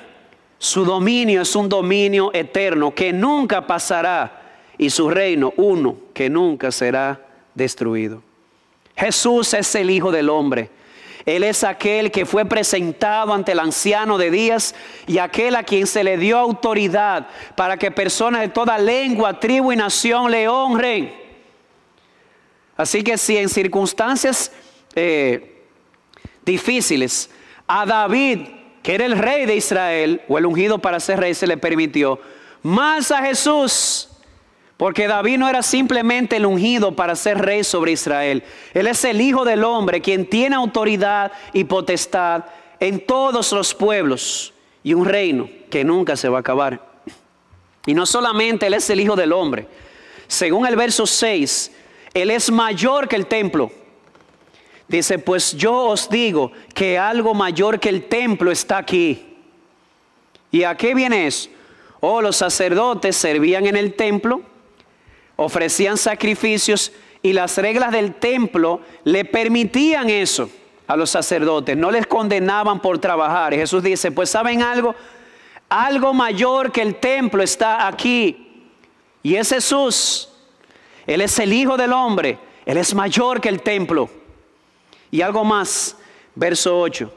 Su 0.59 0.85
dominio 0.85 1.43
es 1.43 1.55
un 1.55 1.69
dominio 1.69 2.33
eterno 2.35 2.93
que 2.93 3.13
nunca 3.13 3.67
pasará 3.67 4.43
y 4.77 4.91
su 4.91 5.09
reino 5.09 5.53
uno 5.57 5.97
que 6.13 6.29
nunca 6.29 6.73
será 6.73 7.25
destruido. 7.55 8.24
Jesús 8.97 9.55
es 9.55 9.75
el 9.75 9.91
Hijo 9.91 10.13
del 10.13 10.31
Hombre. 10.31 10.71
Él 11.27 11.43
es 11.43 11.65
aquel 11.65 12.11
que 12.11 12.27
fue 12.27 12.45
presentado 12.45 13.33
ante 13.33 13.53
el 13.53 13.59
anciano 13.59 14.19
de 14.19 14.31
días 14.31 14.75
y 15.07 15.19
aquel 15.19 15.57
a 15.57 15.63
quien 15.63 15.87
se 15.87 16.05
le 16.05 16.19
dio 16.19 16.39
autoridad 16.39 17.29
para 17.57 17.79
que 17.79 17.91
personas 17.91 18.43
de 18.43 18.49
toda 18.49 18.77
lengua, 18.77 19.41
tribu 19.41 19.73
y 19.73 19.77
nación 19.77 20.31
le 20.31 20.49
honren. 20.49 21.15
Así 22.77 23.03
que 23.03 23.17
si 23.17 23.39
en 23.39 23.49
circunstancias 23.49 24.53
eh, 24.95 25.63
difíciles 26.45 27.31
a 27.67 27.87
David, 27.87 28.41
que 28.83 28.95
era 28.95 29.07
el 29.07 29.17
rey 29.17 29.47
de 29.47 29.57
Israel, 29.57 30.21
o 30.29 30.37
el 30.37 30.45
ungido 30.45 30.79
para 30.79 31.01
ser 31.01 31.21
rey, 31.21 31.33
se 31.33 31.47
le 31.47 31.57
permitió, 31.57 32.21
más 32.63 33.11
a 33.11 33.23
Jesús, 33.23 34.11
porque 34.77 35.07
David 35.07 35.39
no 35.39 35.49
era 35.49 35.63
simplemente 35.63 36.37
el 36.37 36.47
ungido 36.47 36.97
para 36.97 37.15
ser 37.15 37.39
rey 37.39 37.63
sobre 37.63 37.93
Israel. 37.93 38.43
Él 38.73 38.87
es 38.89 39.05
el 39.05 39.21
Hijo 39.21 39.45
del 39.45 39.63
Hombre, 39.63 40.01
quien 40.01 40.29
tiene 40.29 40.57
autoridad 40.57 41.33
y 41.53 41.65
potestad 41.65 42.45
en 42.81 43.07
todos 43.07 43.53
los 43.53 43.73
pueblos 43.73 44.53
y 44.83 44.95
un 44.95 45.05
reino 45.05 45.49
que 45.71 45.85
nunca 45.85 46.17
se 46.17 46.29
va 46.29 46.39
a 46.39 46.41
acabar. 46.41 46.85
Y 47.87 47.95
no 47.95 48.05
solamente 48.05 48.67
Él 48.67 48.75
es 48.75 48.91
el 48.91 49.01
Hijo 49.01 49.15
del 49.15 49.33
Hombre. 49.33 49.69
Según 50.27 50.67
el 50.67 50.75
verso 50.75 51.07
6, 51.07 51.71
Él 52.13 52.31
es 52.31 52.51
mayor 52.51 53.09
que 53.09 53.17
el 53.17 53.27
templo. 53.27 53.71
Dice, 54.89 55.19
pues 55.19 55.57
yo 55.57 55.75
os 55.87 56.11
digo 56.11 56.51
que 56.75 56.99
algo 56.99 57.33
mayor 57.33 57.79
que 57.79 57.89
el 57.89 58.07
templo 58.07 58.51
está 58.51 58.79
aquí. 58.79 59.37
¿Y 60.51 60.65
a 60.65 60.77
qué 60.77 60.95
viene 60.95 61.27
eso? 61.27 61.49
Oh, 62.01 62.21
los 62.21 62.37
sacerdotes 62.37 63.17
servían 63.17 63.67
en 63.67 63.77
el 63.77 63.95
templo 63.95 64.43
ofrecían 65.37 65.97
sacrificios 65.97 66.93
y 67.23 67.33
las 67.33 67.57
reglas 67.59 67.91
del 67.93 68.15
templo 68.15 68.81
le 69.05 69.25
permitían 69.25 70.11
eso 70.11 70.51
a 70.87 70.97
los 70.97 71.11
sacerdotes, 71.11 71.77
no 71.77 71.91
les 71.91 72.07
condenaban 72.07 72.81
por 72.81 72.99
trabajar. 72.99 73.55
Y 73.55 73.57
Jesús 73.57 73.83
dice, 73.83 74.13
pues 74.13 74.31
saben 74.31 74.63
algo, 74.63 74.95
algo 75.69 76.13
mayor 76.13 76.71
que 76.71 76.83
el 76.83 76.97
templo 76.97 77.43
está 77.43 77.87
aquí. 77.87 78.69
Y 79.23 79.37
es 79.37 79.49
Jesús. 79.49 80.29
Él 81.07 81.23
es 81.23 81.39
el 81.39 81.53
Hijo 81.53 81.77
del 81.77 81.93
Hombre. 81.93 82.39
Él 82.67 82.77
es 82.77 82.95
mayor 82.95 83.41
que 83.41 83.49
el 83.49 83.63
templo. 83.63 84.11
Y 85.11 85.23
algo 85.23 85.45
más, 85.45 85.97
verso 86.35 86.79
8. 86.79 87.11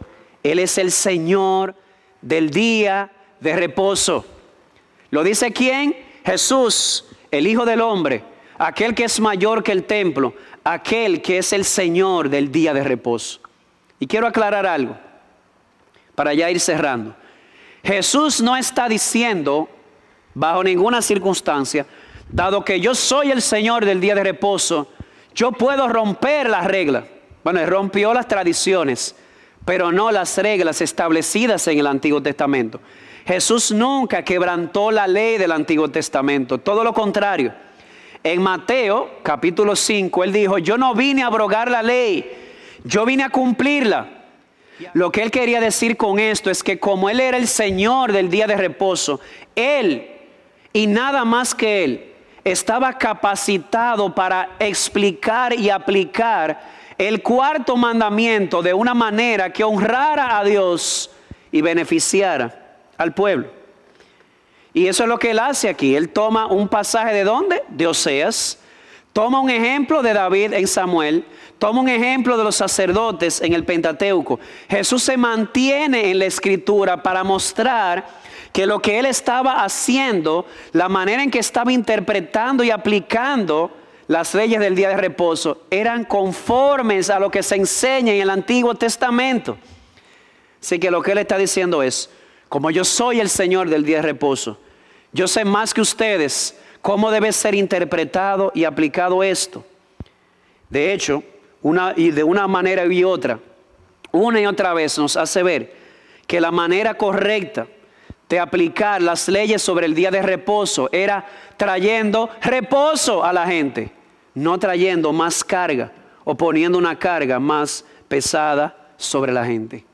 Él 0.44 0.60
es 0.60 0.78
el 0.78 0.92
Señor 0.92 1.76
del 2.22 2.50
día 2.50 3.12
de 3.42 3.56
reposo. 3.56 4.26
¿Lo 5.10 5.24
dice 5.24 5.52
quién? 5.52 5.96
Jesús 6.26 7.06
el 7.38 7.48
Hijo 7.48 7.66
del 7.66 7.82
Hombre, 7.82 8.24
aquel 8.58 8.94
que 8.94 9.06
es 9.06 9.20
mayor 9.20 9.64
que 9.64 9.72
el 9.72 9.84
templo, 9.84 10.34
aquel 10.64 11.22
que 11.22 11.40
es 11.40 11.54
el 11.54 11.66
Señor 11.66 12.30
del 12.30 12.52
día 12.52 12.74
de 12.74 12.84
reposo. 12.84 13.40
Y 14.00 14.08
quiero 14.08 14.28
aclarar 14.28 14.66
algo, 14.66 14.98
para 16.16 16.34
ya 16.34 16.50
ir 16.50 16.60
cerrando. 16.60 17.16
Jesús 17.84 18.42
no 18.42 18.58
está 18.58 18.90
diciendo, 18.90 19.70
bajo 20.34 20.64
ninguna 20.64 21.02
circunstancia, 21.02 21.86
dado 22.30 22.66
que 22.66 22.80
yo 22.80 22.94
soy 22.94 23.32
el 23.32 23.42
Señor 23.42 23.86
del 23.86 24.02
día 24.02 24.16
de 24.16 24.24
reposo, 24.24 24.92
yo 25.34 25.52
puedo 25.52 25.88
romper 25.88 26.50
las 26.50 26.66
reglas. 26.66 27.06
Bueno, 27.44 27.60
él 27.62 27.68
rompió 27.68 28.14
las 28.14 28.28
tradiciones, 28.28 29.16
pero 29.64 29.92
no 29.92 30.12
las 30.12 30.38
reglas 30.38 30.82
establecidas 30.82 31.68
en 31.68 31.80
el 31.80 31.88
Antiguo 31.88 32.22
Testamento. 32.22 32.82
Jesús 33.28 33.74
nunca 33.74 34.24
quebrantó 34.24 34.90
la 34.90 35.06
ley 35.06 35.38
del 35.38 35.52
Antiguo 35.52 35.90
Testamento, 35.90 36.60
todo 36.60 36.82
lo 36.82 36.94
contrario. 36.94 37.54
En 38.24 38.42
Mateo 38.42 39.20
capítulo 39.22 39.76
5, 39.76 40.24
él 40.24 40.32
dijo, 40.32 40.58
yo 40.60 40.78
no 40.78 40.96
vine 40.96 41.24
a 41.24 41.28
abrogar 41.28 41.70
la 41.70 41.84
ley, 41.84 42.26
yo 42.86 43.06
vine 43.06 43.24
a 43.24 43.30
cumplirla. 43.30 44.08
Lo 44.94 45.12
que 45.12 45.24
él 45.24 45.32
quería 45.32 45.60
decir 45.60 45.98
con 45.98 46.20
esto 46.20 46.50
es 46.50 46.64
que 46.64 46.80
como 46.80 47.10
él 47.10 47.20
era 47.20 47.38
el 47.38 47.50
Señor 47.50 48.14
del 48.14 48.30
día 48.30 48.48
de 48.48 48.56
reposo, 48.56 49.20
él 49.56 50.08
y 50.72 50.88
nada 50.88 51.26
más 51.26 51.54
que 51.54 51.84
él 51.84 52.14
estaba 52.46 52.94
capacitado 52.94 54.16
para 54.16 54.52
explicar 54.58 55.54
y 55.54 55.70
aplicar 55.70 56.62
el 56.98 57.22
cuarto 57.22 57.76
mandamiento 57.76 58.62
de 58.62 58.74
una 58.74 58.94
manera 58.94 59.52
que 59.52 59.66
honrara 59.66 60.38
a 60.38 60.46
Dios 60.46 61.12
y 61.52 61.62
beneficiara 61.62 62.67
al 62.98 63.14
pueblo. 63.14 63.48
Y 64.74 64.88
eso 64.88 65.04
es 65.04 65.10
lo 65.10 65.18
que 65.18 65.32
él 65.32 65.40
hace 65.40 65.70
aquí. 65.70 65.96
Él 65.96 66.10
toma 66.10 66.48
un 66.48 66.68
pasaje 66.68 67.14
de 67.14 67.24
dónde? 67.24 67.64
De 67.70 67.88
Oseas. 67.88 68.60
Toma 69.12 69.40
un 69.40 69.50
ejemplo 69.50 70.04
de 70.04 70.14
David 70.14 70.54
en 70.54 70.68
Samuel. 70.68 71.26
Toma 71.58 71.82
un 71.82 71.90
ejemplo 71.90 72.38
de 72.38 72.44
los 72.44 72.56
sacerdotes 72.56 73.42
en 73.42 73.54
el 73.54 73.64
Pentateuco. 73.64 74.40
Jesús 74.70 75.02
se 75.02 75.18
mantiene 75.18 76.12
en 76.12 76.20
la 76.20 76.26
escritura 76.26 77.02
para 77.02 77.24
mostrar 77.24 78.06
que 78.54 78.68
lo 78.68 78.80
que 78.80 79.00
él 79.00 79.08
estaba 79.08 79.64
haciendo, 79.64 80.46
la 80.74 80.90
manera 80.90 81.24
en 81.24 81.32
que 81.32 81.40
estaba 81.40 81.72
interpretando 81.72 82.64
y 82.64 82.70
aplicando 82.70 83.72
las 84.08 84.36
leyes 84.36 84.60
del 84.60 84.76
día 84.76 84.90
de 84.90 84.98
reposo, 84.98 85.64
eran 85.72 86.06
conformes 86.06 87.10
a 87.10 87.20
lo 87.20 87.32
que 87.32 87.42
se 87.42 87.56
enseña 87.56 88.14
en 88.14 88.22
el 88.22 88.30
Antiguo 88.30 88.76
Testamento. 88.76 89.58
Así 90.62 90.80
que 90.80 90.92
lo 90.92 91.02
que 91.02 91.14
él 91.14 91.18
está 91.18 91.38
diciendo 91.38 91.82
es, 91.82 92.10
como 92.50 92.72
yo 92.72 92.84
soy 92.84 93.20
el 93.20 93.30
Señor 93.30 93.70
del 93.70 93.84
día 93.84 93.98
de 93.98 94.04
reposo, 94.04 94.58
yo 95.12 95.28
sé 95.28 95.46
más 95.46 95.74
que 95.74 95.82
ustedes 95.82 96.58
cómo 96.82 97.12
debe 97.12 97.32
ser 97.32 97.56
interpretado 97.56 98.52
y 98.54 98.64
aplicado 98.64 99.24
esto. 99.24 99.66
De 100.70 100.94
hecho, 100.94 101.24
una, 101.62 101.94
y 101.96 102.12
de 102.12 102.24
una 102.24 102.48
manera 102.48 102.86
y 102.86 103.04
otra, 103.04 103.40
una 104.12 104.40
y 104.40 104.46
otra 104.46 104.74
vez 104.74 104.98
nos 104.98 105.18
hace 105.18 105.44
ver 105.44 105.76
que 106.26 106.42
la 106.42 106.52
manera 106.52 106.96
correcta 106.96 107.68
de 108.30 108.40
aplicar 108.40 109.02
las 109.02 109.28
leyes 109.28 109.62
sobre 109.62 109.86
el 109.86 109.96
día 109.96 110.12
de 110.12 110.22
reposo 110.22 110.90
era 110.92 111.26
trayendo 111.56 112.30
reposo 112.42 113.24
a 113.24 113.32
la 113.32 113.48
gente, 113.48 113.92
no 114.34 114.60
trayendo 114.60 115.14
más 115.14 115.44
carga 115.44 115.92
o 116.26 116.36
poniendo 116.36 116.78
una 116.78 117.00
carga 117.00 117.40
más 117.40 117.86
pesada 118.08 118.76
sobre 118.98 119.32
la 119.32 119.46
gente. 119.46 119.86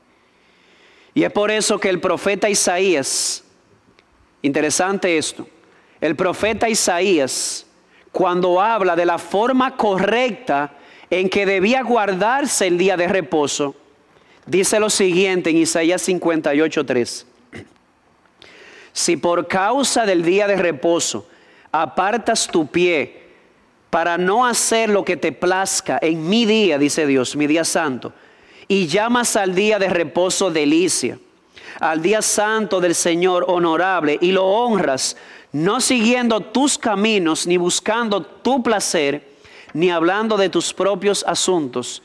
Y 1.14 1.22
es 1.22 1.32
por 1.32 1.50
eso 1.50 1.78
que 1.78 1.88
el 1.88 2.00
profeta 2.00 2.50
Isaías, 2.50 3.44
interesante 4.42 5.16
esto, 5.16 5.46
el 6.00 6.16
profeta 6.16 6.68
Isaías, 6.68 7.66
cuando 8.10 8.60
habla 8.60 8.96
de 8.96 9.06
la 9.06 9.18
forma 9.18 9.76
correcta 9.76 10.72
en 11.08 11.28
que 11.28 11.46
debía 11.46 11.82
guardarse 11.82 12.66
el 12.66 12.76
día 12.76 12.96
de 12.96 13.06
reposo, 13.06 13.76
dice 14.44 14.80
lo 14.80 14.90
siguiente 14.90 15.50
en 15.50 15.58
Isaías 15.58 16.06
58.3. 16.08 17.26
Si 18.92 19.16
por 19.16 19.46
causa 19.48 20.06
del 20.06 20.24
día 20.24 20.46
de 20.46 20.56
reposo 20.56 21.28
apartas 21.72 22.46
tu 22.46 22.66
pie 22.66 23.22
para 23.90 24.18
no 24.18 24.46
hacer 24.46 24.90
lo 24.90 25.04
que 25.04 25.16
te 25.16 25.32
plazca 25.32 25.98
en 26.02 26.28
mi 26.28 26.44
día, 26.44 26.78
dice 26.78 27.06
Dios, 27.06 27.34
mi 27.36 27.46
día 27.46 27.64
santo, 27.64 28.12
y 28.68 28.86
llamas 28.86 29.36
al 29.36 29.54
día 29.54 29.78
de 29.78 29.88
reposo 29.88 30.50
delicia, 30.50 31.18
al 31.80 32.02
día 32.02 32.22
santo 32.22 32.80
del 32.80 32.94
Señor 32.94 33.44
honorable 33.48 34.18
y 34.20 34.32
lo 34.32 34.44
honras, 34.44 35.16
no 35.52 35.80
siguiendo 35.80 36.40
tus 36.40 36.78
caminos, 36.78 37.46
ni 37.46 37.56
buscando 37.56 38.22
tu 38.22 38.62
placer, 38.62 39.34
ni 39.72 39.90
hablando 39.90 40.36
de 40.36 40.48
tus 40.48 40.72
propios 40.72 41.24
asuntos. 41.26 42.02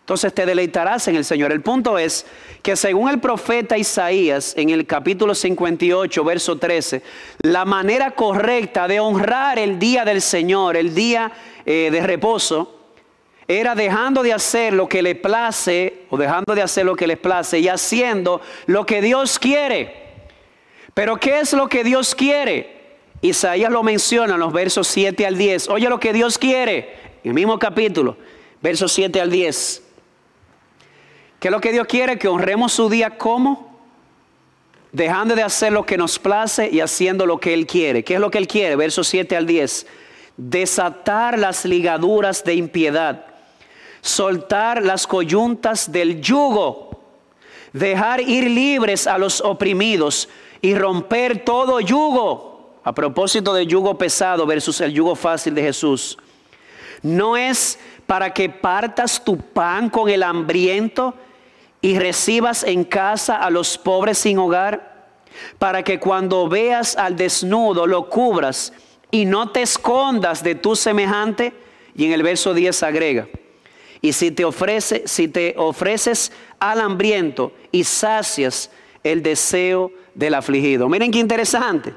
Entonces 0.00 0.34
te 0.34 0.44
deleitarás 0.44 1.06
en 1.06 1.14
el 1.14 1.24
Señor. 1.24 1.52
El 1.52 1.62
punto 1.62 1.96
es 1.96 2.26
que 2.60 2.74
según 2.74 3.08
el 3.08 3.20
profeta 3.20 3.78
Isaías 3.78 4.52
en 4.56 4.70
el 4.70 4.84
capítulo 4.84 5.32
58, 5.32 6.24
verso 6.24 6.58
13, 6.58 7.02
la 7.42 7.64
manera 7.64 8.10
correcta 8.10 8.88
de 8.88 8.98
honrar 8.98 9.60
el 9.60 9.78
día 9.78 10.04
del 10.04 10.20
Señor, 10.20 10.76
el 10.76 10.92
día 10.92 11.30
eh, 11.64 11.88
de 11.92 12.00
reposo, 12.04 12.81
era 13.58 13.74
dejando 13.74 14.22
de 14.22 14.32
hacer 14.32 14.72
lo 14.72 14.88
que 14.88 15.02
le 15.02 15.14
place 15.14 16.04
o 16.10 16.16
dejando 16.16 16.54
de 16.54 16.62
hacer 16.62 16.84
lo 16.84 16.94
que 16.94 17.06
les 17.06 17.18
place 17.18 17.58
y 17.58 17.68
haciendo 17.68 18.40
lo 18.66 18.86
que 18.86 19.00
Dios 19.02 19.38
quiere. 19.38 20.02
Pero 20.94 21.18
¿qué 21.18 21.40
es 21.40 21.52
lo 21.52 21.68
que 21.68 21.84
Dios 21.84 22.14
quiere? 22.14 22.82
Isaías 23.20 23.70
lo 23.70 23.82
menciona 23.82 24.34
en 24.34 24.40
los 24.40 24.52
versos 24.52 24.88
7 24.88 25.26
al 25.26 25.38
10. 25.38 25.68
Oye 25.70 25.88
lo 25.88 25.98
que 25.98 26.12
Dios 26.12 26.38
quiere, 26.38 26.96
en 27.24 27.30
el 27.30 27.34
mismo 27.34 27.58
capítulo, 27.58 28.16
versos 28.60 28.92
7 28.92 29.20
al 29.20 29.30
10. 29.30 29.82
¿Qué 31.40 31.48
es 31.48 31.52
lo 31.52 31.60
que 31.60 31.72
Dios 31.72 31.86
quiere? 31.86 32.18
Que 32.18 32.28
honremos 32.28 32.72
su 32.72 32.88
día 32.88 33.16
como 33.18 33.72
dejando 34.92 35.34
de 35.34 35.42
hacer 35.42 35.72
lo 35.72 35.86
que 35.86 35.96
nos 35.96 36.18
place 36.18 36.68
y 36.70 36.80
haciendo 36.80 37.26
lo 37.26 37.40
que 37.40 37.54
Él 37.54 37.66
quiere. 37.66 38.04
¿Qué 38.04 38.14
es 38.14 38.20
lo 38.20 38.30
que 38.30 38.38
Él 38.38 38.46
quiere? 38.46 38.76
Versos 38.76 39.08
7 39.08 39.36
al 39.36 39.46
10. 39.46 39.86
Desatar 40.36 41.38
las 41.38 41.64
ligaduras 41.64 42.44
de 42.44 42.54
impiedad 42.54 43.31
soltar 44.02 44.82
las 44.82 45.06
coyuntas 45.06 45.90
del 45.90 46.20
yugo, 46.20 47.00
dejar 47.72 48.20
ir 48.20 48.50
libres 48.50 49.06
a 49.06 49.16
los 49.16 49.40
oprimidos 49.40 50.28
y 50.60 50.74
romper 50.74 51.44
todo 51.44 51.80
yugo. 51.80 52.50
A 52.84 52.92
propósito 52.92 53.54
del 53.54 53.68
yugo 53.68 53.96
pesado 53.96 54.44
versus 54.44 54.80
el 54.80 54.92
yugo 54.92 55.14
fácil 55.14 55.54
de 55.54 55.62
Jesús. 55.62 56.18
No 57.00 57.36
es 57.36 57.78
para 58.06 58.34
que 58.34 58.48
partas 58.48 59.24
tu 59.24 59.36
pan 59.36 59.88
con 59.88 60.08
el 60.08 60.24
hambriento 60.24 61.14
y 61.80 61.96
recibas 61.96 62.64
en 62.64 62.82
casa 62.82 63.36
a 63.36 63.50
los 63.50 63.78
pobres 63.78 64.18
sin 64.18 64.38
hogar, 64.38 64.92
para 65.58 65.84
que 65.84 66.00
cuando 66.00 66.48
veas 66.48 66.96
al 66.96 67.16
desnudo 67.16 67.86
lo 67.86 68.08
cubras 68.08 68.72
y 69.12 69.26
no 69.26 69.50
te 69.50 69.62
escondas 69.62 70.42
de 70.42 70.56
tu 70.56 70.74
semejante. 70.74 71.52
Y 71.94 72.06
en 72.06 72.12
el 72.12 72.22
verso 72.24 72.52
10 72.52 72.82
agrega, 72.82 73.28
y 74.02 74.12
si 74.12 74.32
te, 74.32 74.44
ofrece, 74.44 75.04
si 75.06 75.28
te 75.28 75.54
ofreces 75.56 76.32
al 76.58 76.80
hambriento 76.80 77.52
y 77.70 77.84
sacias 77.84 78.68
el 79.04 79.22
deseo 79.22 79.92
del 80.14 80.34
afligido. 80.34 80.88
Miren 80.88 81.12
qué 81.12 81.20
interesante. 81.20 81.94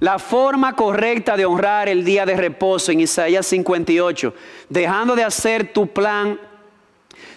La 0.00 0.18
forma 0.18 0.74
correcta 0.74 1.36
de 1.36 1.44
honrar 1.44 1.88
el 1.88 2.04
día 2.04 2.24
de 2.24 2.36
reposo 2.36 2.92
en 2.92 3.00
Isaías 3.00 3.46
58, 3.46 4.32
dejando 4.68 5.14
de 5.14 5.24
hacer 5.24 5.72
tu 5.72 5.88
plan, 5.88 6.40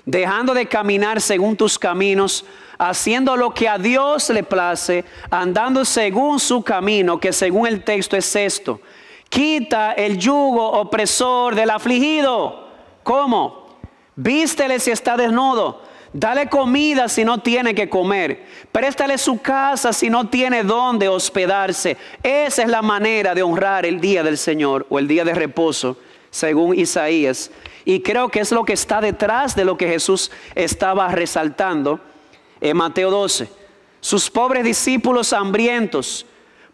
dejando 0.05 0.53
de 0.53 0.67
caminar 0.67 1.19
según 1.19 1.57
tus 1.57 1.77
caminos, 1.77 2.45
haciendo 2.77 3.35
lo 3.35 3.53
que 3.53 3.67
a 3.67 3.77
Dios 3.77 4.29
le 4.29 4.43
place, 4.43 5.03
andando 5.29 5.83
según 5.83 6.39
su 6.39 6.63
camino, 6.63 7.19
que 7.19 7.33
según 7.33 7.67
el 7.67 7.83
texto 7.83 8.15
es 8.15 8.35
esto. 8.35 8.79
Quita 9.27 9.93
el 9.93 10.17
yugo 10.17 10.71
opresor 10.71 11.55
del 11.55 11.71
afligido. 11.71 12.69
¿Cómo? 13.03 13.60
Vístele 14.15 14.79
si 14.79 14.91
está 14.91 15.17
desnudo. 15.17 15.81
Dale 16.13 16.49
comida 16.49 17.07
si 17.07 17.23
no 17.23 17.37
tiene 17.37 17.73
que 17.73 17.87
comer. 17.87 18.45
Préstale 18.71 19.17
su 19.17 19.41
casa 19.41 19.93
si 19.93 20.09
no 20.09 20.27
tiene 20.27 20.63
dónde 20.63 21.07
hospedarse. 21.07 21.95
Esa 22.21 22.63
es 22.63 22.69
la 22.69 22.81
manera 22.81 23.33
de 23.33 23.43
honrar 23.43 23.85
el 23.85 24.01
día 24.01 24.21
del 24.21 24.37
Señor 24.37 24.85
o 24.89 24.99
el 24.99 25.07
día 25.07 25.23
de 25.23 25.33
reposo, 25.33 25.97
según 26.29 26.77
Isaías. 26.77 27.49
Y 27.85 28.01
creo 28.01 28.27
que 28.27 28.41
es 28.41 28.51
lo 28.51 28.65
que 28.65 28.73
está 28.73 28.99
detrás 28.99 29.55
de 29.55 29.63
lo 29.63 29.77
que 29.77 29.87
Jesús 29.87 30.31
estaba 30.53 31.07
resaltando 31.09 32.01
en 32.59 32.75
Mateo 32.75 33.09
12. 33.09 33.49
Sus 34.01 34.29
pobres 34.29 34.65
discípulos 34.65 35.31
hambrientos 35.31 36.25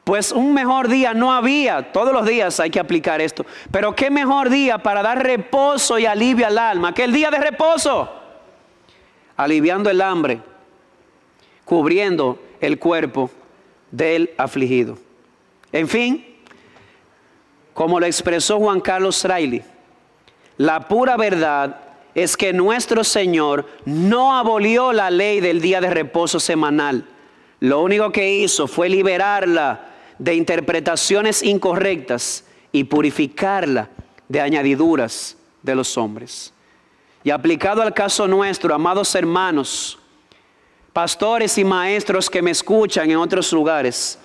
pues 0.07 0.31
un 0.31 0.53
mejor 0.53 0.87
día 0.87 1.13
no 1.13 1.33
había, 1.33 1.91
todos 1.91 2.13
los 2.13 2.25
días 2.25 2.61
hay 2.61 2.69
que 2.69 2.79
aplicar 2.79 3.19
esto, 3.19 3.45
pero 3.71 3.93
qué 3.93 4.09
mejor 4.09 4.49
día 4.49 4.77
para 4.77 5.03
dar 5.03 5.21
reposo 5.21 5.99
y 5.99 6.05
alivio 6.05 6.47
al 6.47 6.57
alma 6.57 6.93
que 6.93 7.03
el 7.03 7.11
día 7.11 7.29
de 7.29 7.37
reposo, 7.37 8.09
aliviando 9.35 9.89
el 9.89 9.99
hambre, 9.99 10.39
cubriendo 11.65 12.41
el 12.61 12.79
cuerpo 12.79 13.29
del 13.91 14.29
afligido. 14.37 14.97
En 15.73 15.89
fin, 15.89 16.25
como 17.73 17.99
lo 17.99 18.05
expresó 18.05 18.59
Juan 18.59 18.79
Carlos 18.79 19.21
Riley, 19.25 19.61
la 20.55 20.87
pura 20.87 21.17
verdad 21.17 21.81
es 22.15 22.37
que 22.37 22.53
nuestro 22.53 23.03
Señor 23.03 23.67
no 23.83 24.37
abolió 24.37 24.93
la 24.93 25.09
ley 25.09 25.41
del 25.41 25.59
día 25.59 25.81
de 25.81 25.89
reposo 25.89 26.39
semanal. 26.39 27.03
Lo 27.59 27.81
único 27.81 28.09
que 28.13 28.31
hizo 28.31 28.67
fue 28.67 28.87
liberarla 28.87 29.95
de 30.19 30.35
interpretaciones 30.35 31.43
incorrectas 31.43 32.43
y 32.71 32.83
purificarla 32.83 33.89
de 34.27 34.41
añadiduras 34.41 35.37
de 35.61 35.75
los 35.75 35.97
hombres. 35.97 36.53
Y 37.23 37.29
aplicado 37.29 37.81
al 37.81 37.93
caso 37.93 38.27
nuestro, 38.27 38.73
amados 38.73 39.13
hermanos, 39.15 39.99
pastores 40.93 41.57
y 41.57 41.63
maestros 41.63 42.29
que 42.29 42.41
me 42.41 42.51
escuchan 42.51 43.09
en 43.09 43.17
otros 43.17 43.51
lugares, 43.53 44.17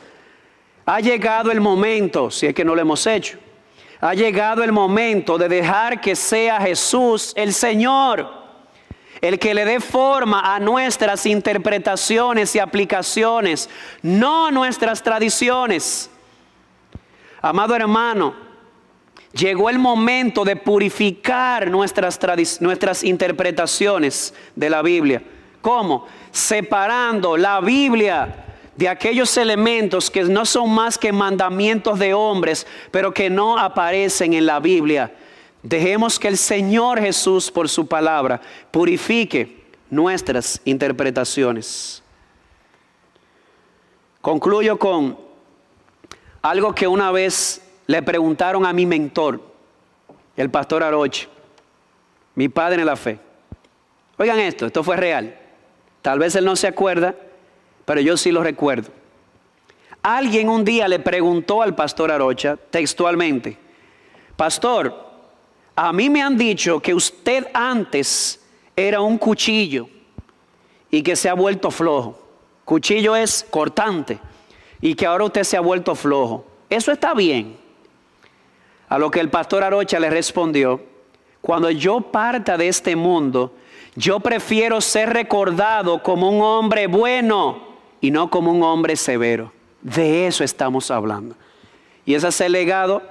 ha 0.85 1.01
llegado 1.01 1.51
el 1.51 1.61
momento, 1.61 2.31
si 2.31 2.47
es 2.47 2.55
que 2.55 2.65
no 2.65 2.75
lo 2.75 2.81
hemos 2.81 3.07
hecho, 3.07 3.39
ha 4.01 4.15
llegado 4.15 4.65
el 4.65 4.73
momento 4.73 5.39
de 5.39 5.49
dejar 5.49 6.01
que 6.01 6.17
sea 6.17 6.61
Jesús 6.61 7.33
el 7.37 7.53
Señor 7.53 8.42
el 9.23 9.39
que 9.39 9.55
le 9.55 9.65
dé 9.65 9.79
forma 9.79 10.55
a 10.55 10.59
nuestras 10.59 11.27
interpretaciones 11.27 12.55
y 12.57 12.59
aplicaciones, 12.59 13.71
no 14.03 14.51
nuestras 14.51 15.01
tradiciones. 15.01 16.11
Amado 17.41 17.77
hermano, 17.77 18.35
llegó 19.33 19.71
el 19.71 19.79
momento 19.79 20.45
de 20.45 20.57
purificar 20.57 21.71
nuestras, 21.71 22.19
nuestras 22.61 23.05
interpretaciones 23.05 24.35
de 24.57 24.69
la 24.69 24.83
Biblia. 24.83 25.23
¿Cómo? 25.61 26.09
Separando 26.33 27.37
la 27.37 27.61
Biblia 27.61 28.45
de 28.75 28.89
aquellos 28.89 29.37
elementos 29.37 30.11
que 30.11 30.25
no 30.25 30.45
son 30.45 30.75
más 30.75 30.99
que 30.99 31.13
mandamientos 31.13 32.01
de 32.01 32.13
hombres, 32.13 32.67
pero 32.91 33.15
que 33.15 33.31
no 33.31 33.57
aparecen 33.57 34.33
en 34.33 34.47
la 34.47 34.59
Biblia 34.59 35.13
Dejemos 35.63 36.19
que 36.19 36.29
el 36.29 36.37
Señor 36.37 37.01
Jesús 37.01 37.51
por 37.51 37.69
su 37.69 37.87
palabra 37.87 38.41
purifique 38.71 39.65
nuestras 39.91 40.61
interpretaciones. 40.65 42.03
Concluyo 44.21 44.79
con 44.79 45.19
algo 46.41 46.75
que 46.75 46.89
una 46.89 47.13
vez 47.13 47.63
le 47.87 48.03
preguntaron 48.03 48.67
a 48.67 48.73
mi 48.73 48.87
mentor, 48.87 49.41
el 50.37 50.51
pastor 50.51 50.83
Aroche, 50.83 51.29
mi 52.35 52.49
padre 52.49 52.81
en 52.81 52.87
la 52.87 52.97
fe. 52.97 53.19
Oigan 54.17 54.39
esto, 54.41 54.67
esto 54.67 54.83
fue 54.83 54.97
real. 54.97 55.39
Tal 56.01 56.19
vez 56.19 56.35
él 56.35 56.45
no 56.45 56.57
se 56.57 56.67
acuerda, 56.67 57.15
pero 57.85 58.01
yo 58.01 58.17
sí 58.17 58.33
lo 58.33 58.43
recuerdo. 58.43 58.91
Alguien 60.03 60.49
un 60.49 60.65
día 60.65 60.89
le 60.89 60.99
preguntó 60.99 61.63
al 61.63 61.77
pastor 61.77 62.11
Arocha 62.11 62.57
textualmente, 62.57 63.59
Pastor, 64.37 65.12
a 65.75 65.93
mí 65.93 66.11
me 66.11 66.23
han 66.23 66.37
dicho 66.37 66.81
que 66.81 66.95
usted 66.95 67.47
antes 67.55 68.41
era 68.77 69.01
un 69.01 69.19
cuchillo 69.19 69.89
y 70.91 71.03
que 71.03 71.17
se 71.17 71.29
ha 71.29 71.35
vuelto 71.35 71.71
flojo. 71.71 72.19
Cuchillo 72.65 73.17
es 73.17 73.47
cortante 73.49 74.19
y 74.81 74.95
que 74.95 75.07
ahora 75.07 75.25
usted 75.25 75.45
se 75.45 75.57
ha 75.57 75.61
vuelto 75.61 75.95
flojo. 75.95 76.47
Eso 76.69 76.93
está 76.93 77.15
bien. 77.15 77.57
A 78.89 78.99
lo 78.99 79.11
que 79.11 79.21
el 79.21 79.31
pastor 79.31 79.65
Arocha 79.65 79.99
le 79.99 80.11
respondió, 80.11 80.83
cuando 81.41 81.71
yo 81.71 82.01
parta 82.01 82.57
de 82.57 82.69
este 82.69 82.95
mundo, 82.95 83.55
yo 83.97 84.21
prefiero 84.21 84.81
ser 84.81 85.11
recordado 85.11 86.03
como 86.03 86.31
un 86.31 86.43
hombre 86.43 86.87
bueno 86.87 87.73
y 88.01 88.11
no 88.11 88.31
como 88.31 88.53
un 88.53 88.63
hombre 88.63 88.97
severo. 88.97 89.53
De 89.81 90.27
eso 90.27 90.45
estamos 90.45 90.91
hablando. 90.91 91.35
Y 92.05 92.15
ese 92.15 92.29
es 92.29 92.41
el 92.43 92.53
legado 92.53 93.03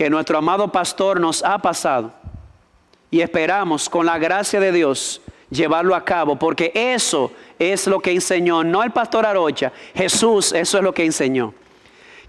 que 0.00 0.08
nuestro 0.08 0.38
amado 0.38 0.72
pastor 0.72 1.20
nos 1.20 1.44
ha 1.44 1.58
pasado 1.58 2.10
y 3.10 3.20
esperamos 3.20 3.90
con 3.90 4.06
la 4.06 4.16
gracia 4.16 4.58
de 4.58 4.72
Dios 4.72 5.20
llevarlo 5.50 5.94
a 5.94 6.06
cabo, 6.06 6.36
porque 6.36 6.72
eso 6.74 7.30
es 7.58 7.86
lo 7.86 8.00
que 8.00 8.10
enseñó, 8.10 8.64
no 8.64 8.82
el 8.82 8.92
pastor 8.92 9.26
Arocha, 9.26 9.72
Jesús, 9.94 10.54
eso 10.54 10.78
es 10.78 10.84
lo 10.84 10.94
que 10.94 11.04
enseñó. 11.04 11.52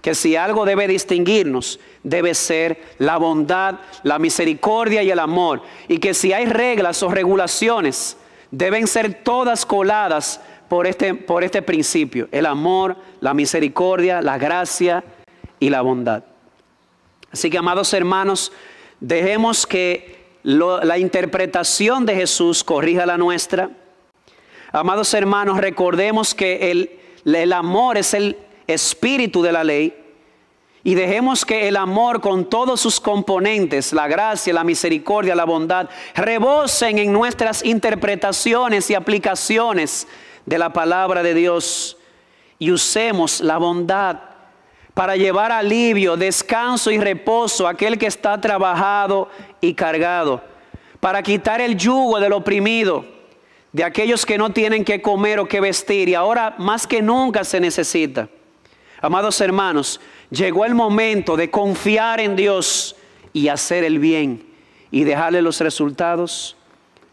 Que 0.02 0.14
si 0.14 0.36
algo 0.36 0.66
debe 0.66 0.86
distinguirnos, 0.86 1.80
debe 2.02 2.34
ser 2.34 2.78
la 2.98 3.16
bondad, 3.16 3.76
la 4.02 4.18
misericordia 4.18 5.02
y 5.02 5.10
el 5.10 5.18
amor. 5.18 5.62
Y 5.88 5.96
que 5.96 6.12
si 6.12 6.34
hay 6.34 6.44
reglas 6.44 7.02
o 7.02 7.08
regulaciones, 7.08 8.18
deben 8.50 8.86
ser 8.86 9.24
todas 9.24 9.64
coladas 9.64 10.42
por 10.68 10.86
este, 10.86 11.14
por 11.14 11.42
este 11.42 11.62
principio, 11.62 12.28
el 12.32 12.44
amor, 12.44 12.98
la 13.20 13.32
misericordia, 13.32 14.20
la 14.20 14.36
gracia 14.36 15.02
y 15.58 15.70
la 15.70 15.80
bondad. 15.80 16.24
Así 17.32 17.48
que, 17.48 17.58
amados 17.58 17.92
hermanos, 17.94 18.52
dejemos 19.00 19.66
que 19.66 20.22
la 20.42 20.98
interpretación 20.98 22.04
de 22.04 22.14
Jesús 22.14 22.62
corrija 22.62 23.06
la 23.06 23.16
nuestra. 23.16 23.70
Amados 24.70 25.12
hermanos, 25.14 25.58
recordemos 25.58 26.34
que 26.34 26.70
el, 26.70 27.00
el 27.24 27.52
amor 27.52 27.96
es 27.96 28.12
el 28.12 28.36
espíritu 28.66 29.42
de 29.42 29.52
la 29.52 29.64
ley. 29.64 29.98
Y 30.84 30.94
dejemos 30.94 31.44
que 31.44 31.68
el 31.68 31.76
amor 31.76 32.20
con 32.20 32.50
todos 32.50 32.80
sus 32.80 32.98
componentes, 32.98 33.92
la 33.92 34.08
gracia, 34.08 34.52
la 34.52 34.64
misericordia, 34.64 35.36
la 35.36 35.44
bondad, 35.44 35.88
rebosen 36.14 36.98
en 36.98 37.12
nuestras 37.12 37.64
interpretaciones 37.64 38.90
y 38.90 38.94
aplicaciones 38.94 40.08
de 40.44 40.58
la 40.58 40.72
palabra 40.72 41.22
de 41.22 41.34
Dios. 41.34 41.96
Y 42.58 42.72
usemos 42.72 43.40
la 43.40 43.58
bondad 43.58 44.31
para 44.94 45.16
llevar 45.16 45.52
alivio, 45.52 46.16
descanso 46.16 46.90
y 46.90 46.98
reposo 46.98 47.66
a 47.66 47.70
aquel 47.70 47.98
que 47.98 48.06
está 48.06 48.40
trabajado 48.40 49.28
y 49.60 49.74
cargado, 49.74 50.42
para 51.00 51.22
quitar 51.22 51.60
el 51.60 51.76
yugo 51.76 52.20
del 52.20 52.32
oprimido, 52.32 53.04
de 53.72 53.84
aquellos 53.84 54.26
que 54.26 54.36
no 54.36 54.50
tienen 54.50 54.84
que 54.84 55.00
comer 55.00 55.38
o 55.38 55.48
que 55.48 55.60
vestir 55.60 56.08
y 56.08 56.14
ahora 56.14 56.54
más 56.58 56.86
que 56.86 57.00
nunca 57.00 57.42
se 57.42 57.58
necesita. 57.58 58.28
Amados 59.00 59.40
hermanos, 59.40 60.00
llegó 60.30 60.64
el 60.64 60.74
momento 60.74 61.36
de 61.36 61.50
confiar 61.50 62.20
en 62.20 62.36
Dios 62.36 62.94
y 63.32 63.48
hacer 63.48 63.82
el 63.82 63.98
bien 63.98 64.46
y 64.90 65.04
dejarle 65.04 65.40
los 65.40 65.60
resultados 65.60 66.56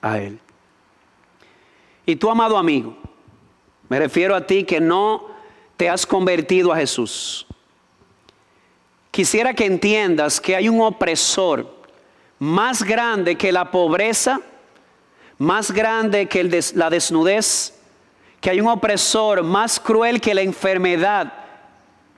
a 0.02 0.20
Él. 0.20 0.40
Y 2.06 2.18
tú, 2.18 2.30
amado 2.30 2.58
amigo, 2.58 2.98
me 3.88 3.98
refiero 3.98 4.36
a 4.36 4.46
ti 4.46 4.66
que 4.66 4.82
no 4.82 5.28
te 5.78 5.90
has 5.90 6.06
convertido 6.06 6.74
a 6.74 6.78
Jesús. 6.78 7.48
Quisiera 9.12 9.54
que 9.54 9.66
entiendas 9.66 10.40
que 10.40 10.56
hay 10.56 10.70
un 10.70 10.82
opresor 10.82 11.80
más 12.38 12.84
grande 12.84 13.36
que 13.36 13.52
la 13.52 13.72
pobreza, 13.72 14.40
más 15.38 15.72
grande 15.72 16.28
que 16.28 16.44
la 16.76 16.90
desnudez, 16.90 17.74
que 18.40 18.50
hay 18.50 18.62
un 18.62 18.68
opresor 18.68 19.44
más 19.44 19.80
cruel 19.80 20.22
que 20.22 20.34
la 20.34 20.42
enfermedad 20.42 21.34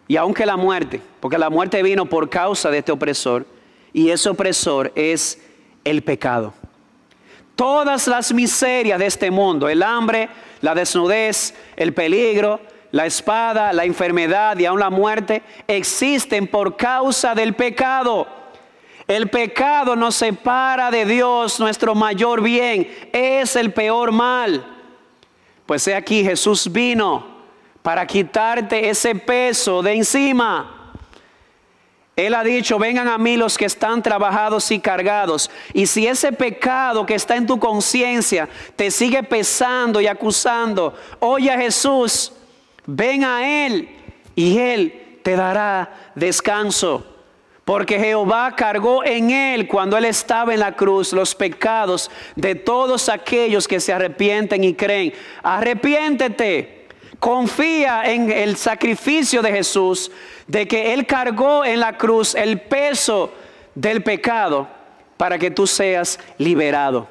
y 0.08 0.18
aunque 0.18 0.46
la 0.46 0.58
muerte, 0.58 1.02
porque 1.20 1.38
la 1.38 1.50
muerte 1.50 1.82
vino 1.82 2.06
por 2.06 2.30
causa 2.30 2.70
de 2.70 2.80
este 2.80 2.92
opresor, 2.92 3.46
y 3.94 4.10
ese 4.10 4.30
opresor 4.30 4.92
es 4.96 5.40
el 5.86 6.02
pecado. 6.02 6.54
Todas 7.56 8.08
las 8.08 8.34
miserias 8.34 9.00
de 9.00 9.06
este 9.06 9.32
mundo, 9.32 9.70
el 9.70 9.82
hambre, 9.82 10.30
la 10.62 10.76
desnudez, 10.76 11.54
el 11.78 11.94
peligro, 11.94 12.60
la 12.92 13.06
espada, 13.06 13.74
la 13.74 13.86
enfermedad 13.86 14.58
y 14.58 14.66
aún 14.66 14.80
la 14.80 14.90
muerte, 14.90 15.42
existen 15.68 16.48
por 16.48 16.76
causa 16.76 17.34
del 17.34 17.54
pecado. 17.54 18.28
El 19.08 19.30
pecado 19.30 19.96
nos 19.96 20.16
separa 20.16 20.92
de 20.92 21.06
Dios, 21.06 21.60
nuestro 21.60 21.96
mayor 21.96 22.42
bien, 22.42 22.90
es 23.12 23.56
el 23.56 23.74
peor 23.74 24.12
mal. 24.12 24.66
Pues 25.66 25.88
he 25.88 25.96
aquí 25.96 26.24
Jesús 26.24 26.72
vino 26.72 27.26
para 27.82 28.06
quitarte 28.06 28.90
ese 28.90 29.16
peso 29.16 29.82
de 29.82 29.94
encima. 29.94 30.78
Él 32.16 32.36
ha 32.36 32.44
dicho, 32.44 32.78
vengan 32.78 33.08
a 33.08 33.18
mí 33.18 33.38
los 33.38 33.58
que 33.58 33.66
están 33.66 34.04
trabajados 34.04 34.70
y 34.70 34.80
cargados. 34.80 35.50
Y 35.74 35.88
si 35.88 36.06
ese 36.06 36.32
pecado 36.32 37.06
que 37.06 37.16
está 37.16 37.36
en 37.36 37.48
tu 37.48 37.58
conciencia 37.58 38.48
te 38.76 38.92
sigue 38.92 39.24
pesando 39.24 40.00
y 40.02 40.08
acusando, 40.08 40.94
oye 41.20 41.50
a 41.50 41.58
Jesús, 41.58 42.34
ven 42.86 43.24
a 43.24 43.66
Él 43.66 43.90
y 44.36 44.58
Él 44.58 45.20
te 45.24 45.36
dará 45.36 46.12
descanso. 46.16 47.06
Porque 47.66 48.00
Jehová 48.00 48.56
cargó 48.56 49.04
en 49.04 49.30
él 49.30 49.68
cuando 49.68 49.96
él 49.96 50.06
estaba 50.06 50.54
en 50.54 50.60
la 50.60 50.76
cruz 50.76 51.14
los 51.14 51.36
pecados 51.36 52.10
de 52.36 52.56
todos 52.56 53.08
aquellos 53.08 53.68
que 53.68 53.80
se 53.80 53.94
arrepienten 53.94 54.64
y 54.64 54.74
creen. 54.74 55.14
Arrepiéntete, 55.44 56.88
confía 57.20 58.12
en 58.12 58.32
el 58.32 58.58
sacrificio 58.58 59.44
de 59.44 59.52
Jesús 59.52 60.12
de 60.48 60.68
que 60.68 60.92
Él 60.94 61.06
cargó 61.06 61.64
en 61.64 61.80
la 61.80 61.98
cruz 61.98 62.34
el 62.34 62.60
peso 62.62 63.32
del 63.76 64.02
pecado 64.02 64.68
para 65.18 65.38
que 65.38 65.52
tú 65.52 65.68
seas 65.68 66.20
liberado. 66.40 67.08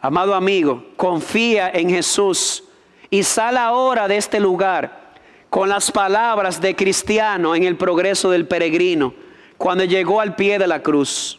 Amado 0.00 0.34
amigo, 0.34 0.84
confía 0.96 1.70
en 1.72 1.90
Jesús 1.90 2.64
y 3.12 3.22
sal 3.22 3.56
ahora 3.58 4.08
de 4.08 4.16
este 4.16 4.40
lugar 4.40 5.12
con 5.50 5.68
las 5.68 5.92
palabras 5.92 6.60
de 6.60 6.74
cristiano 6.74 7.54
en 7.54 7.62
el 7.62 7.76
progreso 7.76 8.30
del 8.30 8.48
peregrino 8.48 9.12
cuando 9.56 9.84
llegó 9.84 10.20
al 10.20 10.34
pie 10.34 10.58
de 10.58 10.66
la 10.66 10.82
cruz. 10.82 11.38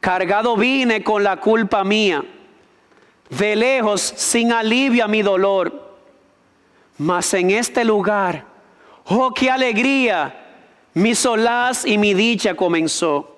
Cargado 0.00 0.56
vine 0.56 1.04
con 1.04 1.22
la 1.22 1.36
culpa 1.36 1.84
mía, 1.84 2.24
de 3.30 3.54
lejos 3.54 4.00
sin 4.00 4.52
alivio 4.52 5.04
a 5.04 5.08
mi 5.08 5.22
dolor, 5.22 5.96
mas 6.98 7.34
en 7.34 7.50
este 7.50 7.84
lugar 7.84 8.50
Oh, 9.04 9.32
qué 9.32 9.50
alegría. 9.50 10.38
Mi 10.94 11.14
solaz 11.14 11.84
y 11.84 11.98
mi 11.98 12.14
dicha 12.14 12.54
comenzó. 12.54 13.36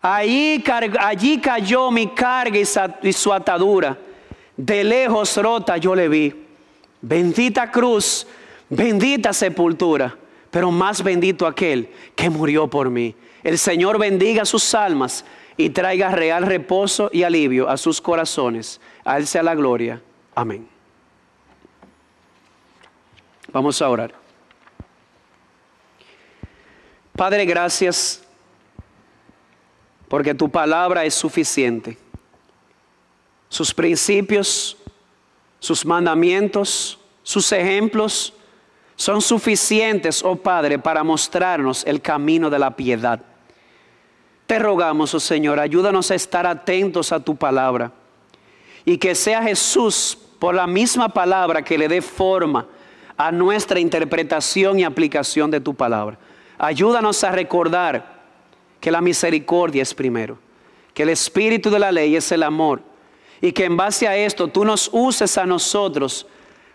Allí, 0.00 0.62
allí 1.00 1.40
cayó 1.40 1.90
mi 1.90 2.08
carga 2.08 2.58
y 3.02 3.12
su 3.12 3.32
atadura. 3.32 3.96
De 4.56 4.84
lejos 4.84 5.36
rota 5.36 5.76
yo 5.76 5.94
le 5.94 6.08
vi. 6.08 6.44
Bendita 7.00 7.70
cruz, 7.70 8.26
bendita 8.68 9.32
sepultura, 9.32 10.16
pero 10.50 10.70
más 10.70 11.02
bendito 11.02 11.46
aquel 11.46 11.90
que 12.14 12.30
murió 12.30 12.68
por 12.68 12.88
mí. 12.88 13.14
El 13.42 13.58
Señor 13.58 13.98
bendiga 13.98 14.44
sus 14.44 14.74
almas 14.74 15.24
y 15.56 15.70
traiga 15.70 16.10
real 16.10 16.46
reposo 16.46 17.10
y 17.12 17.22
alivio 17.22 17.68
a 17.68 17.76
sus 17.76 18.00
corazones. 18.00 18.80
A 19.04 19.18
Él 19.18 19.26
sea 19.26 19.42
la 19.42 19.54
gloria. 19.54 20.00
Amén. 20.34 20.66
Vamos 23.52 23.80
a 23.82 23.88
orar. 23.88 24.14
Padre, 27.14 27.44
gracias 27.44 28.24
porque 30.08 30.34
tu 30.34 30.48
palabra 30.48 31.04
es 31.04 31.14
suficiente. 31.14 31.96
Sus 33.54 33.72
principios, 33.72 34.76
sus 35.60 35.86
mandamientos, 35.86 36.98
sus 37.22 37.52
ejemplos 37.52 38.32
son 38.96 39.22
suficientes, 39.22 40.24
oh 40.24 40.34
Padre, 40.34 40.76
para 40.76 41.04
mostrarnos 41.04 41.86
el 41.86 42.00
camino 42.02 42.50
de 42.50 42.58
la 42.58 42.74
piedad. 42.74 43.20
Te 44.48 44.58
rogamos, 44.58 45.14
oh 45.14 45.20
Señor, 45.20 45.60
ayúdanos 45.60 46.10
a 46.10 46.16
estar 46.16 46.48
atentos 46.48 47.12
a 47.12 47.20
tu 47.20 47.36
palabra 47.36 47.92
y 48.84 48.98
que 48.98 49.14
sea 49.14 49.40
Jesús 49.40 50.18
por 50.40 50.56
la 50.56 50.66
misma 50.66 51.08
palabra 51.08 51.62
que 51.62 51.78
le 51.78 51.86
dé 51.86 52.02
forma 52.02 52.66
a 53.16 53.30
nuestra 53.30 53.78
interpretación 53.78 54.80
y 54.80 54.84
aplicación 54.84 55.48
de 55.52 55.60
tu 55.60 55.74
palabra. 55.74 56.18
Ayúdanos 56.58 57.22
a 57.22 57.30
recordar 57.30 58.20
que 58.80 58.90
la 58.90 59.00
misericordia 59.00 59.84
es 59.84 59.94
primero, 59.94 60.38
que 60.92 61.04
el 61.04 61.10
espíritu 61.10 61.70
de 61.70 61.78
la 61.78 61.92
ley 61.92 62.16
es 62.16 62.32
el 62.32 62.42
amor 62.42 62.92
y 63.40 63.52
que 63.52 63.64
en 63.64 63.76
base 63.76 64.08
a 64.08 64.16
esto 64.16 64.48
tú 64.48 64.64
nos 64.64 64.88
uses 64.92 65.36
a 65.38 65.46
nosotros 65.46 66.26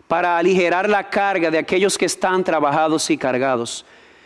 para 0.07 0.37
aligerar 0.37 0.89
la 0.89 1.09
carga 1.09 1.51
de 1.51 1.59
aquellos 1.59 1.97
que 1.97 2.05
están 2.05 2.43
trabajados 2.43 3.09
y 3.09 3.17
cargados. 3.17 3.85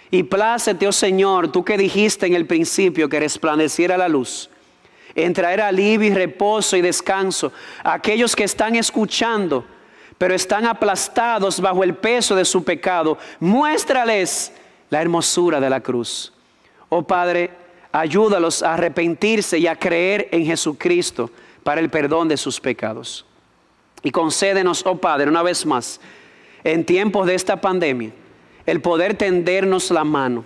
Y 0.09 0.23
plácete, 0.23 0.87
oh 0.87 0.91
Señor, 0.91 1.51
tú 1.51 1.65
que 1.65 1.77
dijiste 1.77 2.25
en 2.25 2.35
el 2.35 2.45
principio 2.45 3.09
que 3.09 3.19
resplandeciera 3.19 3.97
la 3.97 4.07
luz, 4.07 4.49
en 5.15 5.33
traer 5.33 5.59
alivio 5.59 6.09
y 6.09 6.13
reposo 6.13 6.77
y 6.77 6.81
descanso 6.81 7.51
a 7.83 7.93
aquellos 7.95 8.35
que 8.35 8.43
están 8.43 8.75
escuchando, 8.75 9.65
pero 10.17 10.33
están 10.33 10.65
aplastados 10.65 11.59
bajo 11.59 11.83
el 11.83 11.95
peso 11.95 12.35
de 12.35 12.45
su 12.45 12.63
pecado. 12.63 13.17
Muéstrales 13.39 14.53
la 14.89 15.01
hermosura 15.01 15.59
de 15.59 15.69
la 15.69 15.81
cruz. 15.81 16.31
Oh 16.89 17.01
Padre, 17.01 17.49
ayúdalos 17.91 18.63
a 18.63 18.75
arrepentirse 18.75 19.57
y 19.57 19.67
a 19.67 19.75
creer 19.75 20.29
en 20.31 20.45
Jesucristo 20.45 21.29
para 21.63 21.81
el 21.81 21.89
perdón 21.89 22.27
de 22.27 22.37
sus 22.37 22.59
pecados. 22.59 23.25
Y 24.03 24.11
concédenos, 24.11 24.85
oh 24.85 24.97
Padre, 24.97 25.29
una 25.29 25.41
vez 25.41 25.65
más, 25.65 25.99
en 26.63 26.85
tiempos 26.85 27.25
de 27.25 27.35
esta 27.35 27.59
pandemia, 27.59 28.11
el 28.65 28.81
poder 28.81 29.15
tendernos 29.15 29.91
la 29.91 30.03
mano, 30.03 30.43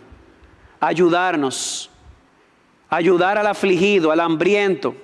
ayudarnos, 0.79 1.89
ayudar 2.89 3.37
al 3.37 3.47
afligido, 3.47 4.11
al 4.11 4.19
hambriento, 4.19 4.95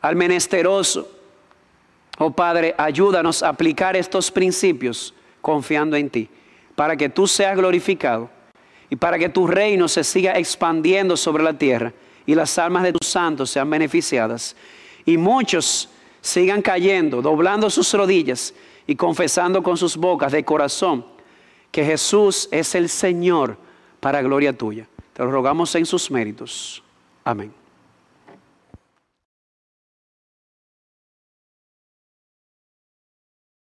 al 0.00 0.16
menesteroso. 0.16 1.08
Oh 2.18 2.30
Padre, 2.30 2.74
ayúdanos 2.78 3.42
a 3.42 3.50
aplicar 3.50 3.96
estos 3.96 4.30
principios 4.30 5.14
confiando 5.42 5.96
en 5.96 6.08
ti, 6.08 6.28
para 6.74 6.96
que 6.96 7.08
tú 7.08 7.26
seas 7.26 7.56
glorificado 7.56 8.30
y 8.88 8.96
para 8.96 9.18
que 9.18 9.28
tu 9.28 9.46
reino 9.46 9.86
se 9.88 10.02
siga 10.02 10.32
expandiendo 10.32 11.16
sobre 11.16 11.42
la 11.42 11.52
tierra 11.52 11.92
y 12.24 12.34
las 12.34 12.58
almas 12.58 12.82
de 12.82 12.92
tus 12.92 13.06
santos 13.06 13.50
sean 13.50 13.68
beneficiadas 13.68 14.56
y 15.06 15.16
muchos 15.16 15.88
sigan 16.20 16.60
cayendo, 16.60 17.22
doblando 17.22 17.70
sus 17.70 17.92
rodillas 17.94 18.52
y 18.86 18.96
confesando 18.96 19.62
con 19.62 19.76
sus 19.76 19.96
bocas 19.96 20.32
de 20.32 20.44
corazón 20.44 21.06
que 21.70 21.84
Jesús 21.84 22.48
es 22.50 22.74
el 22.74 22.88
Señor 22.88 23.56
para 24.00 24.20
gloria 24.22 24.52
tuya. 24.52 24.88
Te 25.12 25.22
lo 25.22 25.30
rogamos 25.30 25.74
en 25.74 25.86
sus 25.86 26.10
méritos. 26.10 26.82
Amén. 27.24 27.52